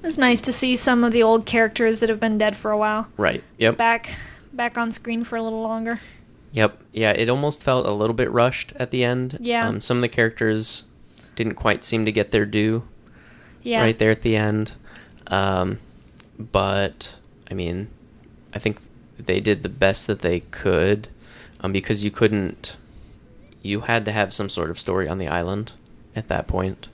It's 0.03 0.17
nice 0.17 0.41
to 0.41 0.51
see 0.51 0.75
some 0.75 1.03
of 1.05 1.11
the 1.13 1.23
old 1.23 1.45
characters 1.45 2.01
that 2.01 2.09
have 2.09 2.19
been 2.19 2.38
dead 2.38 2.55
for 2.55 2.71
a 2.71 2.77
while 2.77 3.07
right. 3.17 3.43
Yep. 3.57 3.77
back 3.77 4.15
back 4.53 4.77
on 4.77 4.91
screen 4.91 5.23
for 5.23 5.38
a 5.38 5.41
little 5.43 5.61
longer. 5.61 5.99
Yep. 6.52 6.82
Yeah, 6.93 7.12
it 7.12 7.30
almost 7.30 7.64
felt 7.64 7.86
a 7.86 7.91
little 7.91 8.14
bit 8.16 8.32
rushed 8.32 8.74
at 8.78 8.91
the 8.91 9.04
end. 9.04 9.38
Yeah. 9.39 9.68
Um, 9.68 9.82
some 9.82 9.97
of 9.97 10.02
the 10.02 10.10
characters 10.10 10.84
didn't 11.36 11.56
quite 11.56 11.84
seem 11.84 12.06
to 12.06 12.12
get 12.12 12.32
their 12.32 12.45
due 12.45 12.84
Yeah. 13.62 13.82
right 13.82 13.97
there 13.97 14.12
at 14.12 14.24
the 14.24 14.36
end. 14.36 14.74
Um, 15.28 15.80
but 16.38 17.16
I 17.50 17.54
mean, 17.54 17.89
I 18.54 18.60
think 18.60 18.78
they 19.18 19.39
did 19.39 19.64
the 19.64 19.70
best 19.70 20.08
that 20.08 20.22
they 20.22 20.39
could, 20.52 21.08
um, 21.62 21.72
because 21.72 22.04
you 22.04 22.12
couldn't. 22.12 22.78
You 23.62 23.82
had 23.82 24.06
to 24.06 24.12
have 24.14 24.34
some 24.34 24.50
sort 24.50 24.70
of 24.70 24.80
story 24.80 25.08
on 25.08 25.18
the 25.18 25.28
island 25.28 25.74
at 26.16 26.30
that 26.30 26.47
point. 26.47 26.88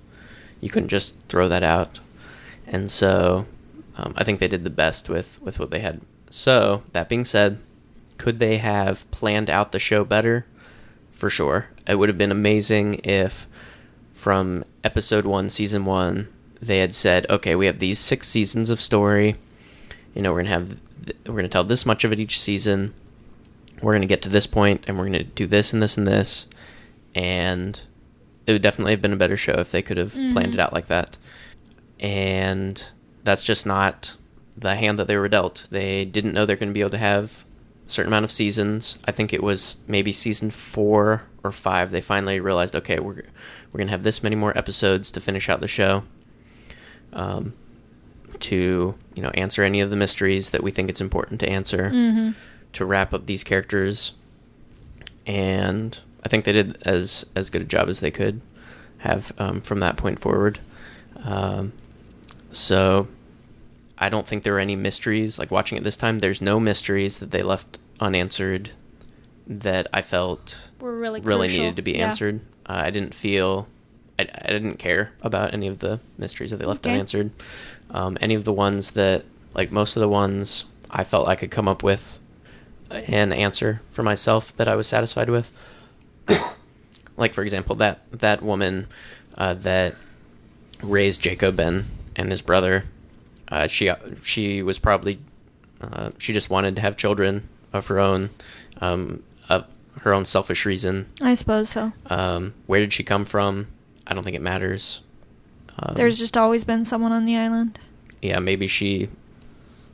You 0.59 0.69
couldn't 0.69 0.89
just 0.89 1.15
throw 1.29 1.47
that 1.47 1.61
out, 1.63 1.99
and 2.65 2.89
so 2.89 3.45
um, 3.95 4.13
I 4.17 4.23
think 4.23 4.39
they 4.39 4.47
did 4.47 4.63
the 4.63 4.69
best 4.71 5.07
with 5.07 5.39
with 5.41 5.59
what 5.59 5.69
they 5.69 5.79
had. 5.79 6.01
So 6.31 6.83
that 6.93 7.07
being 7.07 7.23
said, 7.25 7.59
could 8.17 8.39
they 8.39 8.57
have 8.57 9.09
planned 9.11 9.49
out 9.49 9.71
the 9.71 9.79
show 9.79 10.03
better? 10.05 10.45
For 11.11 11.29
sure, 11.29 11.67
it 11.87 11.95
would 11.95 12.09
have 12.09 12.17
been 12.17 12.31
amazing 12.31 12.95
if 13.03 13.47
from 14.13 14.65
episode 14.83 15.25
one, 15.25 15.49
season 15.49 15.85
one, 15.85 16.27
they 16.61 16.79
had 16.79 16.93
said, 16.95 17.25
okay, 17.29 17.55
we 17.55 17.67
have 17.67 17.79
these 17.79 17.99
six 17.99 18.27
seasons 18.27 18.69
of 18.69 18.81
story. 18.81 19.35
You 20.13 20.21
know, 20.21 20.33
we're 20.33 20.39
gonna 20.43 20.49
have, 20.49 20.77
th- 21.05 21.17
we're 21.27 21.35
gonna 21.35 21.47
tell 21.47 21.63
this 21.63 21.85
much 21.85 22.03
of 22.03 22.11
it 22.11 22.19
each 22.19 22.39
season. 22.39 22.93
We're 23.81 23.93
gonna 23.93 24.05
get 24.07 24.21
to 24.23 24.29
this 24.29 24.47
point, 24.47 24.83
and 24.87 24.97
we're 24.97 25.05
gonna 25.05 25.23
do 25.23 25.47
this 25.47 25.71
and 25.73 25.81
this 25.81 25.97
and 25.97 26.05
this, 26.07 26.47
and 27.13 27.79
it 28.47 28.51
would 28.51 28.61
definitely 28.61 28.91
have 28.93 29.01
been 29.01 29.13
a 29.13 29.17
better 29.17 29.37
show 29.37 29.53
if 29.53 29.71
they 29.71 29.81
could 29.81 29.97
have 29.97 30.13
planned 30.13 30.51
Mhm. 30.51 30.53
it 30.55 30.59
out 30.59 30.73
like 30.73 30.87
that. 30.87 31.15
And 31.99 32.83
that's 33.23 33.43
just 33.43 33.65
not 33.65 34.17
the 34.57 34.75
hand 34.75 34.99
that 34.99 35.07
they 35.07 35.17
were 35.17 35.29
dealt. 35.29 35.65
They 35.71 36.03
didn't 36.05 36.33
know 36.33 36.45
they're 36.45 36.55
going 36.57 36.69
to 36.69 36.73
be 36.73 36.81
able 36.81 36.89
to 36.91 36.97
have 36.97 37.44
certain 37.87 38.11
amount 38.11 38.23
of 38.25 38.31
seasons. 38.31 38.97
I 39.05 39.11
think 39.11 39.33
it 39.33 39.43
was 39.43 39.77
maybe 39.87 40.11
season 40.11 40.51
four 40.51 41.23
or 41.43 41.51
five. 41.51 41.91
They 41.91 42.01
finally 42.01 42.39
realized, 42.39 42.75
okay, 42.75 42.99
we're 42.99 43.23
we're 43.71 43.77
going 43.77 43.87
to 43.87 43.91
have 43.91 44.03
this 44.03 44.23
many 44.23 44.35
more 44.35 44.57
episodes 44.57 45.11
to 45.11 45.21
finish 45.21 45.49
out 45.49 45.59
the 45.61 45.67
show. 45.67 46.03
Um, 47.13 47.53
to 48.39 48.95
you 49.13 49.23
know 49.23 49.29
answer 49.29 49.63
any 49.63 49.79
of 49.79 49.89
the 49.89 49.95
mysteries 49.95 50.49
that 50.49 50.61
we 50.61 50.69
think 50.71 50.89
it's 50.89 50.99
important 50.99 51.39
to 51.39 51.47
answer 51.47 51.89
Mm-hmm. 51.89 52.31
to 52.73 52.85
wrap 52.85 53.13
up 53.13 53.27
these 53.27 53.45
characters 53.45 54.11
and 55.25 55.97
i 56.23 56.27
think 56.27 56.43
they 56.43 56.51
did 56.51 56.77
as 56.81 57.25
as 57.33 57.49
good 57.49 57.61
a 57.61 57.65
job 57.65 57.87
as 57.87 58.01
they 58.01 58.11
could 58.11 58.41
have 58.99 59.31
um, 59.37 59.61
from 59.61 59.79
that 59.79 59.95
point 59.95 60.19
forward 60.19 60.59
um, 61.23 61.71
so 62.51 63.07
i 63.97 64.09
don't 64.09 64.27
think 64.27 64.43
there 64.43 64.55
are 64.55 64.59
any 64.59 64.75
mysteries 64.75 65.37
like 65.39 65.51
watching 65.51 65.77
it 65.77 65.83
this 65.83 65.97
time 65.97 66.19
there's 66.19 66.41
no 66.41 66.59
mysteries 66.59 67.19
that 67.19 67.31
they 67.31 67.41
left 67.43 67.77
unanswered 67.99 68.71
that 69.47 69.87
i 69.93 70.01
felt 70.01 70.57
We're 70.79 70.95
really 70.95 71.21
really 71.21 71.47
crucial. 71.47 71.63
needed 71.63 71.75
to 71.77 71.81
be 71.81 71.93
Yeah. 71.93 72.07
answered 72.07 72.39
uh, 72.67 72.81
i 72.85 72.89
didn't 72.89 73.13
feel 73.15 73.67
I, 74.19 74.27
I 74.43 74.47
didn't 74.49 74.77
care 74.77 75.11
about 75.21 75.53
any 75.53 75.67
of 75.67 75.79
the 75.79 75.99
mysteries 76.17 76.51
that 76.51 76.57
they 76.57 76.65
left 76.65 76.85
Okay. 76.85 76.93
unanswered 76.95 77.31
um, 77.91 78.17
any 78.21 78.33
of 78.35 78.43
the 78.45 78.53
ones 78.53 78.91
that 78.91 79.23
like 79.53 79.71
most 79.71 79.95
of 79.95 80.01
the 80.01 80.09
ones 80.09 80.65
i 80.89 81.03
felt 81.03 81.27
i 81.27 81.35
could 81.35 81.51
come 81.51 81.67
up 81.67 81.83
with 81.83 82.19
an 82.89 83.31
answer 83.33 83.81
for 83.91 84.03
myself 84.03 84.53
that 84.53 84.67
i 84.67 84.75
was 84.75 84.87
satisfied 84.87 85.29
with 85.29 85.51
like 87.17 87.33
for 87.33 87.41
example 87.43 87.75
that 87.75 88.01
that 88.11 88.41
woman 88.41 88.87
uh, 89.37 89.53
that 89.53 89.95
raised 90.81 91.21
jacob 91.21 91.59
and 91.59 91.85
and 92.15 92.31
his 92.31 92.41
brother 92.41 92.85
uh, 93.49 93.67
she 93.67 93.91
she 94.23 94.61
was 94.63 94.79
probably 94.79 95.19
uh, 95.81 96.09
she 96.17 96.33
just 96.33 96.49
wanted 96.49 96.75
to 96.75 96.81
have 96.81 96.97
children 96.97 97.47
of 97.73 97.87
her 97.87 97.99
own 97.99 98.29
um, 98.81 99.23
of 99.49 99.65
her 100.01 100.13
own 100.13 100.25
selfish 100.25 100.65
reason 100.65 101.05
I 101.21 101.33
suppose 101.35 101.69
so. 101.69 101.91
um, 102.07 102.53
where 102.67 102.79
did 102.79 102.91
she 102.93 103.03
come 103.03 103.23
from 103.25 103.67
i 104.07 104.13
don't 104.13 104.23
think 104.23 104.35
it 104.35 104.41
matters 104.41 105.01
um, 105.79 105.95
There's 105.95 106.17
just 106.17 106.37
always 106.37 106.63
been 106.63 106.85
someone 106.85 107.11
on 107.11 107.25
the 107.25 107.35
island. 107.35 107.79
yeah, 108.21 108.39
maybe 108.39 108.65
she 108.67 109.09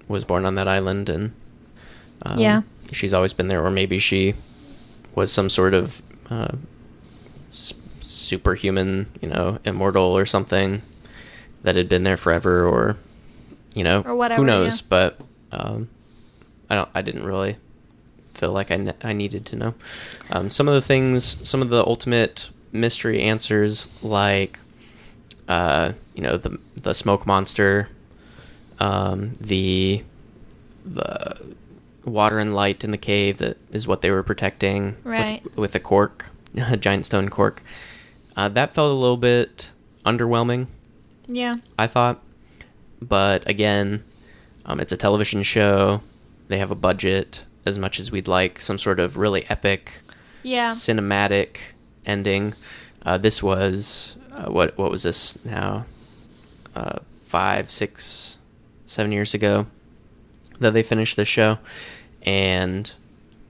was 0.08 0.24
born 0.26 0.46
on 0.46 0.54
that 0.56 0.68
island 0.68 1.10
and 1.10 1.34
um, 2.26 2.38
Yeah. 2.40 2.62
she's 2.92 3.14
always 3.16 3.34
been 3.34 3.48
there, 3.48 3.66
or 3.66 3.72
maybe 3.72 3.98
she 3.98 4.36
was 5.16 5.32
some 5.32 5.50
sort 5.50 5.74
of 5.74 6.04
uh, 6.30 6.50
s- 7.50 7.74
superhuman, 8.02 9.08
you 9.22 9.28
know, 9.30 9.58
immortal 9.66 10.04
or 10.16 10.26
something 10.28 10.84
that 11.64 11.76
had 11.76 11.90
been 11.90 12.04
there 12.04 12.18
forever, 12.18 12.64
or 12.68 12.98
you 13.74 13.84
know, 13.84 14.02
Or 14.06 14.16
whatever, 14.16 14.42
Who 14.42 14.46
knows? 14.46 14.82
yeah. 14.82 14.86
But 14.90 15.20
um, 15.52 15.90
I 16.70 16.76
don't. 16.76 16.90
I 16.94 17.02
didn't 17.02 17.24
really 17.26 17.58
feel 18.34 18.52
like 18.52 18.72
I, 18.72 18.78
ne- 18.78 18.94
I 19.04 19.14
needed 19.14 19.46
to 19.48 19.56
know. 19.56 19.74
Um, 20.32 20.50
some 20.50 20.68
of 20.68 20.74
the 20.74 20.82
things, 20.82 21.38
some 21.48 21.62
of 21.62 21.70
the 21.70 21.84
ultimate 21.86 22.50
mystery 22.72 23.22
answers, 23.22 23.88
like 24.02 24.60
uh, 25.48 25.94
you 26.16 26.22
know, 26.24 26.38
the 26.38 26.58
the 26.76 26.94
smoke 26.94 27.26
monster, 27.28 27.90
um, 28.80 29.34
the 29.40 30.04
the 30.86 31.36
water 32.06 32.40
and 32.40 32.56
light 32.56 32.84
in 32.84 32.90
the 32.92 32.98
cave 32.98 33.38
that 33.38 33.56
is 33.72 33.86
what 33.86 34.02
they 34.02 34.10
were 34.10 34.24
protecting 34.24 34.96
Right. 35.04 35.44
with, 35.44 35.58
with 35.58 35.76
a 35.76 35.80
cork, 35.80 36.30
a 36.58 36.76
giant 36.78 37.06
stone 37.06 37.30
cork. 37.30 37.62
Uh, 38.36 38.48
that 38.50 38.74
felt 38.74 38.90
a 38.90 38.94
little 38.96 39.18
bit 39.18 39.70
underwhelming. 40.06 40.68
Yeah. 41.28 41.58
I 41.78 41.88
thought. 41.88 42.22
But 43.02 43.48
again, 43.50 44.04
um, 44.66 44.80
it's 44.80 44.92
a 44.92 44.98
television 44.98 45.44
show. 45.44 46.02
They 46.48 46.58
have 46.60 46.72
a 46.72 46.76
budget 46.76 47.42
as 47.66 47.78
much 47.78 48.00
as 48.00 48.12
we'd 48.12 48.28
like 48.28 48.62
some 48.62 48.78
sort 48.80 49.00
of 49.00 49.18
really 49.18 49.46
epic, 49.50 50.02
Yeah. 50.44 50.70
cinematic 50.72 51.58
ending. 52.06 52.54
Uh, 53.06 53.18
this 53.18 53.42
was 53.42 54.16
uh, 54.32 54.46
what? 54.52 54.78
What 54.78 54.92
was 54.92 55.04
this 55.04 55.38
now? 55.44 55.86
Uh, 56.76 57.00
five, 57.26 57.70
six, 57.72 58.38
seven 58.86 59.12
years 59.12 59.34
ago 59.34 59.68
that 60.60 60.72
they 60.74 60.84
finished 60.84 61.16
this 61.18 61.28
show, 61.28 61.58
and 62.24 62.92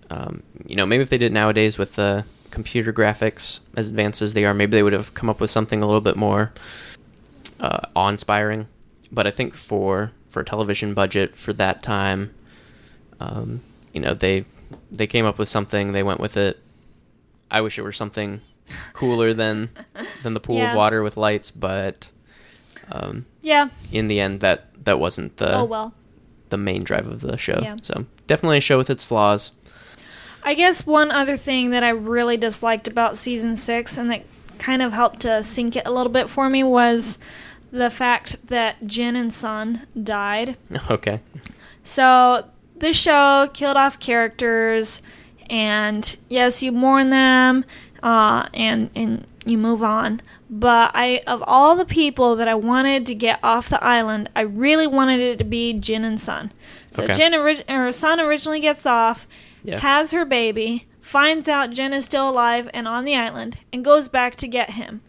um, 0.10 0.44
you 0.66 0.76
know 0.76 0.86
maybe 0.86 1.04
if 1.04 1.10
they 1.10 1.18
did 1.18 1.28
it 1.28 1.34
nowadays 1.34 1.78
with 1.78 1.96
the 1.96 2.26
computer 2.52 2.92
graphics 2.94 3.60
as 3.76 3.90
advanced 3.90 4.22
as 4.22 4.34
they 4.34 4.44
are, 4.46 4.54
maybe 4.54 4.72
they 4.72 4.84
would 4.84 4.94
have 4.94 5.14
come 5.14 5.30
up 5.30 5.40
with 5.42 5.52
something 5.52 5.82
a 5.84 5.86
little 5.86 6.02
bit 6.02 6.16
more 6.16 6.52
uh, 7.60 7.80
awe-inspiring. 7.96 8.68
But 9.12 9.28
I 9.28 9.32
think 9.32 9.56
for 9.56 10.12
for 10.28 10.40
a 10.42 10.46
television 10.46 10.94
budget 10.94 11.36
for 11.36 11.52
that 11.54 11.84
time, 11.84 12.34
um, 13.20 13.62
you 13.94 14.00
know, 14.02 14.14
they 14.14 14.46
they 14.90 15.08
came 15.08 15.26
up 15.26 15.38
with 15.38 15.50
something. 15.50 15.92
They 15.92 16.04
went 16.04 16.20
with 16.20 16.38
it. 16.38 16.60
I 17.50 17.62
wish 17.62 17.78
it 17.78 17.82
were 17.82 17.92
something 17.92 18.42
cooler 18.94 19.34
than 19.34 19.70
than 20.24 20.34
the 20.34 20.40
pool 20.40 20.58
Yeah. 20.58 20.72
of 20.72 20.78
water 20.78 21.04
with 21.04 21.18
lights, 21.18 21.52
but 21.52 22.08
um, 22.92 23.26
Yeah. 23.42 23.70
in 23.92 24.08
the 24.08 24.20
end, 24.20 24.40
that 24.42 24.68
that 24.86 25.00
wasn't 25.00 25.38
the 25.38 25.58
oh 25.58 25.66
well. 25.66 25.94
the 26.50 26.58
main 26.58 26.84
drive 26.84 27.08
of 27.08 27.22
the 27.22 27.38
show. 27.38 27.60
Yeah. 27.62 27.76
So 27.82 28.06
definitely 28.28 28.58
a 28.60 28.62
show 28.62 28.78
with 28.78 28.90
its 28.90 29.04
flaws. 29.04 29.52
I 30.44 30.54
guess 30.56 30.88
one 30.88 31.12
other 31.12 31.38
thing 31.38 31.70
that 31.70 31.84
I 31.84 31.90
really 31.90 32.36
disliked 32.38 32.88
about 32.88 33.16
season 33.18 33.56
six 33.56 33.96
and 33.98 34.10
that 34.10 34.24
kind 34.58 34.82
of 34.82 34.92
helped 34.94 35.20
to 35.22 35.44
sink 35.44 35.76
it 35.76 35.86
a 35.86 35.92
little 35.92 36.12
bit 36.12 36.30
for 36.30 36.50
me 36.50 36.64
was 36.64 37.20
the 37.72 37.90
fact 37.90 38.48
that 38.48 38.86
Jin 38.88 39.16
and 39.16 39.34
Sun 39.34 39.88
died. 40.02 40.58
Okay. 40.90 41.20
So 41.84 42.46
this 42.76 42.96
show 42.98 43.50
killed 43.54 43.78
off 43.78 44.00
characters, 44.00 45.02
and 45.50 46.16
yes, 46.30 46.62
you 46.62 46.72
mourn 46.72 47.10
them, 47.10 47.66
uh, 48.04 48.48
and 48.54 48.90
and 48.96 49.26
you 49.46 49.58
move 49.58 49.82
on. 49.82 50.22
But 50.50 50.92
I, 50.94 51.22
of 51.26 51.44
all 51.48 51.76
the 51.76 51.86
people 51.86 52.36
that 52.36 52.48
I 52.48 52.56
wanted 52.56 53.06
to 53.08 53.16
get 53.16 53.40
off 53.42 53.70
the 53.70 53.84
island, 53.84 54.30
I 54.36 54.42
really 54.42 54.86
wanted 54.86 55.20
it 55.22 55.38
to 55.40 55.44
be 55.46 55.74
Jin 55.74 56.04
and 56.04 56.20
Sun. 56.20 56.52
So 56.92 57.04
Okay. 57.06 57.14
Jin 57.14 57.34
orig- 57.34 57.64
or 57.70 57.92
Sun 57.92 58.20
originally 58.20 58.60
gets 58.60 58.86
off, 58.86 59.28
Yeah. 59.64 59.80
has 59.80 60.12
her 60.12 60.26
baby, 60.26 60.88
finds 61.00 61.48
out 61.48 61.72
Jin 61.72 61.94
is 61.94 62.06
still 62.06 62.30
alive 62.30 62.70
and 62.74 62.88
on 62.88 63.06
the 63.06 63.16
island, 63.16 63.60
and 63.72 63.84
goes 63.84 64.08
back 64.10 64.36
to 64.38 64.48
get 64.48 64.72
him. 64.72 65.02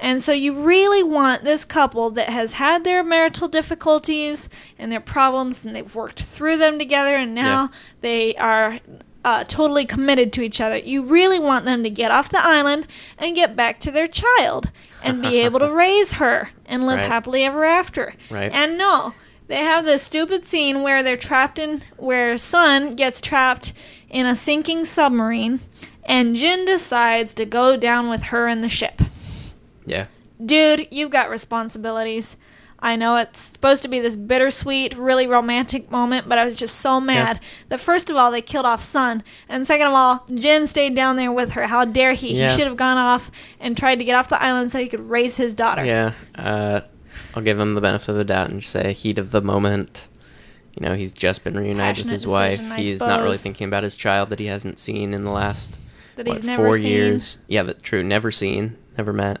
And 0.00 0.22
so 0.22 0.32
you 0.32 0.52
really 0.62 1.02
want 1.02 1.42
this 1.44 1.64
couple 1.64 2.10
that 2.10 2.30
has 2.30 2.54
had 2.54 2.84
their 2.84 3.02
marital 3.02 3.48
difficulties 3.48 4.48
and 4.78 4.92
their 4.92 5.00
problems, 5.00 5.64
and 5.64 5.74
they've 5.74 5.94
worked 5.94 6.22
through 6.22 6.56
them 6.58 6.78
together, 6.78 7.16
and 7.16 7.34
now 7.34 7.62
Yeah. 7.62 7.68
they 8.00 8.34
are 8.36 8.78
uh, 9.24 9.42
totally 9.44 9.84
committed 9.84 10.32
to 10.32 10.42
each 10.42 10.60
other. 10.60 10.76
You 10.78 11.02
really 11.02 11.40
want 11.40 11.64
them 11.64 11.82
to 11.82 11.90
get 11.90 12.10
off 12.12 12.28
the 12.30 12.42
island 12.42 12.86
and 13.18 13.34
get 13.34 13.56
back 13.56 13.80
to 13.80 13.90
their 13.90 14.06
child 14.06 14.70
and 15.02 15.20
be 15.20 15.38
able 15.44 15.58
to 15.58 15.70
raise 15.70 16.12
her 16.14 16.50
and 16.64 16.86
live 16.86 17.00
Right. 17.00 17.08
happily 17.08 17.44
ever 17.44 17.64
after. 17.64 18.14
Right. 18.30 18.50
And 18.52 18.78
no, 18.78 19.14
they 19.48 19.64
have 19.64 19.84
this 19.84 20.02
stupid 20.04 20.44
scene 20.44 20.82
where 20.82 21.02
they're 21.02 21.16
trapped 21.16 21.58
in, 21.58 21.82
where 21.96 22.38
Sun 22.38 22.94
gets 22.94 23.20
trapped 23.20 23.72
in 24.08 24.24
a 24.24 24.36
sinking 24.36 24.84
submarine, 24.84 25.60
and 26.04 26.36
Jin 26.36 26.64
decides 26.64 27.34
to 27.34 27.44
go 27.44 27.76
down 27.76 28.08
with 28.08 28.22
her 28.24 28.46
in 28.48 28.60
the 28.60 28.68
ship 28.68 29.02
Yeah. 29.88 30.06
dude, 30.44 30.88
you've 30.90 31.10
got 31.10 31.30
responsibilities. 31.30 32.36
I 32.80 32.94
know 32.94 33.16
it's 33.16 33.40
supposed 33.40 33.82
to 33.82 33.88
be 33.88 33.98
this 33.98 34.14
bittersweet, 34.14 34.96
really 34.96 35.26
romantic 35.26 35.90
moment, 35.90 36.28
but 36.28 36.38
I 36.38 36.44
was 36.44 36.54
just 36.54 36.76
so 36.76 37.00
mad 37.00 37.40
that 37.70 37.80
first 37.80 38.08
of 38.08 38.14
all 38.14 38.30
they 38.30 38.40
killed 38.40 38.66
off 38.66 38.84
Sun, 38.84 39.24
and 39.48 39.66
second 39.66 39.88
of 39.88 39.94
all, 39.94 40.24
Jin 40.32 40.68
stayed 40.68 40.94
down 40.94 41.16
there 41.16 41.32
with 41.32 41.50
her. 41.52 41.66
How 41.66 41.84
dare 41.84 42.12
he? 42.12 42.34
Yeah. 42.38 42.50
He 42.50 42.56
should 42.56 42.68
have 42.68 42.76
gone 42.76 42.96
off 42.96 43.32
and 43.58 43.76
tried 43.76 43.98
to 43.98 44.04
get 44.04 44.14
off 44.14 44.28
the 44.28 44.40
island 44.40 44.70
so 44.70 44.78
he 44.78 44.86
could 44.86 45.00
raise 45.00 45.36
his 45.36 45.54
daughter. 45.54 45.84
Yeah. 45.84 46.12
Uh, 46.36 46.82
I'll 47.34 47.42
give 47.42 47.58
him 47.58 47.74
the 47.74 47.80
benefit 47.80 48.10
of 48.10 48.14
the 48.16 48.24
doubt 48.24 48.50
and 48.50 48.60
just 48.60 48.72
say 48.72 48.92
heat 48.92 49.18
of 49.18 49.32
the 49.32 49.42
moment. 49.42 50.06
You 50.80 50.86
know, 50.86 50.94
he's 50.94 51.12
just 51.12 51.42
been 51.42 51.54
reunited 51.58 52.04
with 52.04 52.12
Passionate 52.12 52.12
his 52.12 52.26
wife. 52.28 52.50
decision, 52.58 52.72
I 52.72 52.76
he's 52.76 53.00
not 53.00 53.22
really 53.24 53.36
thinking 53.38 53.66
about 53.66 53.82
his 53.82 53.96
child 53.96 54.30
that 54.30 54.38
he 54.38 54.46
hasn't 54.46 54.78
seen 54.78 55.12
in 55.14 55.24
the 55.24 55.32
last 55.32 55.76
That 56.14 56.28
what, 56.28 56.36
he's 56.36 56.44
never 56.46 56.62
four 56.62 56.74
seen. 56.74 56.86
years. 56.86 57.38
Yeah, 57.48 57.64
that's 57.64 57.82
true. 57.82 58.04
Never 58.04 58.30
seen, 58.30 58.76
never 58.96 59.12
met. 59.12 59.40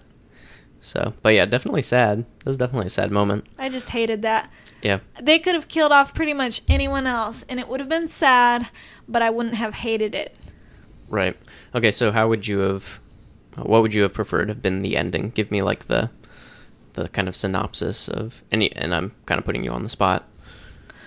So, 0.80 1.12
but 1.22 1.30
yeah, 1.30 1.44
definitely 1.44 1.82
sad. 1.82 2.24
That 2.40 2.46
was 2.46 2.56
definitely 2.56 2.86
a 2.86 2.90
sad 2.90 3.10
moment. 3.10 3.46
I 3.58 3.68
just 3.68 3.90
hated 3.90 4.22
that. 4.22 4.50
Yeah. 4.82 5.00
They 5.20 5.38
could 5.40 5.54
have 5.54 5.66
killed 5.68 5.90
off 5.92 6.14
pretty 6.14 6.32
much 6.34 6.62
anyone 6.68 7.06
else, 7.06 7.44
and 7.48 7.58
it 7.58 7.66
would 7.68 7.80
have 7.80 7.88
been 7.88 8.06
sad, 8.06 8.68
but 9.08 9.20
I 9.22 9.30
wouldn't 9.30 9.56
have 9.56 9.74
hated 9.74 10.14
it. 10.14 10.36
Right. 11.08 11.36
Okay, 11.74 11.90
so 11.90 12.12
how 12.12 12.28
would 12.28 12.46
you 12.46 12.58
have 12.60 13.00
what 13.56 13.82
would 13.82 13.92
you 13.92 14.02
have 14.02 14.14
preferred 14.14 14.48
have 14.50 14.62
been 14.62 14.82
the 14.82 14.96
ending? 14.96 15.30
Give 15.30 15.50
me 15.50 15.62
like 15.62 15.86
the 15.88 16.10
the 16.94 17.08
kind 17.08 17.28
of 17.28 17.34
synopsis 17.36 18.08
of 18.08 18.42
any 18.52 18.70
and 18.72 18.94
I'm 18.94 19.14
kind 19.26 19.38
of 19.38 19.44
putting 19.44 19.64
you 19.64 19.70
on 19.70 19.82
the 19.82 19.88
spot. 19.90 20.28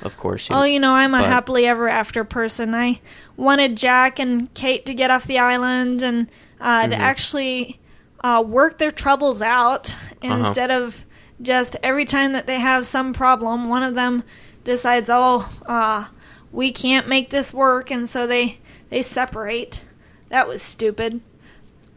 Of 0.02 0.18
course. 0.18 0.48
Oh, 0.50 0.64
you 0.64 0.80
know, 0.80 0.94
I'm 0.94 1.14
a 1.14 1.20
but- 1.20 1.28
happily 1.28 1.66
ever 1.68 1.88
after 1.88 2.24
person. 2.24 2.74
I 2.76 3.00
wanted 3.38 3.78
Jack 3.78 4.20
and 4.20 4.52
Kate 4.54 4.86
to 4.88 4.94
get 4.94 5.12
off 5.12 5.26
the 5.26 5.38
island 5.40 6.02
and 6.02 6.28
uh, 6.60 6.88
to 6.88 6.96
Mhm. 6.96 7.00
actually 7.00 7.80
uh, 8.24 8.44
work 8.46 8.78
their 8.78 8.92
troubles 8.92 9.42
out 9.42 9.96
Uh-huh. 10.22 10.36
instead 10.36 10.70
of 10.72 11.04
just 11.42 11.76
every 11.82 12.06
time 12.06 12.34
that 12.34 12.46
they 12.46 12.60
have 12.60 12.86
some 12.86 13.14
problem, 13.14 13.68
one 13.70 13.82
of 13.84 13.96
them 13.96 14.24
decides, 14.64 15.10
oh, 15.12 15.50
uh, 15.66 16.06
we 16.52 16.72
can't 16.72 17.08
make 17.08 17.30
this 17.32 17.54
work, 17.54 17.90
and 17.92 18.08
so 18.08 18.28
they 18.28 18.60
they 18.90 19.02
separate. 19.02 19.82
That 20.30 20.48
was 20.48 20.62
stupid. 20.62 21.22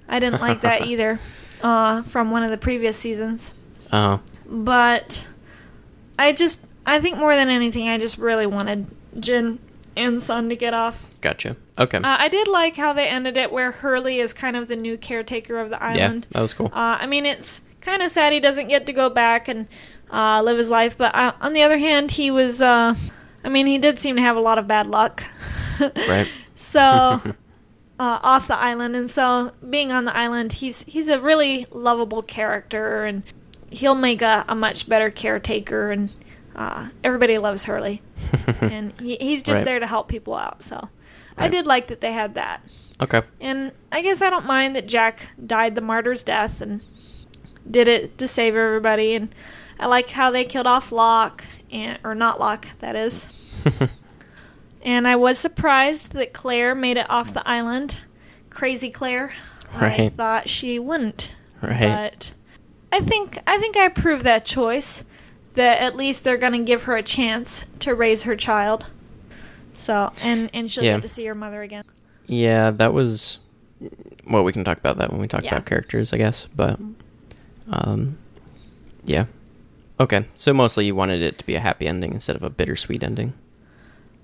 I 0.09 0.19
didn't 0.19 0.41
like 0.41 0.61
that 0.63 0.87
either 0.87 1.19
uh, 1.63 2.03
from 2.03 2.31
one 2.31 2.43
of 2.43 2.51
the 2.51 2.59
previous 2.59 2.97
seasons 2.97 3.53
Oh, 3.93 4.21
but 4.47 5.27
I 6.19 6.33
just 6.33 6.61
I 6.87 7.01
think 7.01 7.19
more 7.19 7.35
than 7.35 7.49
anything 7.49 7.89
I 7.89 7.99
just 7.99 8.19
really 8.19 8.47
wanted 8.47 8.87
Jin 9.19 9.59
and 9.97 10.23
Sun 10.23 10.49
to 10.51 10.57
get 10.57 10.73
off. 10.75 11.11
gotcha. 11.21 11.57
Okay. 11.79 11.99
Uh, 11.99 12.03
I 12.05 12.29
did 12.29 12.47
like 12.49 12.77
how 12.77 12.93
they 12.93 13.09
ended 13.09 13.37
it 13.37 13.51
where 13.53 13.73
Hurley 13.73 14.21
is 14.21 14.33
kind 14.33 14.57
of 14.57 14.69
the 14.69 14.77
new 14.77 14.97
caretaker 14.97 15.59
of 15.59 15.71
the 15.71 15.83
island. 15.83 16.27
yeah, 16.31 16.39
that 16.39 16.43
was 16.43 16.55
cool. 16.55 16.67
Uh, 16.67 16.99
I 17.01 17.07
mean 17.07 17.27
it's 17.27 17.61
kind 17.81 18.01
of 18.03 18.11
sad 18.11 18.33
he 18.33 18.41
doesn't 18.41 18.69
get 18.69 18.87
to 18.87 18.93
go 18.93 19.11
back 19.11 19.49
and 19.49 19.67
uh, 20.13 20.41
live 20.43 20.57
his 20.59 20.71
life, 20.71 20.97
but 20.97 21.15
uh, 21.15 21.33
on 21.41 21.53
the 21.53 21.63
other 21.63 21.79
hand 21.79 22.13
he 22.13 22.31
was 22.31 22.63
uh, 22.63 22.95
I 23.43 23.49
mean 23.49 23.67
he 23.67 23.79
did 23.79 23.99
seem 23.99 24.17
to 24.17 24.23
have 24.23 24.37
a 24.37 24.41
lot 24.41 24.59
of 24.59 24.69
bad 24.69 24.87
luck. 24.87 25.25
right. 25.81 26.29
So 26.55 26.81
uh, 27.99 28.19
off 28.23 28.47
the 28.47 28.57
island, 28.59 28.95
and 28.95 29.11
so 29.11 29.53
being 29.69 29.91
on 29.91 30.05
the 30.05 30.17
island, 30.17 30.53
he's 30.53 30.85
he's 30.85 31.09
a 31.09 31.19
really 31.21 31.67
lovable 31.73 32.23
character, 32.23 33.05
and 33.05 33.23
he'll 33.71 33.97
make 33.97 34.23
a, 34.23 34.45
a 34.49 34.55
much 34.55 34.89
better 34.89 35.11
caretaker, 35.11 35.91
and 35.91 36.11
uh, 36.55 36.89
everybody 37.03 37.39
loves 37.39 37.65
Hurley, 37.65 38.01
and 38.61 38.93
he, 39.01 39.17
he's 39.21 39.43
just 39.43 39.59
Right. 39.59 39.65
there 39.65 39.81
to 39.81 39.87
help 39.89 40.07
people 40.09 40.35
out. 40.37 40.63
So 40.63 40.89
I 41.37 41.49
did 41.49 41.67
like 41.67 41.89
that 41.89 42.01
they 42.01 42.13
had 42.13 42.35
that, 42.35 42.61
Okay. 43.01 43.23
and 43.41 43.73
I 43.91 44.03
guess 44.03 44.23
I 44.23 44.31
don't 44.31 44.47
mind 44.47 44.77
that 44.77 44.87
Jack 44.87 45.29
died 45.45 45.75
the 45.75 45.81
martyr's 45.81 46.23
death 46.23 46.61
and 46.61 46.81
did 47.71 47.89
it 47.89 48.19
to 48.19 48.29
save 48.29 48.55
everybody, 48.55 49.15
and 49.15 49.35
I 49.81 49.87
liked 49.87 50.13
how 50.13 50.31
they 50.31 50.45
killed 50.45 50.67
off 50.67 50.93
Locke, 50.93 51.45
and 51.73 51.99
or 52.05 52.15
not 52.15 52.39
Locke, 52.39 52.67
that 52.79 52.95
is. 52.97 53.27
And 54.85 55.09
I 55.09 55.17
was 55.17 55.39
surprised 55.39 56.13
that 56.13 56.35
Claire 56.35 56.75
made 56.75 56.99
it 56.99 57.09
off 57.09 57.33
the 57.33 57.47
island. 57.49 58.01
Crazy 58.51 58.91
Claire. 58.91 59.33
Right. 59.75 60.01
I 60.01 60.09
thought 60.11 60.49
she 60.49 60.79
wouldn't. 60.79 61.33
Right. 61.63 61.81
But 61.81 62.33
I 62.93 63.01
think 63.01 63.39
I 63.47 63.57
think 63.59 63.77
I 63.79 63.87
approved 63.87 64.25
that 64.25 64.45
choice. 64.45 65.03
That 65.55 65.81
at 65.81 65.97
least 65.97 66.23
they're 66.25 66.37
gonna 66.37 66.63
give 66.65 66.83
her 66.83 66.97
a 66.97 67.03
chance 67.03 67.65
to 67.79 67.95
raise 67.95 68.25
her 68.25 68.37
child. 68.37 68.87
So 69.75 70.13
and 70.23 70.51
and 70.55 70.71
she'll 70.71 70.85
Yeah. 70.85 70.95
get 70.97 71.03
to 71.03 71.09
see 71.09 71.25
her 71.27 71.35
mother 71.35 71.63
again. 71.63 71.85
Yeah, 72.27 72.71
that 72.73 72.93
was. 72.95 73.39
Well, 74.31 74.45
we 74.45 74.53
can 74.53 74.65
talk 74.65 74.79
about 74.79 74.99
that 74.99 75.11
when 75.13 75.21
we 75.21 75.29
talk 75.29 75.43
Yeah. 75.45 75.51
about 75.57 75.67
characters, 75.67 76.13
I 76.13 76.17
guess. 76.17 76.47
But, 76.57 76.81
um, 77.71 78.17
yeah. 79.05 79.27
Okay, 80.01 80.25
so 80.37 80.55
mostly 80.55 80.87
you 80.87 80.95
wanted 80.95 81.21
it 81.23 81.39
to 81.39 81.47
be 81.47 81.55
a 81.55 81.61
happy 81.61 81.87
ending 81.87 82.13
instead 82.15 82.35
of 82.35 82.43
a 82.43 82.49
bittersweet 82.51 83.03
ending. 83.03 83.35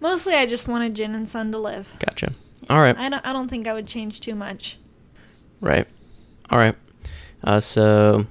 Mostly, 0.00 0.34
I 0.34 0.46
just 0.46 0.66
wanted 0.66 0.94
Jin 0.94 1.14
and 1.14 1.28
Sun 1.28 1.52
to 1.52 1.58
live. 1.58 1.94
Gotcha. 1.98 2.32
All 2.70 2.80
right. 2.80 2.96
I 2.96 3.08
don't. 3.10 3.26
I 3.26 3.32
don't 3.32 3.48
think 3.48 3.66
I 3.66 3.72
would 3.74 3.86
change 3.86 4.20
too 4.20 4.34
much. 4.34 4.78
Right. 5.60 5.86
All 6.48 6.58
right. 6.58 6.74
Uh, 7.44 7.60
so 7.60 8.26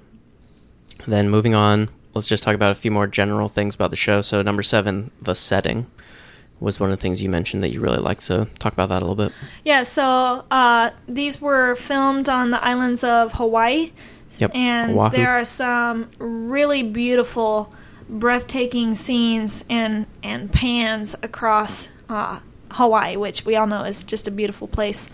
then 1.08 1.30
moving 1.30 1.54
on, 1.54 1.90
let's 2.16 2.28
just 2.28 2.42
talk 2.44 2.56
about 2.56 2.72
a 2.72 2.76
few 2.76 2.90
more 2.92 3.06
general 3.08 3.50
things 3.50 3.76
about 3.76 3.92
the 3.92 3.98
show. 3.98 4.22
So 4.22 4.42
number 4.42 4.64
seven, 4.64 5.12
the 5.22 5.36
setting 5.36 5.86
was 6.60 6.80
one 6.80 6.92
of 6.92 6.98
the 6.98 7.02
things 7.02 7.22
you 7.22 7.30
mentioned 7.30 7.64
that 7.64 7.72
you 7.74 7.82
really 7.82 7.98
liked. 7.98 8.24
So 8.24 8.46
talk 8.60 8.74
about 8.74 8.90
that 8.90 9.02
a 9.02 9.06
little 9.06 9.16
bit. 9.16 9.32
Yeah, 9.64 9.84
so 9.84 10.46
uh, 10.52 10.92
these 11.08 11.40
were 11.40 11.76
filmed 11.76 12.30
on 12.30 12.52
the 12.52 12.64
islands 12.64 13.04
of 13.04 13.34
Hawaii. 13.34 13.92
Yep. 14.38 14.52
And 14.54 14.98
Oahu. 14.98 15.16
there 15.16 15.32
are 15.32 15.46
some 15.46 16.10
really 16.18 16.84
beautiful, 16.84 17.74
breathtaking 18.08 18.96
scenes 18.96 19.66
and, 19.70 20.06
and 20.24 20.52
pans 20.52 21.16
across 21.24 21.90
uh, 22.10 22.40
Hawaii, 22.72 23.18
which 23.18 23.46
we 23.46 23.56
all 23.56 23.68
know 23.68 23.84
is 23.84 24.04
just 24.04 24.28
a 24.28 24.32
beautiful 24.32 24.68
place. 24.68 25.10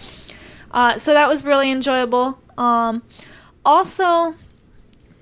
Uh, 0.72 0.98
so 0.98 1.14
that 1.14 1.28
was 1.28 1.44
really 1.44 1.72
enjoyable. 1.72 2.38
Um, 2.58 3.02
also, 3.64 4.36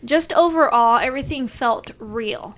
just 0.04 0.34
overall, 0.34 0.98
everything 0.98 1.48
felt 1.48 1.92
real 2.00 2.56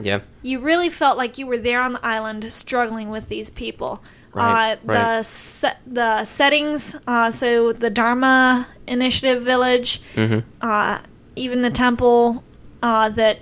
Yeah. 0.00 0.20
you 0.42 0.60
really 0.60 0.90
felt 0.90 1.16
like 1.16 1.38
you 1.38 1.46
were 1.46 1.58
there 1.58 1.80
on 1.80 1.92
the 1.92 2.04
island 2.06 2.52
struggling 2.52 3.08
with 3.10 3.28
these 3.28 3.48
people. 3.50 4.02
Right, 4.32 4.74
uh, 4.74 4.76
right. 4.84 5.16
The 5.18 5.22
se- 5.22 5.78
the 5.86 6.24
settings, 6.26 6.94
uh, 7.06 7.30
so 7.30 7.72
the 7.72 7.88
Dharma 7.88 8.66
Initiative 8.86 9.42
Village, 9.42 10.02
hmm 10.14 10.40
uh, 10.60 10.98
even 11.36 11.62
the 11.62 11.70
temple, 11.70 12.44
uh, 12.82 13.08
that 13.10 13.38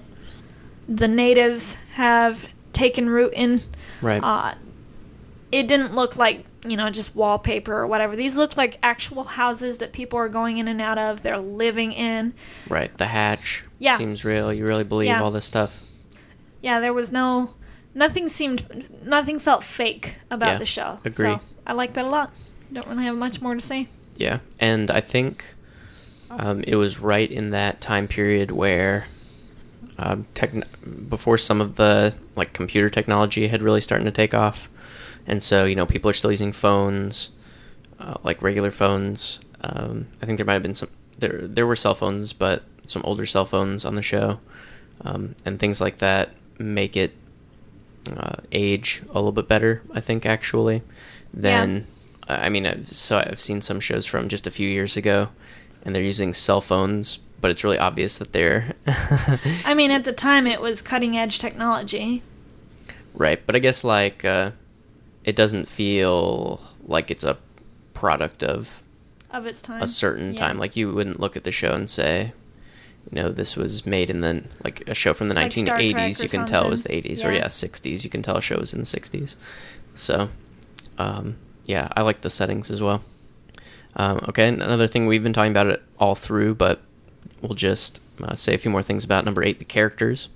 the 0.89 1.09
natives 1.09 1.77
have 1.95 2.47
taken 2.73 3.09
root 3.11 3.33
in. 3.35 3.63
Right. 4.01 4.23
Uh, 4.23 4.55
it 5.51 5.67
didn't 5.67 5.95
look 5.95 6.17
like 6.17 6.45
you 6.67 6.77
know 6.77 6.91
just 6.91 7.17
wallpaper 7.17 7.73
or 7.75 7.87
whatever. 7.89 8.15
These 8.15 8.37
looked 8.37 8.57
like 8.57 8.79
actual 8.83 9.25
houses 9.25 9.79
that 9.79 9.93
people 9.93 10.19
are 10.21 10.29
going 10.29 10.59
in 10.59 10.69
and 10.69 10.81
out 10.81 10.99
of. 10.99 11.23
They're 11.23 11.39
living 11.39 11.91
in. 11.93 12.35
right. 12.69 12.97
The 12.97 13.07
hatch 13.07 13.65
Yeah. 13.81 13.99
seems 13.99 14.25
real. 14.25 14.53
You 14.53 14.65
really 14.65 14.85
believe 14.85 15.09
Yeah. 15.09 15.23
all 15.23 15.31
this 15.33 15.45
stuff. 15.47 15.81
Yeah, 16.65 16.81
there 16.81 16.95
was 16.95 17.13
no 17.13 17.51
nothing 17.95 18.31
seemed 18.31 18.89
nothing 19.05 19.39
felt 19.39 19.63
fake 19.63 20.17
about 20.31 20.53
Yeah, 20.53 20.59
the 20.59 20.65
show. 20.67 20.99
agree. 21.05 21.13
So 21.35 21.41
I 21.67 21.75
like 21.75 21.93
that 21.93 22.07
a 22.07 22.09
lot. 22.09 22.33
Don't 22.73 22.87
really 22.87 23.05
have 23.05 23.17
much 23.17 23.43
more 23.43 23.55
to 23.55 23.61
say. 23.61 23.87
Yeah, 24.17 24.39
and 24.59 24.91
I 24.91 25.01
think 25.03 25.45
um, 26.31 26.65
it 26.67 26.77
was 26.77 26.99
right 26.99 27.31
in 27.31 27.51
that 27.51 27.83
time 27.83 28.09
period 28.09 28.51
where 28.51 29.07
um, 29.99 30.27
techn- 30.35 30.65
before 31.11 31.37
some 31.37 31.61
of 31.61 31.77
the 31.77 32.15
like 32.35 32.55
computer 32.55 32.89
technology 32.89 33.49
had 33.49 33.63
really 33.63 33.83
starting 33.83 34.07
to 34.07 34.11
take 34.11 34.33
off, 34.33 34.71
and 35.27 35.43
so 35.43 35.67
you 35.67 35.77
know 35.77 35.85
people 35.85 36.11
are 36.11 36.15
still 36.15 36.31
using 36.31 36.51
phones, 36.53 37.29
uh, 38.01 38.15
like 38.23 38.41
regular 38.41 38.71
phones. 38.71 39.39
Um, 39.61 40.07
I 40.23 40.25
think 40.27 40.39
there 40.39 40.47
might 40.47 40.55
have 40.55 40.63
been 40.63 40.75
some 40.75 40.89
there 41.19 41.43
there 41.43 41.67
were 41.67 41.77
cell 41.77 41.95
phones, 41.95 42.33
but 42.33 42.63
some 42.87 43.03
older 43.05 43.27
cell 43.27 43.45
phones 43.45 43.85
on 43.85 43.97
the 43.97 44.03
show, 44.03 44.41
um, 45.03 45.37
and 45.45 45.61
things 45.61 45.79
like 45.79 45.99
that 45.99 46.31
make 46.59 46.97
it 46.97 47.13
uh, 48.17 48.37
age 48.53 49.03
a 49.11 49.15
little 49.15 49.33
bit 49.33 49.49
better. 49.49 49.83
I 49.93 50.01
think 50.01 50.27
actually 50.27 50.83
than 51.33 51.87
I 52.29 52.49
mean, 52.49 52.67
I've, 52.67 52.89
so 52.89 53.19
I've 53.19 53.41
seen 53.41 53.61
some 53.61 53.81
shows 53.81 54.07
from 54.07 54.29
just 54.29 54.47
a 54.47 54.51
few 54.51 54.69
years 54.69 54.97
ago, 54.97 55.29
and 55.85 55.95
they're 55.95 56.03
using 56.03 56.33
cell 56.33 56.61
phones, 56.63 57.19
but 57.41 57.51
it's 57.51 57.63
really 57.65 57.79
obvious 57.79 58.17
that 58.19 58.33
they're 58.33 58.75
I 59.67 59.75
mean, 59.75 59.91
at 59.91 60.05
the 60.05 60.13
time 60.29 60.47
it 60.47 60.61
was 60.61 60.81
cutting 60.83 61.17
edge 61.17 61.39
technology. 61.39 62.23
right. 63.15 63.45
But 63.45 63.57
I 63.57 63.59
guess 63.59 63.85
like 63.85 64.25
uh, 64.25 64.53
it 65.25 65.37
doesn't 65.37 65.69
feel 65.69 66.61
like 66.87 67.11
it's 67.11 67.25
a 67.25 67.37
product 67.95 68.43
of 68.43 68.83
Of 69.31 69.47
its 69.47 69.61
time. 69.63 69.83
a 69.83 69.87
certain 69.87 70.35
Yeah. 70.35 70.41
time. 70.41 70.59
Like 70.59 70.77
you 70.77 70.93
wouldn't 70.93 71.21
look 71.21 71.37
at 71.37 71.45
the 71.45 71.53
show 71.53 71.73
and 71.73 71.89
say, 71.91 72.33
you 73.11 73.17
know, 73.23 73.31
this 73.31 73.57
was 73.57 73.85
made 73.87 74.11
in 74.11 74.21
the 74.21 74.45
like 74.65 74.89
a 74.89 74.95
show 74.95 75.15
from 75.15 75.29
the 75.29 75.35
Like 75.35 75.53
Star 75.53 75.79
1980s. 75.79 76.23
You 76.23 76.29
can 76.29 76.47
tell 76.47 76.67
it 76.67 76.71
was 76.71 76.83
the 76.85 76.93
something. 76.95 77.13
80s 77.17 77.25
or 77.25 77.33
Yeah. 77.33 77.39
yeah, 77.39 77.47
60s. 77.49 78.05
You 78.05 78.11
can 78.11 78.23
tell 78.23 78.37
a 78.37 78.41
show 78.43 78.59
was 78.59 78.73
in 78.73 78.81
the 78.81 78.87
60s. 78.87 79.37
So, 79.95 80.31
um, 80.99 81.37
yeah, 81.67 81.89
I 81.97 82.03
like 82.03 82.23
the 82.23 82.31
settings 82.31 82.71
as 82.71 82.81
well. 82.81 83.03
Um, 83.97 84.21
okay, 84.29 84.49
another 84.49 84.87
thing 84.89 85.07
we've 85.07 85.23
been 85.23 85.33
talking 85.33 85.53
about 85.53 85.69
it 85.69 85.83
all 86.01 86.15
through, 86.17 86.57
but 86.57 86.81
we'll 87.41 87.55
just 87.55 88.01
uh, 88.23 88.35
say 88.35 88.55
a 88.55 88.59
few 88.59 88.71
more 88.71 88.83
things 88.83 89.05
about 89.05 89.25
number 89.25 89.43
eight, 89.45 89.61
the 89.61 89.65
characters. 89.65 90.29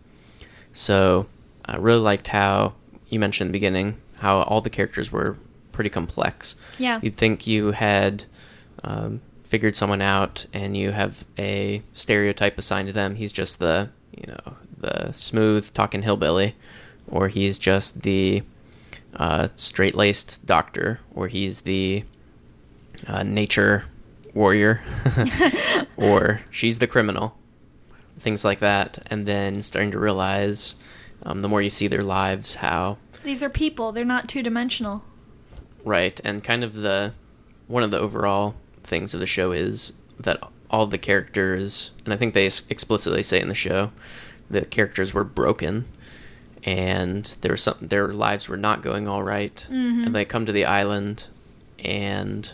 So, 0.73 1.27
I 1.64 1.77
really 1.77 1.99
liked 2.01 2.29
how 2.29 2.75
you 3.09 3.19
mentioned 3.19 3.49
in 3.49 3.53
the 3.53 3.57
beginning 3.59 3.97
how 4.19 4.43
all 4.43 4.61
the 4.61 4.71
characters 4.71 5.11
were 5.12 5.37
pretty 5.73 5.91
complex. 5.91 6.55
Yeah. 6.79 6.99
You'd 7.03 7.16
think 7.16 7.47
you 7.47 7.73
had 7.73 8.25
um, 8.85 9.21
figured 9.49 9.74
someone 9.74 10.03
out 10.03 10.44
and 10.53 10.76
you 10.76 10.92
have 10.92 11.24
a 11.38 11.82
stereotype 11.94 12.59
assigned 12.59 12.86
to 12.86 12.92
them. 12.92 13.14
He's 13.14 13.32
just 13.32 13.59
the, 13.59 13.88
you 14.14 14.26
know, 14.26 14.57
the 14.76 15.11
smooth 15.12 15.72
talking 15.72 16.03
hillbilly, 16.03 16.55
or 17.09 17.28
he's 17.28 17.59
just 17.59 18.03
the 18.03 18.42
uh, 19.14 19.49
straight 19.57 19.94
laced 19.94 20.44
doctor, 20.44 21.01
or 21.14 21.28
he's 21.28 21.62
the 21.62 22.05
uh, 23.07 23.22
nature 23.22 23.86
warrior, 24.34 24.82
or 25.96 26.42
she's 26.51 26.78
the 26.78 26.86
criminal. 26.86 27.34
Things 28.20 28.44
like 28.44 28.61
that. 28.61 28.99
And 29.07 29.24
then 29.24 29.62
starting 29.62 29.92
to 29.92 29.99
realize 29.99 30.74
um, 31.22 31.40
the 31.40 31.49
more 31.49 31.62
you 31.62 31.70
see 31.70 31.88
their 31.88 32.03
lives, 32.03 32.57
how 32.57 32.99
These 33.24 33.42
are 33.42 33.49
people. 33.49 33.92
They're 33.92 34.05
not 34.05 34.28
two 34.28 34.42
dimensional. 34.42 35.05
Right, 35.86 36.20
and 36.22 36.44
kind 36.44 36.62
of 36.62 36.74
the 36.74 37.14
one 37.66 37.82
of 37.82 37.90
the 37.90 37.99
overall 37.99 38.55
things 38.89 39.14
of 39.14 39.20
the 39.20 39.26
show 39.26 39.53
is 39.53 39.93
that 40.18 40.39
all 40.70 40.86
the 40.86 40.99
characters, 40.99 41.91
and 42.05 42.12
I 42.12 42.16
think 42.16 42.34
they 42.34 42.47
explicitly 42.68 43.22
say 43.22 43.41
in 43.41 43.49
the 43.49 43.55
show, 43.55 43.91
the 44.51 44.64
characters 44.64 45.14
were 45.14 45.24
broken, 45.24 45.84
and 46.64 47.32
there 47.41 47.53
was 47.53 47.62
some 47.62 47.76
their 47.80 48.09
lives 48.09 48.49
were 48.49 48.57
not 48.57 48.82
going 48.82 49.07
all 49.07 49.22
right, 49.22 49.64
Mhm. 49.70 50.07
and 50.07 50.14
they 50.14 50.24
come 50.24 50.45
to 50.47 50.53
the 50.53 50.64
island, 50.64 51.24
and 51.78 52.51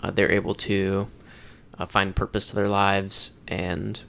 uh, 0.00 0.10
they're 0.10 0.30
able 0.30 0.54
to 0.54 1.08
uh, 1.78 1.86
find 1.86 2.14
purpose 2.14 2.48
to 2.48 2.54
their 2.56 2.68
lives 2.68 3.32
and 3.46 4.00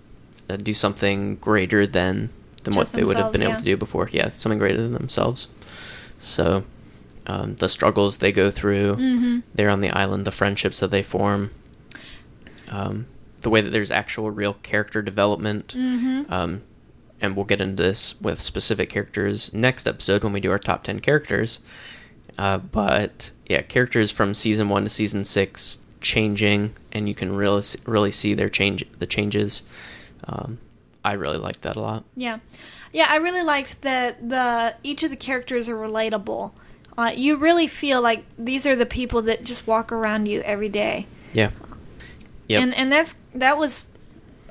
uh, 0.49 0.55
do 0.57 0.73
something 0.73 1.35
greater 1.37 1.85
than 1.87 2.29
than 2.63 2.73
what 2.75 2.87
they 2.91 3.03
would 3.03 3.15
have 3.17 3.31
been 3.31 3.39
themselves, 3.41 3.53
able 3.55 3.59
to 3.59 3.65
do 3.71 3.77
before. 3.77 4.09
Yeah, 4.11 4.29
something 4.29 4.59
greater 4.59 4.77
than 4.81 4.93
themselves. 4.93 5.47
So, 6.19 6.63
um, 7.25 7.55
the 7.55 7.69
struggles 7.69 8.17
they 8.17 8.31
go 8.33 8.51
through, 8.51 8.95
Mhm. 8.95 9.43
they're 9.55 9.69
on 9.69 9.81
the 9.81 9.91
island, 9.91 10.25
the 10.25 10.31
friendships 10.31 10.79
that 10.81 10.91
they 10.91 11.01
form, 11.03 11.51
um, 12.69 13.05
the 13.41 13.49
way 13.49 13.61
that 13.61 13.69
there's 13.71 13.91
actual 13.91 14.31
real 14.31 14.55
character 14.63 15.01
development. 15.01 15.73
Mhm. 15.77 16.29
Um, 16.31 16.61
and 17.21 17.35
we'll 17.35 17.45
get 17.45 17.59
into 17.61 17.83
this 17.83 18.15
with 18.21 18.41
specific 18.41 18.89
characters 18.89 19.51
next 19.53 19.87
episode 19.87 20.23
when 20.23 20.31
we 20.33 20.39
do 20.39 20.51
our 20.51 20.59
top 20.59 20.83
10 20.85 20.99
characters. 21.01 21.59
Uh, 22.37 22.57
but 22.57 23.31
yeah, 23.47 23.61
characters 23.61 24.11
from 24.11 24.33
season 24.33 24.69
one 24.69 24.83
to 24.83 24.89
season 24.89 25.25
six 25.25 25.79
changing, 25.99 26.73
and 26.93 27.09
you 27.09 27.15
can 27.15 27.35
really 27.35 27.61
really 27.85 28.11
see 28.11 28.33
their 28.33 28.47
change 28.49 28.85
the 28.99 29.05
changes. 29.05 29.61
Um, 30.25 30.59
I 31.03 31.13
really 31.13 31.37
liked 31.37 31.63
that 31.63 31.75
a 31.75 31.81
lot. 31.81 32.05
Yeah, 32.15 32.39
yeah. 32.93 33.07
I 33.09 33.17
really 33.17 33.43
liked 33.43 33.81
that 33.81 34.29
the 34.29 34.75
each 34.83 35.03
of 35.03 35.09
the 35.09 35.17
characters 35.17 35.67
are 35.67 35.75
relatable. 35.75 36.51
Uh, 36.97 37.11
you 37.15 37.35
really 37.37 37.67
feel 37.67 38.01
like 38.01 38.23
these 38.37 38.65
are 38.65 38.75
the 38.75 38.85
people 38.85 39.21
that 39.23 39.43
just 39.43 39.67
walk 39.67 39.91
around 39.91 40.27
you 40.27 40.41
every 40.41 40.69
day, 40.69 41.07
Yeah. 41.33 41.51
Yep. 42.49 42.63
and 42.63 42.73
and 42.73 42.91
that's 42.91 43.15
that 43.35 43.57
was, 43.57 43.85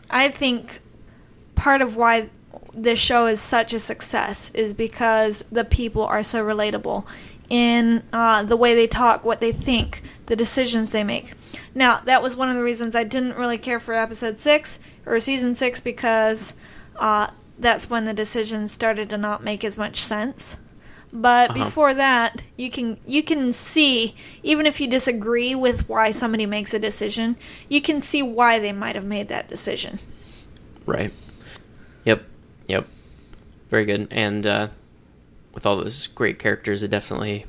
I 0.09 0.29
think, 0.29 0.81
part 1.57 1.83
of 1.83 1.97
why 1.97 2.31
this 2.73 2.99
show 2.99 3.27
is 3.27 3.41
such 3.41 3.75
a 3.75 3.79
success 3.79 4.51
is 4.55 4.73
because 4.73 5.45
the 5.51 5.65
people 5.65 6.05
are 6.05 6.23
so 6.23 6.45
relatable 6.45 7.07
in 7.51 8.03
uh, 8.13 8.45
the 8.45 8.57
way 8.57 8.75
they 8.75 8.87
talk, 8.87 9.25
what 9.25 9.41
they 9.41 9.53
think, 9.53 10.03
the 10.27 10.37
decisions 10.37 10.93
they 10.93 11.03
make. 11.03 11.33
Now, 11.75 12.01
that 12.05 12.23
was 12.23 12.37
one 12.37 12.49
of 12.49 12.55
the 12.55 12.63
reasons 12.63 12.95
I 12.95 13.05
didn't 13.05 13.37
really 13.37 13.59
care 13.59 13.81
for 13.81 13.95
episode 13.95 14.39
six 14.39 14.79
or 15.07 15.19
season 15.19 15.55
six 15.55 15.81
because 15.81 16.55
uh, 16.97 17.29
that's 17.59 17.91
when 17.91 18.05
the 18.05 18.15
decisions 18.15 18.71
started 18.71 19.11
to 19.11 19.19
not 19.19 19.43
make 19.43 19.65
as 19.65 19.77
much 19.77 20.05
sense. 20.05 20.57
But 21.13 21.51
Uh-huh. 21.51 21.65
before 21.65 21.95
that, 21.95 22.43
you 22.57 22.71
can 22.71 22.99
you 23.07 23.23
can 23.23 23.51
see 23.53 24.15
even 24.43 24.67
if 24.67 24.81
you 24.81 24.87
disagree 24.87 25.55
with 25.55 25.89
why 25.89 26.11
somebody 26.11 26.45
makes 26.47 26.75
a 26.75 26.79
decision, 26.79 27.37
you 27.69 27.81
can 27.81 28.01
see 28.01 28.23
why 28.23 28.59
they 28.59 28.73
might 28.73 28.95
have 28.95 29.07
made 29.07 29.29
that 29.29 29.49
decision. 29.49 29.99
Right. 30.85 31.13
Yep. 32.05 32.25
Yep. 32.69 32.87
Very 33.71 33.85
good. 33.85 34.09
And 34.11 34.47
uh, 34.47 34.69
with 35.55 35.65
all 35.67 35.77
those 35.77 36.07
great 36.09 36.39
characters, 36.39 36.83
it 36.83 36.89
definitely 36.89 37.47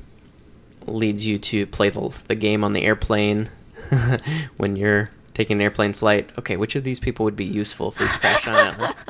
leads 0.86 1.26
you 1.26 1.38
to 1.38 1.66
play 1.66 1.90
the, 1.90 2.14
the 2.28 2.34
game 2.34 2.64
on 2.64 2.72
the 2.72 2.82
airplane 2.84 3.50
when 4.56 4.76
you're 4.76 5.10
taking 5.34 5.58
an 5.58 5.62
airplane 5.62 5.92
flight. 5.92 6.32
Okay, 6.38 6.56
which 6.56 6.76
of 6.76 6.84
these 6.84 6.98
people 7.00 7.24
would 7.24 7.36
be 7.36 7.44
useful 7.44 7.88
if 7.88 8.00
we 8.00 8.06
crash 8.06 8.46
on 8.46 8.54
an 8.54 8.74
island? 8.74 8.94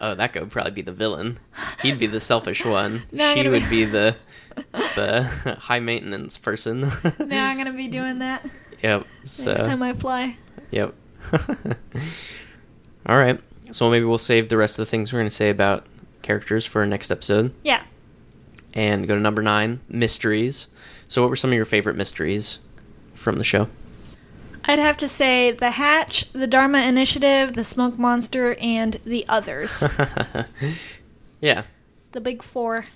Oh, 0.00 0.14
that 0.14 0.32
guy 0.32 0.40
would 0.40 0.50
probably 0.50 0.72
be 0.72 0.82
the 0.82 0.92
villain. 0.92 1.38
He'd 1.82 1.98
be 1.98 2.06
the 2.06 2.20
selfish 2.20 2.64
one. 2.64 3.02
No, 3.12 3.28
she 3.34 3.42
gonna 3.42 3.50
would 3.50 3.68
be- 3.68 3.84
the 3.84 4.16
the 4.96 5.56
high 5.60 5.80
maintenance 5.80 6.38
person. 6.38 6.80
now 7.18 7.48
I'm 7.50 7.56
gonna 7.58 7.72
be 7.72 7.88
doing 7.88 8.18
that 8.20 8.48
Yep. 8.82 9.06
So, 9.24 9.44
next 9.44 9.60
time 9.60 9.82
I 9.82 9.92
fly. 9.92 10.36
Yep. 10.70 10.94
All 13.06 13.18
right. 13.18 13.38
So 13.72 13.90
maybe 13.90 14.04
we'll 14.04 14.18
save 14.18 14.48
the 14.48 14.56
rest 14.56 14.78
of 14.78 14.86
the 14.86 14.90
things 14.90 15.12
we're 15.12 15.18
going 15.20 15.28
to 15.28 15.34
say 15.34 15.50
about 15.50 15.86
characters 16.22 16.64
for 16.66 16.80
our 16.80 16.86
next 16.86 17.10
episode 17.10 17.52
Yeah. 17.62 17.82
and 18.74 19.06
go 19.06 19.14
to 19.14 19.20
number 19.20 19.42
nine 19.42 19.80
mysteries. 19.88 20.66
So, 21.08 21.20
what 21.22 21.28
were 21.28 21.36
some 21.36 21.50
of 21.50 21.54
your 21.56 21.64
favorite 21.66 21.94
mysteries 21.96 22.58
from 23.14 23.36
the 23.38 23.44
show? 23.44 23.68
I'd 24.64 24.78
have 24.78 24.96
to 24.98 25.08
say 25.08 25.52
The 25.52 25.70
Hatch, 25.72 26.32
The 26.32 26.46
Dharma 26.46 26.82
Initiative, 26.82 27.54
The 27.54 27.64
Smoke 27.64 27.98
Monster, 27.98 28.54
and 28.60 29.00
The 29.04 29.26
Others. 29.28 29.82
yeah. 31.40 31.62
the 32.12 32.20
big 32.20 32.42
four. 32.42 32.86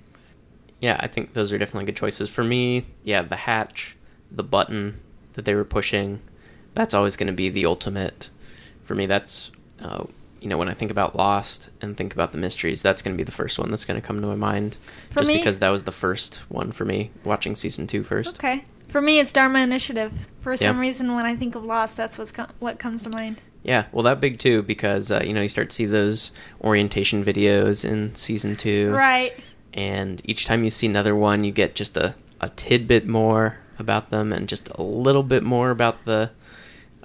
Yeah, 0.81 0.97
I 1.01 1.07
think 1.07 1.33
those 1.33 1.53
are 1.53 1.59
definitely 1.59 1.87
good 1.87 1.97
choices. 1.97 2.29
For 2.29 2.45
me, 2.45 2.87
yeah, 3.05 3.23
the 3.23 3.37
hatch, 3.37 3.97
the 4.31 4.43
button 4.43 5.01
that 5.33 5.45
they 5.47 5.55
were 5.55 5.65
pushing, 5.65 6.21
that's 6.75 6.93
always 6.93 7.17
going 7.17 7.29
to 7.29 7.33
be 7.33 7.49
the 7.49 7.65
ultimate. 7.65 8.29
For 8.83 8.95
me, 8.95 9.07
that's, 9.07 9.51
uh, 9.81 10.05
you 10.41 10.49
know, 10.49 10.59
when 10.59 10.69
I 10.69 10.75
think 10.75 10.91
about 10.91 11.17
Lost 11.17 11.71
and 11.81 11.97
think 11.97 12.13
about 12.13 12.33
the 12.33 12.39
mysteries, 12.39 12.83
that's 12.83 13.01
going 13.01 13.17
to 13.17 13.19
be 13.19 13.25
the 13.25 13.33
first 13.33 13.59
one 13.59 13.71
that's 13.71 13.87
going 13.87 13.99
to 13.99 14.07
come 14.07 14.21
to 14.21 14.27
my 14.27 14.35
mind. 14.35 14.77
For 15.09 15.21
just 15.21 15.29
me- 15.29 15.39
because 15.39 15.61
that 15.61 15.71
was 15.71 15.85
the 15.85 15.93
first 15.93 16.43
one 16.51 16.71
for 16.71 16.85
me, 16.85 17.11
watching 17.25 17.57
season 17.57 17.87
two 17.87 18.03
first. 18.03 18.37
Okay. 18.37 18.65
For 18.89 19.01
me, 19.01 19.19
it's 19.19 19.33
Dharma 19.33 19.61
Initiative. 19.61 20.29
For 20.41 20.57
some 20.57 20.77
Yeah. 20.77 20.81
reason, 20.83 21.15
when 21.15 21.25
I 21.27 21.35
think 21.37 21.55
of 21.55 21.65
Lost, 21.65 21.97
that's 21.97 22.19
what's 22.19 22.33
co- 22.33 22.47
what 22.61 22.79
comes 22.79 23.03
to 23.05 23.11
mind. 23.11 23.41
Yeah, 23.63 23.85
well, 23.93 24.03
that 24.03 24.21
big 24.21 24.39
too 24.39 24.63
because 24.63 25.11
uh, 25.11 25.23
you 25.25 25.33
know 25.33 25.41
you 25.41 25.49
start 25.49 25.71
to 25.71 25.75
see 25.77 25.87
those 25.87 26.33
orientation 26.63 27.25
videos 27.25 27.85
in 27.85 28.15
season 28.15 28.55
two, 28.57 28.93
Right. 28.93 29.33
and 29.73 30.21
each 30.25 30.45
time 30.45 30.65
you 30.65 30.71
see 30.71 30.87
another 30.87 31.17
one, 31.17 31.45
you 31.45 31.51
get 31.53 31.75
just 31.75 31.97
a, 31.97 32.15
a 32.43 32.51
tidbit 32.51 33.07
more 33.09 33.57
about 33.79 34.11
them 34.11 34.33
and 34.35 34.49
just 34.49 34.69
a 34.75 34.83
little 34.83 35.23
bit 35.23 35.43
more 35.43 35.71
about 35.71 36.05
the 36.05 36.31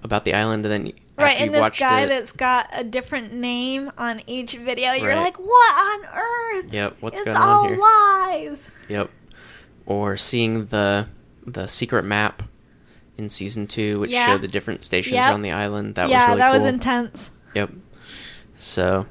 about 0.03 0.25
the 0.25 0.33
island, 0.33 0.65
and 0.65 0.71
then 0.73 0.85
you- 0.87 0.93
Right, 1.17 1.39
and 1.39 1.53
this 1.53 1.77
guy 1.77 2.01
it- 2.01 2.07
that's 2.07 2.31
got 2.33 2.67
a 2.73 2.83
different 2.83 3.33
name 3.33 3.91
on 3.97 4.21
each 4.27 4.53
video, 4.55 4.91
you're 4.93 5.09
Right. 5.09 5.17
like, 5.19 5.37
what 5.37 5.75
on 5.75 6.05
earth? 6.65 6.73
Yep, 6.73 6.97
what's 6.99 7.15
it's 7.19 7.25
going 7.25 7.37
on 7.37 7.43
all 7.43 7.67
here? 7.67 7.77
lies. 7.77 8.69
Yep. 8.89 9.09
Or 9.85 10.15
seeing 10.17 10.65
the 10.67 11.07
the 11.53 11.67
secret 11.67 12.03
map 12.05 12.43
in 13.17 13.29
season 13.29 13.67
two, 13.67 13.99
which 13.99 14.11
Yeah. 14.11 14.27
showed 14.27 14.41
the 14.41 14.47
different 14.47 14.83
stations 14.83 15.15
Yep. 15.15 15.33
on 15.33 15.41
the 15.41 15.51
island. 15.51 15.95
That 15.95 16.09
yeah, 16.09 16.21
was 16.21 16.27
really 16.29 16.39
that 16.39 16.47
cool. 16.51 16.57
was 16.59 16.65
intense. 16.65 17.31
Yep. 17.55 17.69
So, 18.57 19.05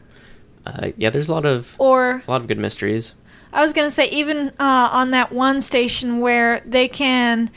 uh, 0.67 0.89
yeah, 0.97 1.11
there's 1.11 1.29
a 1.29 1.33
lot 1.33 1.45
of 1.47 1.75
Or 1.79 2.23
a 2.27 2.31
lot 2.31 2.41
of 2.41 2.47
good 2.49 2.59
mysteries. 2.59 3.13
I 3.53 3.63
was 3.63 3.73
gonna 3.73 3.91
say, 3.91 4.09
even 4.11 4.49
uh, 4.61 4.89
on 4.93 5.11
that 5.13 5.33
one 5.33 5.61
station 5.61 6.21
where 6.21 6.61
they 6.67 6.87
can 6.89 7.51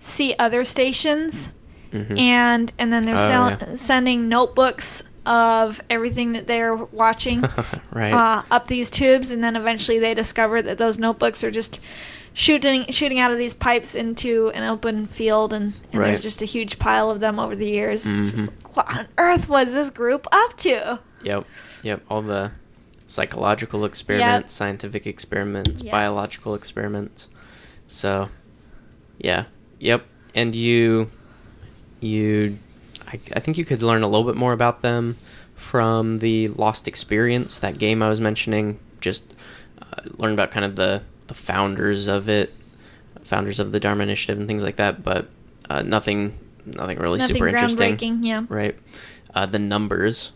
see 0.00 0.34
other 0.38 0.64
stations, 0.64 1.50
Mhm. 1.92 2.18
and 2.18 2.72
and 2.78 2.92
then 2.92 3.04
they're 3.06 3.14
Oh, 3.14 3.28
sell- 3.28 3.50
yeah. 3.50 3.76
sending 3.76 4.28
notebooks 4.28 5.02
of 5.24 5.82
everything 5.90 6.32
that 6.32 6.46
they're 6.46 6.74
watching 6.74 7.42
right. 7.92 8.12
uh, 8.12 8.42
up 8.50 8.68
these 8.68 8.88
tubes, 8.90 9.30
and 9.30 9.42
then 9.42 9.56
eventually 9.56 9.98
they 9.98 10.14
discover 10.14 10.60
that 10.62 10.78
those 10.78 10.98
notebooks 10.98 11.42
are 11.44 11.50
just 11.50 11.80
shooting 12.38 12.86
shooting 12.92 13.18
out 13.18 13.32
of 13.32 13.38
these 13.38 13.52
pipes 13.52 13.96
into 13.96 14.50
an 14.54 14.62
open 14.62 15.08
field, 15.08 15.52
and, 15.52 15.74
and 15.92 16.00
Right. 16.00 16.06
there's 16.06 16.22
just 16.22 16.40
a 16.40 16.44
huge 16.44 16.78
pile 16.78 17.10
of 17.10 17.18
them 17.18 17.40
over 17.40 17.56
the 17.56 17.68
years. 17.68 18.06
It's 18.06 18.30
just 18.30 18.48
like, 18.52 18.76
what 18.76 18.96
on 18.96 19.08
earth 19.18 19.48
was 19.48 19.72
this 19.72 19.90
group 19.90 20.24
up 20.30 20.56
to? 20.58 21.00
Yep. 21.24 21.44
Yep. 21.82 22.02
All 22.08 22.22
the 22.22 22.52
psychological 23.08 23.84
experiments, 23.84 24.54
scientific 24.54 25.04
experiments, 25.04 25.82
Yep. 25.82 25.90
biological 25.90 26.54
experiments. 26.54 27.26
So, 27.88 28.28
yeah. 29.18 29.46
Yep. 29.80 30.04
And 30.36 30.54
you, 30.54 31.10
you, 31.98 32.58
I, 33.08 33.18
I 33.34 33.40
think 33.40 33.58
you 33.58 33.64
could 33.64 33.82
learn 33.82 34.02
a 34.04 34.06
little 34.06 34.24
bit 34.30 34.36
more 34.36 34.52
about 34.52 34.82
them 34.82 35.16
from 35.56 36.18
the 36.18 36.46
Lost 36.48 36.86
Experience, 36.86 37.58
that 37.58 37.78
game 37.78 38.00
I 38.00 38.08
was 38.08 38.20
mentioning. 38.20 38.78
Just 39.00 39.34
uh, 39.82 40.02
learn 40.18 40.34
about 40.34 40.52
kind 40.52 40.64
of 40.64 40.76
the, 40.76 41.02
the 41.28 41.34
founders 41.34 42.06
of 42.06 42.28
it, 42.28 42.52
founders 43.22 43.60
of 43.60 43.72
the 43.72 43.80
Dharma 43.80 44.02
Initiative 44.02 44.38
and 44.38 44.48
things 44.48 44.62
like 44.62 44.76
that. 44.76 45.02
But 45.02 45.28
uh, 45.70 45.82
nothing, 45.82 46.38
nothing 46.66 46.98
really 46.98 47.18
Nothing 47.18 47.36
super 47.36 47.48
interesting. 47.48 48.24
Yeah. 48.24 48.44
Right. 48.48 48.76
Uh, 49.34 49.46
the 49.46 49.58
numbers 49.58 50.32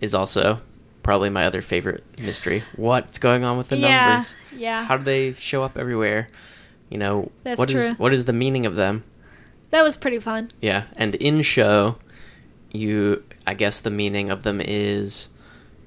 is 0.00 0.14
also 0.14 0.60
probably 1.02 1.30
my 1.30 1.46
other 1.46 1.62
favorite 1.62 2.04
mystery. 2.18 2.62
What's 2.74 3.18
going 3.18 3.44
on 3.44 3.58
with 3.58 3.68
the 3.68 3.76
yeah. 3.76 4.08
numbers? 4.08 4.34
Yeah. 4.56 4.84
How 4.84 4.96
do 4.96 5.04
they 5.04 5.34
show 5.34 5.62
up 5.62 5.76
everywhere? 5.78 6.28
You 6.88 6.98
know, 6.98 7.30
That's 7.42 7.58
what 7.58 7.70
is 7.70 7.98
what 7.98 8.12
is 8.12 8.24
the 8.24 8.32
meaning 8.32 8.64
of 8.64 8.76
them? 8.76 9.04
that 9.70 9.82
was 9.82 9.96
pretty 9.96 10.18
fun. 10.18 10.50
Yeah, 10.60 10.84
and 10.96 11.14
in 11.16 11.42
show, 11.42 11.96
you 12.72 13.24
I 13.46 13.54
guess 13.54 13.80
the 13.80 13.90
meaning 13.90 14.30
of 14.30 14.42
them 14.42 14.60
is 14.60 15.28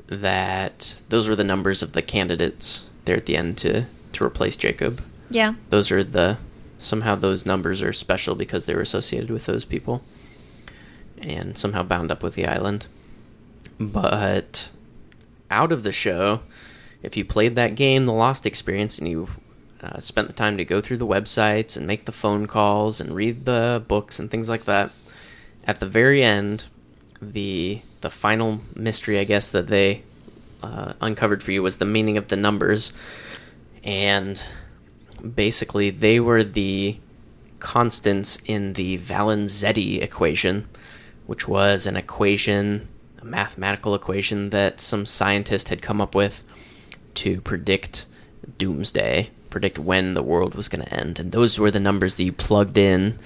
that 0.07 0.95
those 1.09 1.27
were 1.27 1.35
the 1.35 1.43
numbers 1.43 1.81
of 1.81 1.93
the 1.93 2.01
candidates 2.01 2.85
there 3.05 3.15
at 3.15 3.25
the 3.25 3.37
end 3.37 3.57
to 3.59 3.85
to 4.13 4.25
replace 4.25 4.57
Jacob. 4.57 5.03
Yeah. 5.29 5.55
Those 5.69 5.91
are 5.91 6.03
the 6.03 6.37
somehow 6.77 7.15
those 7.15 7.45
numbers 7.45 7.81
are 7.81 7.93
special 7.93 8.35
because 8.35 8.65
they 8.65 8.73
were 8.73 8.81
associated 8.81 9.29
with 9.29 9.45
those 9.45 9.65
people 9.65 10.01
and 11.21 11.57
somehow 11.57 11.83
bound 11.83 12.11
up 12.11 12.23
with 12.23 12.35
the 12.35 12.47
island. 12.47 12.87
But 13.79 14.69
out 15.51 15.71
of 15.71 15.83
the 15.83 15.91
show, 15.91 16.41
if 17.03 17.17
you 17.17 17.25
played 17.25 17.55
that 17.55 17.75
game, 17.75 18.05
The 18.05 18.13
Lost 18.13 18.45
Experience, 18.45 18.97
and 18.97 19.07
you 19.07 19.29
uh, 19.81 19.99
spent 19.99 20.27
the 20.27 20.33
time 20.33 20.57
to 20.57 20.65
go 20.65 20.81
through 20.81 20.97
the 20.97 21.07
websites 21.07 21.77
and 21.77 21.87
make 21.87 22.05
the 22.05 22.11
phone 22.11 22.45
calls 22.45 22.99
and 22.99 23.15
read 23.15 23.45
the 23.45 23.83
books 23.87 24.19
and 24.19 24.29
things 24.29 24.49
like 24.49 24.65
that, 24.65 24.91
at 25.65 25.79
the 25.79 25.85
very 25.85 26.23
end, 26.23 26.65
the 27.21 27.81
the 28.01 28.09
final 28.09 28.61
mystery, 28.75 29.19
I 29.19 29.25
guess, 29.25 29.49
that 29.49 29.67
they 29.67 30.03
uh, 30.63 30.93
uncovered 31.01 31.43
for 31.43 31.51
you 31.51 31.61
was 31.61 31.77
the 31.77 31.85
meaning 31.85 32.17
of 32.17 32.29
the 32.29 32.37
numbers, 32.37 32.93
and 33.83 34.41
basically 35.35 35.89
they 35.89 36.19
were 36.19 36.43
the 36.43 36.97
constants 37.59 38.37
in 38.45 38.73
the 38.73 38.97
Valenzetti 38.97 40.01
equation, 40.01 40.67
which 41.25 41.47
was 41.47 41.85
an 41.85 41.95
equation, 41.95 42.87
a 43.21 43.25
mathematical 43.25 43.95
equation 43.95 44.49
that 44.51 44.79
some 44.79 45.05
scientist 45.05 45.69
had 45.69 45.81
come 45.81 46.01
up 46.01 46.15
with 46.15 46.43
to 47.15 47.41
predict 47.41 48.05
doomsday, 48.57 49.29
predict 49.49 49.77
when 49.77 50.13
the 50.13 50.23
world 50.23 50.55
was 50.55 50.69
going 50.69 50.83
to 50.83 50.93
end. 50.93 51.19
And 51.19 51.31
those 51.31 51.59
were 51.59 51.71
the 51.71 51.79
numbers 51.79 52.15
that 52.15 52.23
you 52.23 52.31
plugged 52.31 52.77
in 52.77 53.19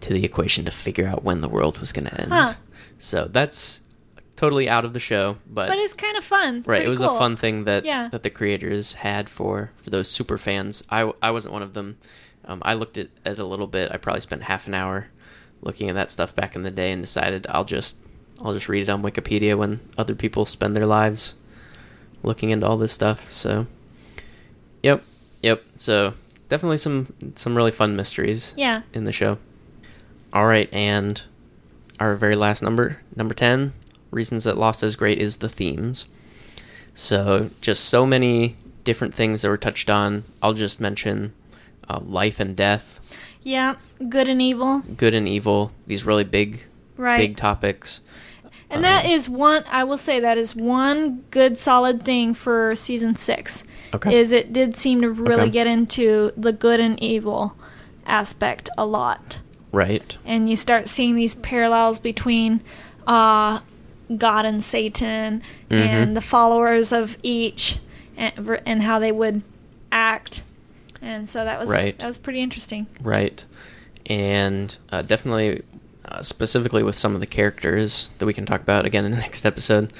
to 0.00 0.12
the 0.12 0.24
equation 0.24 0.64
to 0.66 0.70
figure 0.70 1.06
out 1.06 1.24
when 1.24 1.40
the 1.40 1.48
world 1.48 1.78
was 1.78 1.92
going 1.92 2.06
to 2.06 2.20
end. 2.20 2.32
Huh. 2.32 2.54
So 2.98 3.28
that's 3.30 3.80
totally 4.44 4.68
out 4.68 4.84
of 4.84 4.92
the 4.92 5.00
show, 5.00 5.36
but, 5.48 5.68
But 5.68 5.78
it's 5.78 5.94
kind 5.94 6.16
of 6.16 6.24
fun. 6.24 6.54
right, 6.56 6.64
Pretty 6.64 6.84
it 6.86 6.88
was 6.88 6.98
cool. 7.00 7.14
a 7.16 7.18
fun 7.18 7.36
thing 7.36 7.64
that 7.64 7.84
Yeah. 7.84 8.08
that 8.08 8.22
the 8.22 8.30
creators 8.30 8.92
had 8.94 9.28
for 9.28 9.70
for 9.82 9.90
those 9.90 10.08
super 10.10 10.38
fans. 10.38 10.82
I 10.90 11.10
I 11.22 11.30
wasn't 11.30 11.52
one 11.54 11.62
of 11.62 11.72
them. 11.74 11.96
Um, 12.46 12.60
I 12.64 12.74
looked 12.74 12.98
at 12.98 13.08
it 13.24 13.38
a 13.38 13.44
little 13.44 13.66
bit. 13.66 13.90
I 13.92 13.96
probably 13.96 14.20
spent 14.20 14.42
half 14.42 14.66
an 14.66 14.74
hour 14.74 15.08
looking 15.62 15.88
at 15.88 15.94
that 15.94 16.10
stuff 16.10 16.34
back 16.34 16.54
in 16.56 16.62
the 16.62 16.70
day 16.70 16.92
and 16.92 17.02
decided 17.02 17.46
I'll 17.48 17.64
just 17.64 17.96
I'll 18.42 18.52
just 18.52 18.68
read 18.68 18.82
it 18.82 18.90
on 18.90 19.02
Wikipedia 19.02 19.56
when 19.56 19.80
other 19.96 20.14
people 20.14 20.44
spend 20.44 20.76
their 20.76 20.86
lives 20.86 21.32
looking 22.22 22.50
into 22.50 22.66
all 22.66 22.76
this 22.76 22.92
stuff. 22.92 23.30
So, 23.30 23.66
yep, 24.82 25.02
yep. 25.42 25.62
So 25.76 26.14
definitely 26.48 26.78
some 26.78 27.06
some 27.36 27.56
really 27.56 27.70
fun 27.70 27.96
mysteries 27.96 28.52
Yeah. 28.56 28.82
in 28.92 29.04
the 29.04 29.12
show. 29.12 29.38
All 30.32 30.46
right, 30.46 30.68
and 30.72 31.22
our 32.00 32.16
very 32.16 32.34
last 32.34 32.60
number, 32.62 32.98
number 33.14 33.34
10, 33.34 33.72
reasons 34.14 34.44
that 34.44 34.56
Lost 34.56 34.82
is 34.82 34.96
great 34.96 35.18
is 35.18 35.38
the 35.38 35.48
themes. 35.48 36.06
So, 36.94 37.50
just 37.60 37.84
so 37.86 38.06
many 38.06 38.56
different 38.84 39.14
things 39.14 39.42
that 39.42 39.48
were 39.48 39.56
touched 39.56 39.90
on. 39.90 40.24
I'll 40.42 40.54
just 40.54 40.80
mention 40.80 41.32
uh, 41.88 42.00
life 42.04 42.38
and 42.40 42.54
death, 42.56 43.00
Yeah. 43.42 43.74
Good 44.08 44.28
and 44.28 44.40
evil. 44.40 44.80
good 44.96 45.12
and 45.14 45.28
evil, 45.28 45.72
these 45.86 46.04
really 46.06 46.24
big 46.24 46.62
Right. 46.96 47.18
big 47.18 47.36
topics. 47.36 48.00
And 48.70 48.82
that 48.84 49.04
Um, 49.04 49.10
is 49.10 49.28
one. 49.28 49.64
I 49.70 49.84
will 49.84 49.96
say 49.98 50.18
that 50.20 50.38
is 50.38 50.54
one 50.56 51.24
good 51.30 51.58
solid 51.58 52.04
thing 52.04 52.32
for 52.34 52.74
season 52.76 53.16
six. 53.16 53.64
Okay. 53.94 54.16
Is 54.18 54.32
it 54.32 54.52
did 54.52 54.76
seem 54.76 55.00
to 55.02 55.10
really 55.10 55.42
Okay. 55.42 55.50
get 55.50 55.66
into 55.66 56.32
the 56.36 56.52
good 56.52 56.80
and 56.80 57.00
evil 57.02 57.54
aspect 58.06 58.70
a 58.78 58.84
lot, 58.86 59.38
Right. 59.72 60.16
and 60.24 60.48
you 60.48 60.56
start 60.56 60.88
seeing 60.88 61.14
these 61.16 61.34
parallels 61.34 61.98
between 61.98 62.60
uh, 63.06 63.58
God 64.16 64.44
and 64.44 64.62
Satan 64.62 65.42
Mhm. 65.70 65.76
and 65.76 66.16
the 66.16 66.20
followers 66.20 66.92
of 66.92 67.16
each, 67.22 67.78
and, 68.16 68.60
and 68.66 68.82
how 68.82 68.98
they 68.98 69.12
would 69.12 69.42
act. 69.90 70.42
And 71.00 71.28
so 71.28 71.44
that 71.44 71.58
was 71.60 71.68
Right. 71.68 71.98
that 71.98 72.06
was 72.06 72.18
pretty 72.18 72.40
interesting. 72.40 72.86
Right. 73.02 73.44
And 74.06 74.76
uh, 74.90 75.02
definitely, 75.02 75.62
uh, 76.04 76.22
specifically 76.22 76.82
with 76.82 76.96
some 76.96 77.14
of 77.14 77.20
the 77.20 77.26
characters 77.26 78.10
that 78.18 78.26
we 78.26 78.34
can 78.34 78.44
talk 78.46 78.60
about 78.60 78.84
again 78.84 79.04
in 79.04 79.10
the 79.12 79.16
next 79.26 79.44
episode, 79.46 79.92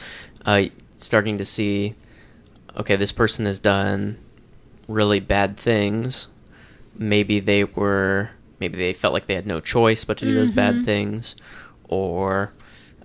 uh, 0.46 0.64
starting 0.98 1.38
to 1.38 1.44
see 1.44 1.94
okay, 2.76 2.96
this 2.96 3.12
person 3.12 3.46
has 3.46 3.60
done 3.60 4.16
really 4.88 5.20
bad 5.20 5.56
things. 5.56 6.26
Maybe 6.98 7.38
they 7.38 7.62
were, 7.62 8.30
maybe 8.58 8.76
they 8.76 8.92
felt 8.92 9.14
like 9.14 9.26
they 9.28 9.36
had 9.36 9.46
no 9.46 9.60
choice 9.60 10.02
but 10.04 10.18
to 10.18 10.24
do 10.24 10.34
those 10.34 10.50
bad 10.50 10.74
Mhm. 10.78 10.84
things, 10.84 11.36
or, 11.88 12.50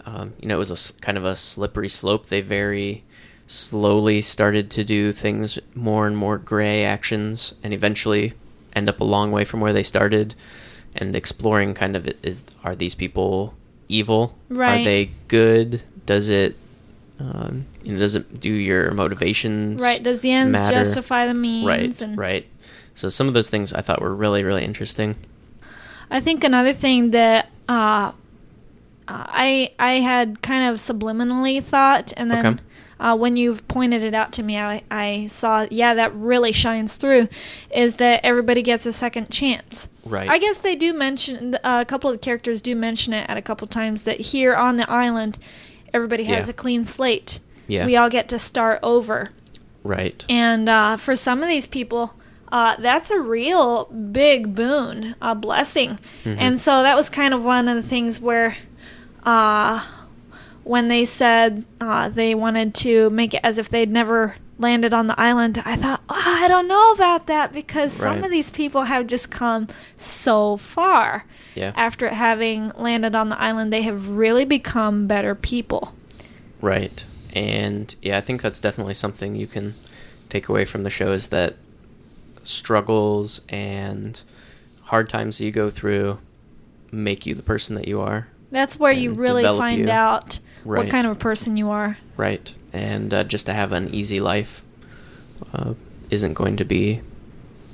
um, 0.10 0.34
you 0.40 0.48
know, 0.48 0.56
it 0.56 0.60
was 0.60 0.72
a 0.72 1.02
kind 1.02 1.18
of 1.18 1.26
a 1.26 1.36
slippery 1.36 1.90
slope. 1.90 2.28
They 2.28 2.42
very 2.42 3.04
slowly 3.48 4.22
started 4.22 4.70
to 4.72 4.84
do 4.84 5.12
things 5.12 5.60
more 5.76 6.08
and 6.08 6.16
more 6.18 6.38
gray 6.38 6.84
actions, 6.84 7.54
and 7.64 7.74
eventually 7.74 8.34
end 8.74 8.90
up 8.90 9.00
a 9.00 9.04
long 9.04 9.32
way 9.32 9.46
from 9.46 9.60
where 9.60 9.74
they 9.74 9.84
started. 9.84 10.36
And 10.96 11.16
exploring 11.16 11.76
kind 11.76 11.96
of 11.96 12.10
is 12.24 12.44
are 12.64 12.76
these 12.76 12.96
people 12.96 13.54
evil? 13.88 14.38
Right. 14.50 14.82
Are 14.82 14.84
they 14.84 15.12
good? 15.28 15.82
Does 16.06 16.30
it 16.30 16.56
um, 17.20 17.66
you 17.84 17.94
know, 17.94 18.00
does 18.00 18.16
it 18.16 18.40
do 18.40 18.52
your 18.52 18.92
motivations? 18.92 19.82
Right? 19.82 20.02
Does 20.02 20.22
the 20.22 20.32
ends 20.32 20.54
matter? 20.54 20.72
justify 20.72 21.28
the 21.28 21.34
means? 21.34 21.68
Right, 21.68 22.02
and 22.02 22.18
right. 22.18 22.48
So 22.96 23.10
some 23.10 23.28
of 23.28 23.34
those 23.34 23.50
things 23.50 23.74
I 23.74 23.82
thought 23.82 24.02
were 24.02 24.16
really, 24.16 24.44
really 24.44 24.64
interesting. 24.64 25.16
I 26.10 26.20
think 26.22 26.44
another 26.44 26.74
thing 26.74 27.12
that 27.12 27.50
uh, 27.68 28.14
uh, 29.10 29.26
I 29.28 29.72
I 29.80 29.94
had 30.00 30.42
kind 30.42 30.70
of 30.70 30.78
subliminally 30.78 31.62
thought, 31.64 32.14
and 32.16 32.30
then 32.32 32.46
Okay. 32.46 32.60
uh, 33.00 33.16
when 33.16 33.36
you 33.38 33.56
pointed 33.68 34.04
it 34.04 34.14
out 34.14 34.32
to 34.34 34.44
me, 34.44 34.58
I 34.58 34.84
I 34.92 35.28
saw 35.30 35.66
yeah 35.72 35.94
that 35.96 36.14
really 36.16 36.52
shines 36.54 36.96
through, 36.98 37.28
is 37.74 37.96
that 37.96 38.22
everybody 38.24 38.62
gets 38.62 38.86
a 38.86 38.94
second 38.94 39.30
chance. 39.32 39.88
Right. 40.06 40.30
I 40.30 40.38
guess 40.38 40.60
they 40.60 40.76
do 40.76 40.94
mention 40.94 41.56
uh, 41.56 41.80
a 41.82 41.86
couple 41.86 42.10
of 42.10 42.16
the 42.16 42.20
characters 42.24 42.62
do 42.62 42.76
mention 42.76 43.14
it 43.14 43.30
at 43.30 43.38
a 43.38 43.42
couple 43.42 43.68
times 43.68 44.04
that 44.04 44.20
here 44.34 44.56
on 44.56 44.78
the 44.78 44.90
island, 44.90 45.38
everybody 45.94 46.24
has 46.26 46.48
Yeah. 46.48 46.52
a 46.52 46.54
clean 46.54 46.84
slate. 46.84 47.40
Yeah. 47.68 47.86
We 47.86 47.96
all 47.96 48.10
get 48.10 48.28
to 48.30 48.40
start 48.40 48.80
over. 48.82 49.30
Right. 49.84 50.26
And 50.28 50.68
uh, 50.68 50.98
for 50.98 51.16
some 51.16 51.44
of 51.44 51.48
these 51.50 51.68
people, 51.68 52.14
uh, 52.52 52.76
that's 52.80 53.12
a 53.12 53.20
real 53.20 53.86
big 53.86 54.56
boon, 54.56 55.14
a 55.22 55.36
blessing. 55.36 56.00
Mm-hmm. 56.26 56.40
And 56.40 56.60
so 56.60 56.82
that 56.82 56.96
was 56.96 57.08
kind 57.10 57.34
of 57.34 57.44
one 57.44 57.68
of 57.68 57.76
the 57.76 57.88
things 57.88 58.20
where, 58.20 58.58
uh, 59.24 59.86
when 60.64 60.88
they 60.88 61.06
said 61.06 61.66
uh, 61.82 62.10
they 62.10 62.36
wanted 62.36 62.74
to 62.76 63.10
make 63.10 63.34
it 63.34 63.42
as 63.44 63.58
if 63.58 63.70
they'd 63.70 63.90
never 63.90 64.36
landed 64.60 64.94
on 64.94 65.08
the 65.08 65.20
island, 65.20 65.62
I 65.66 65.76
thought, 65.76 66.04
oh, 66.10 66.38
I 66.44 66.48
don't 66.48 66.68
know 66.68 66.92
about 66.92 67.28
that 67.28 67.54
because 67.54 67.94
some 67.94 68.24
of 68.24 68.30
these 68.30 68.52
people 68.52 68.84
have 68.84 69.08
just 69.08 69.32
come 69.32 69.68
so 69.96 70.58
far. 70.58 71.26
Yeah. 71.56 71.72
After 71.76 72.10
having 72.10 72.72
landed 72.78 73.16
on 73.16 73.30
the 73.30 73.40
island, 73.40 73.74
they 73.74 73.82
have 73.84 74.10
really 74.10 74.46
become 74.46 75.08
better 75.08 75.34
people. 75.34 75.94
Right. 76.62 77.06
And 77.34 77.96
yeah, 78.02 78.18
I 78.18 78.22
think 78.22 78.42
that's 78.42 78.60
definitely 78.60 78.94
something 78.94 79.36
you 79.36 79.48
can 79.48 79.76
take 80.30 80.50
away 80.50 80.66
from 80.66 80.84
the 80.84 80.90
show 80.90 81.12
is 81.12 81.30
that 81.30 81.56
struggles 82.44 83.42
and 83.50 84.22
hard 84.84 85.10
times 85.10 85.38
that 85.38 85.46
you 85.46 85.52
go 85.52 85.70
through 85.70 86.20
make 86.92 87.26
you 87.26 87.34
the 87.34 87.44
person 87.44 87.76
that 87.76 87.88
you 87.88 88.02
are. 88.02 88.28
That's 88.52 88.80
where 88.80 88.92
you 88.92 89.14
really 89.14 89.44
find 89.44 89.82
you. 89.88 89.92
out 89.92 90.40
what 90.64 90.90
kind 90.90 91.06
of 91.06 91.12
a 91.14 91.20
person 91.20 91.56
you 91.58 91.70
are. 91.70 91.98
Right. 92.18 92.54
And 92.74 93.14
uh, 93.14 93.24
just 93.24 93.46
to 93.48 93.54
have 93.54 93.72
an 93.72 93.94
easy 93.94 94.20
life 94.20 94.64
uh, 95.54 95.74
isn't 96.10 96.34
going 96.34 96.58
to 96.58 96.66
be 96.66 97.02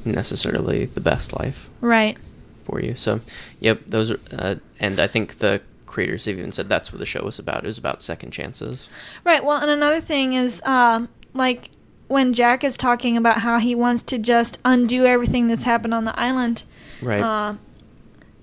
necessarily 0.04 0.86
the 0.86 1.00
best 1.02 1.34
life 1.38 1.70
Right. 1.82 2.18
for 2.66 2.80
you. 2.80 2.96
So, 2.96 3.22
yep, 3.60 3.82
those 3.88 4.12
are, 4.12 4.20
uh, 4.32 4.56
and 4.80 5.00
I 5.00 5.08
think 5.08 5.40
the 5.40 5.62
creators 5.86 6.26
have 6.26 6.38
even 6.38 6.52
said 6.52 6.70
that's 6.70 6.92
what 6.92 7.00
the 7.00 7.06
show 7.06 7.24
was 7.24 7.40
about. 7.40 7.64
It 7.64 7.68
was 7.68 7.78
about 7.78 8.02
second 8.02 8.32
chances. 8.32 8.90
Right. 9.24 9.44
Well, 9.44 9.62
and 9.62 9.72
another 9.72 10.02
thing 10.02 10.34
is, 10.34 10.62
um, 10.64 11.10
like 11.34 11.70
when 12.08 12.34
Jack 12.34 12.64
is 12.64 12.78
talking 12.78 13.18
about 13.18 13.40
how 13.40 13.60
he 13.60 13.74
wants 13.74 14.02
to 14.04 14.18
just 14.20 14.60
undo 14.64 15.06
everything 15.06 15.48
that's 15.48 15.64
happened 15.64 15.94
on 15.94 16.04
the 16.06 16.18
island. 16.20 16.64
Right. 17.02 17.22
Uh, 17.22 17.56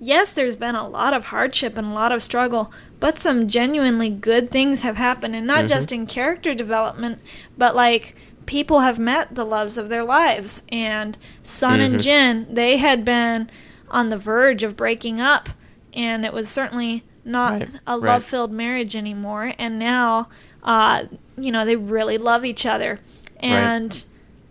yes, 0.03 0.33
there's 0.33 0.57
been 0.57 0.75
a 0.75 0.89
lot 0.89 1.15
of 1.15 1.27
hardship 1.27 1.79
and 1.79 1.87
a 1.87 1.95
lot 1.95 2.11
of 2.13 2.23
struggle, 2.23 2.73
but 2.99 3.19
some 3.19 3.47
genuinely 3.47 4.09
good 4.11 4.51
things 4.51 4.83
have 4.83 4.97
happened, 4.97 5.35
and 5.37 5.47
not 5.47 5.65
Mhm. 5.65 5.69
just 5.69 5.93
in 5.93 6.07
character 6.07 6.55
development, 6.55 7.21
but 7.57 7.77
like 7.77 8.17
people 8.45 8.81
have 8.81 8.99
met 8.99 9.35
the 9.37 9.45
loves 9.45 9.79
of 9.79 9.89
their 9.89 10.03
lives. 10.05 10.63
And 10.71 11.17
Sun 11.45 11.81
and 11.81 11.95
Mhm. 11.97 12.01
Jin, 12.03 12.47
they 12.51 12.79
had 12.79 13.05
been 13.05 13.49
on 13.91 14.09
the 14.09 14.17
verge 14.19 14.65
of 14.65 14.77
breaking 14.77 15.21
up, 15.21 15.51
and 15.95 16.25
it 16.25 16.33
was 16.33 16.49
certainly 16.49 17.05
not 17.25 17.53
Right, 17.53 17.69
a 17.87 17.97
love-filled 17.97 18.51
marriage 18.51 18.97
anymore. 18.97 19.53
And 19.57 19.79
now, 19.79 20.29
uh, 20.65 21.05
you 21.39 21.53
know, 21.53 21.65
they 21.65 21.77
really 21.77 22.19
love 22.19 22.45
each 22.45 22.67
other. 22.67 22.99
And 23.39 24.03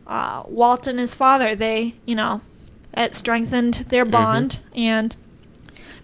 uh, 0.08 0.44
Walt 0.48 0.88
and 0.88 1.00
his 1.00 1.14
father, 1.14 1.56
they, 1.56 1.96
you 2.06 2.16
know, 2.16 2.42
it 2.96 3.16
strengthened 3.16 3.86
their 3.90 4.06
Mhm. 4.06 4.12
bond. 4.12 4.60
And 4.76 5.16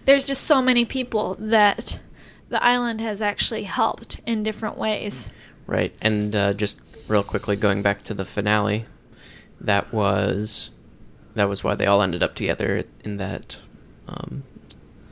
there's 0.08 0.24
just 0.24 0.44
so 0.44 0.62
many 0.62 0.86
people 0.86 1.36
that 1.38 2.00
the 2.48 2.64
island 2.64 2.98
has 2.98 3.20
actually 3.20 3.64
helped 3.64 4.22
in 4.26 4.42
different 4.42 4.78
ways. 4.78 5.28
Right, 5.66 5.92
and 6.00 6.34
uh, 6.34 6.54
just 6.54 6.80
real 7.08 7.22
quickly 7.22 7.56
going 7.56 7.82
back 7.82 8.04
to 8.04 8.14
the 8.14 8.24
finale, 8.24 8.86
that 9.60 9.92
was 9.92 10.70
that 11.34 11.46
was 11.46 11.62
why 11.62 11.74
they 11.74 11.84
all 11.84 12.00
ended 12.00 12.22
up 12.22 12.34
together 12.34 12.84
in 13.04 13.18
that 13.18 13.58
um, 14.08 14.44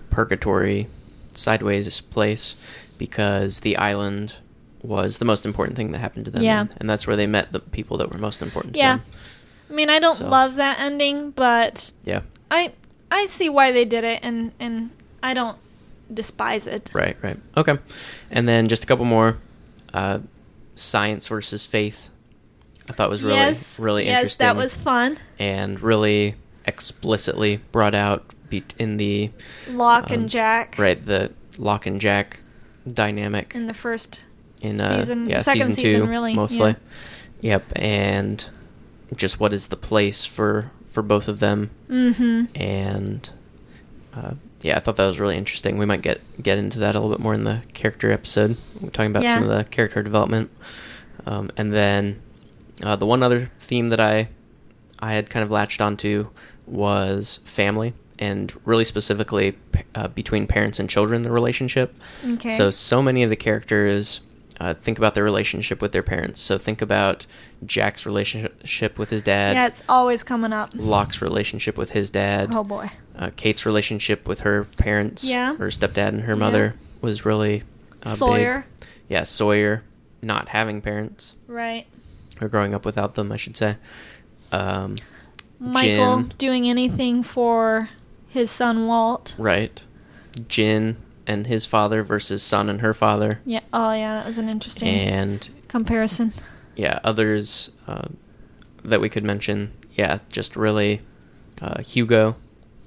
purgatory, 0.09 0.89
sideways 1.35 2.01
place, 2.01 2.57
because 2.97 3.61
the 3.61 3.77
island 3.77 4.37
was 4.83 5.19
the 5.19 5.27
most 5.27 5.45
important 5.45 5.77
thing 5.77 5.93
that 5.93 5.99
happened 5.99 6.25
to 6.25 6.31
them. 6.31 6.43
Yeah. 6.43 6.67
and, 6.79 6.89
that's 6.89 7.07
where 7.07 7.17
they 7.17 7.27
met 7.27 7.53
the 7.53 7.61
people 7.61 7.99
that 7.99 8.11
were 8.11 8.19
most 8.19 8.41
important 8.41 8.73
to 8.75 8.79
Yeah. 8.79 8.97
them. 8.97 9.05
I 9.69 9.73
mean, 9.75 9.91
I 9.91 9.99
don't 9.99 10.17
So- 10.17 10.27
love 10.29 10.55
that 10.55 10.81
ending, 10.81 11.33
but 11.33 11.93
Yeah, 12.03 12.23
I 12.51 12.73
I 13.11 13.27
see 13.27 13.49
why 13.49 13.73
they 13.73 13.85
did 13.85 14.05
it, 14.05 14.21
and 14.23 14.53
and 14.59 14.91
I 15.23 15.35
don't 15.35 15.59
despise 16.13 16.67
it. 16.67 16.91
right, 16.93 17.17
right. 17.23 17.39
Okay, 17.57 17.79
and 18.31 18.47
then 18.49 18.69
just 18.69 18.85
a 18.85 18.87
couple 18.87 19.05
more. 19.05 19.39
Uh, 19.95 20.19
science 20.77 21.29
versus 21.29 21.67
faith. 21.67 22.11
I 22.89 22.93
thought 22.93 23.11
was 23.11 23.23
really 23.23 23.37
yes, 23.37 23.79
really 23.79 24.05
yes, 24.05 24.21
interesting. 24.21 24.47
that 24.47 24.57
was 24.57 24.77
fun. 24.77 25.19
and 25.39 25.81
really 25.81 26.37
explicitly 26.65 27.61
brought 27.73 27.95
out 27.95 28.25
in 28.79 28.97
the 28.97 29.31
Locke 29.71 30.11
um, 30.11 30.21
and 30.21 30.29
Jack, 30.29 30.77
right 30.79 31.05
the 31.05 31.33
Locke 31.59 31.87
and 31.87 32.01
Jack 32.01 32.41
dynamic 32.87 33.55
in 33.57 33.67
the 33.67 33.75
first 33.75 34.23
in 34.61 34.81
uh, 34.81 35.01
season- 35.01 35.29
yeah 35.29 35.41
second 35.41 35.75
season 35.75 35.85
season, 35.85 36.09
really, 36.09 36.35
mostly 36.35 36.77
yeah. 37.41 37.55
yep 37.55 37.65
and 37.75 38.49
just 39.17 39.41
what 39.41 39.53
is 39.53 39.67
the 39.69 39.77
place 39.77 40.25
for 40.25 40.71
for 40.97 41.03
both 41.03 41.29
of 41.29 41.41
them. 41.41 41.69
Mm-hmm. 41.91 42.57
and 42.57 43.29
uh, 44.15 44.33
yeah 44.63 44.79
I 44.79 44.81
thought 44.81 44.97
that 44.97 45.07
was 45.07 45.21
really 45.21 45.37
interesting. 45.37 45.77
We 45.77 45.85
might 45.85 46.01
get 46.01 46.23
get 46.43 46.57
into 46.57 46.79
that 46.79 46.95
a 46.95 47.01
little 47.01 47.15
bit 47.15 47.23
more 47.23 47.35
in 47.35 47.45
the 47.45 47.61
character 47.75 48.11
episode 48.11 48.57
we're 48.81 48.89
talking 48.89 49.11
about 49.11 49.25
some 49.25 49.43
of 49.43 49.51
the 49.51 49.65
character 49.65 50.03
development. 50.03 50.51
Um, 51.27 51.51
and 51.59 51.71
then 51.71 52.23
uh, 52.83 52.97
the 52.97 53.05
one 53.05 53.23
other 53.23 53.51
theme 53.61 53.89
that 53.89 54.01
I 54.01 54.31
I 54.99 55.13
had 55.13 55.29
kind 55.29 55.43
of 55.45 55.51
latched 55.51 55.83
onto 55.83 56.29
was 56.65 57.41
family 57.45 57.93
and 58.19 58.55
really 58.65 58.85
specifically 58.85 59.59
uh, 59.95 60.09
between 60.09 60.47
parents 60.47 60.79
and 60.81 60.89
children 60.89 61.21
the 61.21 61.31
relationship. 61.31 61.95
Okay. 62.27 62.57
so 62.57 62.71
so 62.71 63.03
many 63.03 63.23
of 63.23 63.29
the 63.29 63.37
characters 63.37 64.23
uh, 64.59 64.73
think 64.75 64.97
about 64.99 65.15
their 65.15 65.25
relationship 65.25 65.81
with 65.83 65.93
their 65.93 66.03
parents 66.03 66.41
so 66.41 66.57
think 66.59 66.81
about 66.81 67.27
Jack's 67.65 68.07
relationship 68.07 68.99
with 68.99 69.11
his 69.11 69.23
dad 69.23 69.55
yeah, 69.55 69.67
it's 69.67 69.83
always 69.89 70.23
coming 70.23 70.53
up. 70.53 70.71
Locke's 70.75 71.21
relationship 71.23 71.77
with 71.77 71.91
his 71.91 72.11
dad 72.11 72.49
Oh 72.51 72.65
boy. 72.65 72.89
uh, 73.19 73.31
Kate's 73.37 73.67
relationship 73.67 74.27
with 74.27 74.41
her 74.41 74.65
parents, 74.77 75.23
Yeah. 75.25 75.57
her 75.57 75.69
stepdad 75.69 76.09
and 76.09 76.23
her 76.23 76.33
Yeah. 76.35 76.39
mother 76.39 76.75
was 77.01 77.25
really 77.25 77.63
uh, 78.03 78.11
big. 78.11 78.17
Sawyer. 78.19 78.67
Yeah, 79.09 79.25
Sawyer 79.25 79.83
not 80.23 80.49
having 80.49 80.81
parents 80.81 81.35
Right. 81.47 81.87
or 82.41 82.49
growing 82.49 82.75
up 82.75 82.85
without 82.85 83.15
them, 83.15 83.31
I 83.33 83.37
should 83.37 83.57
say. 83.57 83.77
Um, 84.53 84.97
Michael 85.59 86.17
Jin, 86.23 86.33
doing 86.39 86.69
anything 86.69 87.23
for 87.23 87.89
his 88.29 88.51
son 88.51 88.87
Walt. 88.87 89.35
right? 89.39 89.81
Jin 90.49 90.97
and 91.27 91.47
his 91.47 91.67
father 91.67 92.03
versus 92.03 92.43
Sun 92.43 92.69
and 92.69 92.81
her 92.81 92.95
father, 92.95 93.41
Yeah. 93.45 93.61
Oh 93.73 93.93
yeah, 93.93 94.15
that 94.15 94.27
was 94.27 94.39
an 94.39 94.49
interesting 94.49 94.89
and 94.89 95.49
comparison. 95.69 96.33
yeah, 96.77 97.01
others 97.05 97.71
uh, 97.89 98.09
that 98.85 99.01
we 99.01 99.09
could 99.09 99.25
mention. 99.25 99.73
Yeah, 99.95 100.19
just 100.31 100.57
really 100.57 101.01
uh, 101.61 101.83
Hugo, 101.83 102.37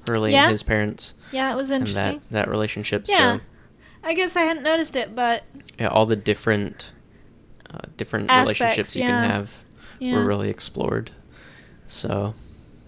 Hurley 0.07 0.31
Yeah. 0.31 0.43
and 0.43 0.51
his 0.51 0.63
parents, 0.63 1.13
Yeah, 1.31 1.51
it 1.51 1.55
was 1.55 1.71
interesting. 1.71 2.21
that 2.29 2.45
that 2.45 2.47
relationship. 2.49 3.05
Yeah. 3.07 3.37
So 3.37 3.41
I 4.03 4.13
guess 4.13 4.35
I 4.35 4.41
hadn't 4.41 4.63
noticed 4.63 4.95
it, 4.95 5.15
but 5.15 5.43
yeah, 5.79 5.87
all 5.87 6.05
the 6.05 6.15
different 6.15 6.91
uh, 7.69 7.79
different 7.97 8.29
Aspects, 8.29 8.59
relationships 8.61 8.95
you 8.95 9.01
yeah. 9.03 9.07
can 9.21 9.29
have 9.29 9.63
yeah. 9.99 10.15
were 10.15 10.23
really 10.23 10.49
explored. 10.49 11.11
So, 11.87 12.33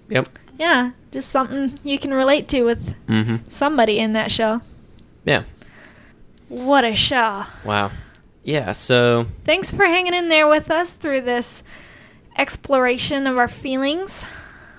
yep. 0.10 0.28
yeah, 0.60 0.92
just 1.12 1.30
something 1.30 1.78
you 1.84 1.98
can 2.00 2.14
relate 2.14 2.48
to 2.50 2.64
with 2.64 2.96
hmm 3.08 3.38
somebody 3.48 4.00
in 4.00 4.14
that 4.14 4.32
show. 4.32 4.62
Yeah. 5.26 5.44
What 6.50 6.84
a 6.84 6.94
show. 6.96 7.44
Wow. 7.64 7.92
Yeah. 8.44 8.72
So 8.74 9.28
Thanks 9.46 9.72
for 9.72 9.86
hanging 9.86 10.14
in 10.14 10.30
there 10.30 10.48
with 10.48 10.70
us 10.72 10.94
through 10.94 11.22
this 11.22 11.64
exploration 12.38 13.28
of 13.28 13.38
our 13.38 13.48
feelings. 13.48 14.26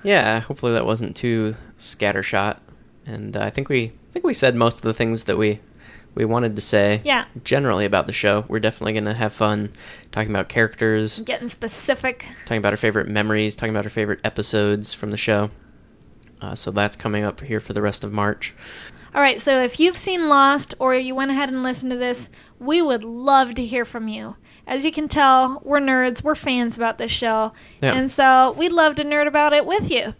yeah. 0.03 0.39
Hopefully 0.41 0.73
that 0.73 0.85
wasn't 0.85 1.15
too 1.15 1.55
scattershot, 1.79 2.59
and 3.05 3.35
uh, 3.35 3.41
I 3.41 3.49
think 3.49 3.69
we 3.69 3.85
I 3.85 4.13
think 4.13 4.25
we 4.25 4.33
said 4.33 4.55
most 4.55 4.77
of 4.77 4.81
the 4.83 4.93
things 4.93 5.25
that 5.25 5.37
we 5.37 5.59
we 6.15 6.25
wanted 6.25 6.55
to 6.55 6.61
say. 6.61 7.01
Yeah. 7.03 7.25
Generally 7.43 7.85
about 7.85 8.05
the 8.07 8.13
show, 8.13 8.45
we're 8.47 8.59
definitely 8.59 8.93
gonna 8.93 9.13
have 9.15 9.33
fun 9.33 9.71
talking 10.11 10.29
about 10.29 10.49
characters, 10.49 11.19
Getting 11.19 11.47
specific. 11.49 12.25
talking 12.45 12.57
about 12.57 12.73
our 12.73 12.77
favorite 12.77 13.07
memories, 13.07 13.55
talking 13.55 13.73
about 13.73 13.85
our 13.85 13.89
favorite 13.89 14.19
episodes 14.23 14.93
from 14.93 15.09
the 15.11 15.17
show. 15.17 15.49
Uh, 16.41 16.53
so 16.55 16.69
that's 16.71 16.95
coming 16.97 17.23
up 17.23 17.39
here 17.39 17.59
for 17.61 17.71
the 17.73 17.81
rest 17.81 18.03
of 18.03 18.11
March. 18.11 18.53
All 19.15 19.21
right, 19.21 19.39
so 19.39 19.61
if 19.63 19.79
you've 19.79 19.97
seen 19.97 20.27
Lost 20.27 20.73
or 20.79 20.95
you 20.95 21.13
went 21.13 21.29
ahead 21.31 21.49
and 21.49 21.61
listened 21.61 21.91
to 21.91 21.97
this, 21.97 22.29
we 22.59 22.81
would 22.81 23.03
love 23.03 23.53
to 23.55 23.65
hear 23.65 23.85
from 23.85 24.07
you. 24.07 24.37
As 24.65 24.83
you 24.85 24.91
can 24.91 25.07
tell, 25.07 25.61
we're 25.63 25.79
nerds, 25.79 26.23
we're 26.23 26.33
fans 26.35 26.77
about 26.77 26.97
this 26.97 27.11
show, 27.11 27.53
Yeah. 27.81 27.93
and 27.93 28.09
so 28.09 28.53
we'd 28.57 28.71
love 28.71 28.95
to 28.95 29.03
nerd 29.03 29.27
about 29.27 29.53
it 29.53 29.65
with 29.67 29.91
you. 29.91 30.15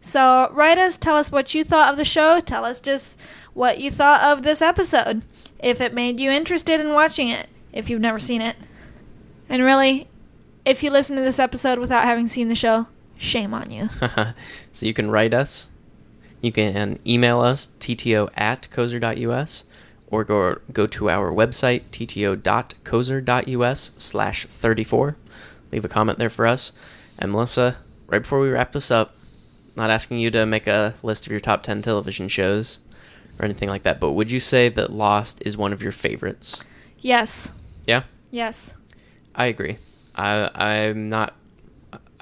So 0.00 0.50
write 0.52 0.78
us, 0.78 0.96
tell 0.96 1.16
us 1.16 1.30
what 1.30 1.54
you 1.54 1.62
thought 1.62 1.90
of 1.92 1.96
the 1.98 2.04
show, 2.04 2.40
tell 2.40 2.64
us 2.64 2.80
just 2.80 3.20
what 3.54 3.78
you 3.78 3.90
thought 3.90 4.22
of 4.22 4.42
this 4.42 4.60
episode, 4.60 5.22
if 5.60 5.80
it 5.80 5.94
made 5.94 6.18
you 6.18 6.30
interested 6.30 6.80
in 6.80 6.92
watching 6.92 7.28
it, 7.28 7.48
if 7.72 7.88
you've 7.88 8.00
never 8.00 8.18
seen 8.18 8.42
it. 8.42 8.56
And 9.48 9.62
really, 9.62 10.08
if 10.64 10.82
you 10.82 10.90
listen 10.90 11.14
to 11.14 11.22
this 11.22 11.38
episode 11.38 11.78
without 11.78 12.04
having 12.04 12.26
seen 12.26 12.48
the 12.48 12.56
show, 12.56 12.88
shame 13.16 13.54
on 13.54 13.70
you. 13.70 13.88
so 14.72 14.86
you 14.86 14.94
can 14.94 15.10
write 15.12 15.34
us. 15.34 15.68
You 16.42 16.52
can 16.52 16.98
email 17.06 17.40
us, 17.40 17.68
tto 17.80 18.28
at 18.36 18.68
koser.us, 18.70 19.62
or 20.08 20.24
go, 20.24 20.58
go 20.72 20.86
to 20.88 21.08
our 21.08 21.32
website, 21.32 21.84
tto.koser.us 21.92 23.90
slash 23.96 24.46
34. 24.46 25.16
Leave 25.70 25.84
a 25.84 25.88
comment 25.88 26.18
there 26.18 26.28
for 26.28 26.46
us. 26.46 26.72
And 27.18 27.32
Melissa, 27.32 27.78
right 28.08 28.20
before 28.20 28.40
we 28.40 28.50
wrap 28.50 28.72
this 28.72 28.90
up, 28.90 29.14
not 29.76 29.88
asking 29.88 30.18
you 30.18 30.30
to 30.32 30.44
make 30.44 30.66
a 30.66 30.96
list 31.02 31.24
of 31.26 31.30
your 31.30 31.40
top 31.40 31.62
10 31.62 31.80
television 31.80 32.28
shows 32.28 32.78
or 33.38 33.44
anything 33.44 33.68
like 33.68 33.84
that, 33.84 34.00
but 34.00 34.12
would 34.12 34.30
you 34.30 34.40
say 34.40 34.68
that 34.68 34.92
Lost 34.92 35.40
is 35.46 35.56
one 35.56 35.72
of 35.72 35.80
your 35.80 35.92
favorites? 35.92 36.60
Yes. 36.98 37.50
Yeah? 37.86 38.02
Yes. 38.30 38.74
I 39.34 39.46
agree. 39.46 39.78
I 40.14 40.50
I'm 40.54 41.08
not 41.08 41.34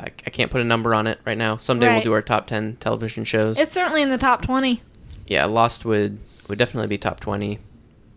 I, 0.01 0.11
I 0.27 0.31
can't 0.31 0.51
put 0.51 0.61
a 0.61 0.65
number 0.65 0.95
on 0.95 1.07
it 1.07 1.21
right 1.25 1.37
now. 1.39 1.57
Someday 1.57 1.87
we'll 1.87 1.95
Right. 1.97 2.05
do 2.05 2.13
our 2.13 2.23
top 2.23 2.47
10 2.47 2.77
television 2.81 3.25
shows. 3.25 3.59
It's 3.59 3.73
certainly 3.73 4.03
in 4.03 4.09
the 4.11 4.19
top 4.19 4.43
20. 4.43 4.83
yeah, 5.27 5.45
Lost 5.45 5.85
would 5.85 6.19
would 6.49 6.59
definitely 6.59 6.89
be 6.89 6.99
top 6.99 7.21
20. 7.21 7.59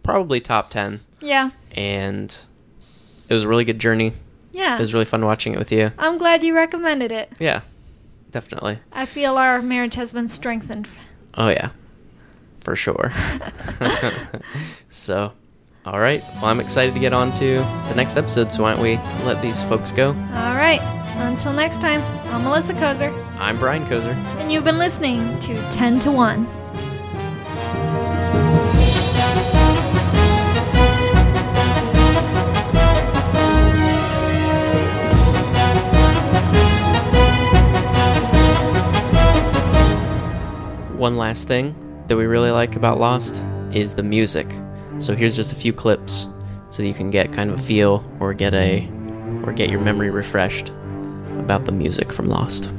Probably 0.01 0.41
top 0.41 0.69
10 0.71 1.01
Yeah. 1.21 1.51
and 1.75 2.35
it 3.29 3.33
was 3.33 3.43
a 3.43 3.47
really 3.47 3.63
good 3.65 3.79
journey. 3.79 4.13
Yeah. 4.51 4.75
It 4.75 4.79
was 4.79 4.93
really 4.93 5.05
fun 5.05 5.23
watching 5.25 5.53
it 5.53 5.59
with 5.59 5.71
you. 5.71 5.91
I'm 5.97 6.17
glad 6.17 6.43
you 6.43 6.55
recommended 6.55 7.11
it. 7.11 7.31
Yeah. 7.39 7.61
Definitely. 8.31 8.79
I 8.91 9.05
feel 9.05 9.37
our 9.37 9.61
marriage 9.61 9.95
has 9.95 10.11
been 10.13 10.27
strengthened. 10.29 10.87
Oh 11.35 11.49
yeah. 11.49 11.69
For 12.61 12.75
sure. 12.75 13.11
so, 14.89 15.31
all 15.85 15.99
right. 15.99 16.23
Well, 16.35 16.45
I'm 16.45 16.59
excited 16.59 16.93
to 16.93 16.99
get 16.99 17.13
on 17.13 17.33
to 17.35 17.55
the 17.89 17.93
next 17.95 18.17
episode, 18.17 18.51
so 18.51 18.63
why 18.63 18.73
don't 18.73 18.81
we 18.81 18.95
let 19.25 19.41
these 19.41 19.61
folks 19.63 19.91
go? 19.91 20.09
All 20.09 20.52
right. 20.63 20.81
Until 21.17 21.51
next 21.51 21.81
time, 21.81 22.01
I'm 22.33 22.45
Melissa 22.45 22.73
Koser, 22.73 23.11
I'm 23.37 23.59
Brian 23.59 23.85
Koser. 23.85 24.13
and 24.39 24.49
you've 24.49 24.63
been 24.63 24.77
listening 24.77 25.37
to 25.39 25.61
10 25.71 25.99
to 25.99 26.11
1. 26.11 26.45
One 40.97 41.17
last 41.17 41.45
thing 41.45 41.75
that 42.07 42.15
we 42.15 42.23
really 42.25 42.51
like 42.51 42.77
about 42.77 43.01
Lost 43.01 43.35
is 43.73 43.95
the 43.95 44.03
music. 44.03 44.47
So 44.99 45.13
here's 45.13 45.35
just 45.35 45.51
a 45.51 45.57
few 45.57 45.73
clips 45.73 46.25
so 46.69 46.81
that 46.81 46.87
you 46.87 46.93
can 46.93 47.09
get 47.09 47.33
kind 47.33 47.49
of 47.49 47.59
a 47.59 47.61
feel 47.61 48.01
or 48.21 48.33
get 48.33 48.53
a 48.53 48.89
or 49.43 49.53
get 49.53 49.69
your 49.69 49.81
memory 49.81 50.09
refreshed 50.09 50.69
about 51.37 51.65
the 51.65 51.71
music 51.71 52.11
from 52.11 52.27
Lost. 52.27 52.69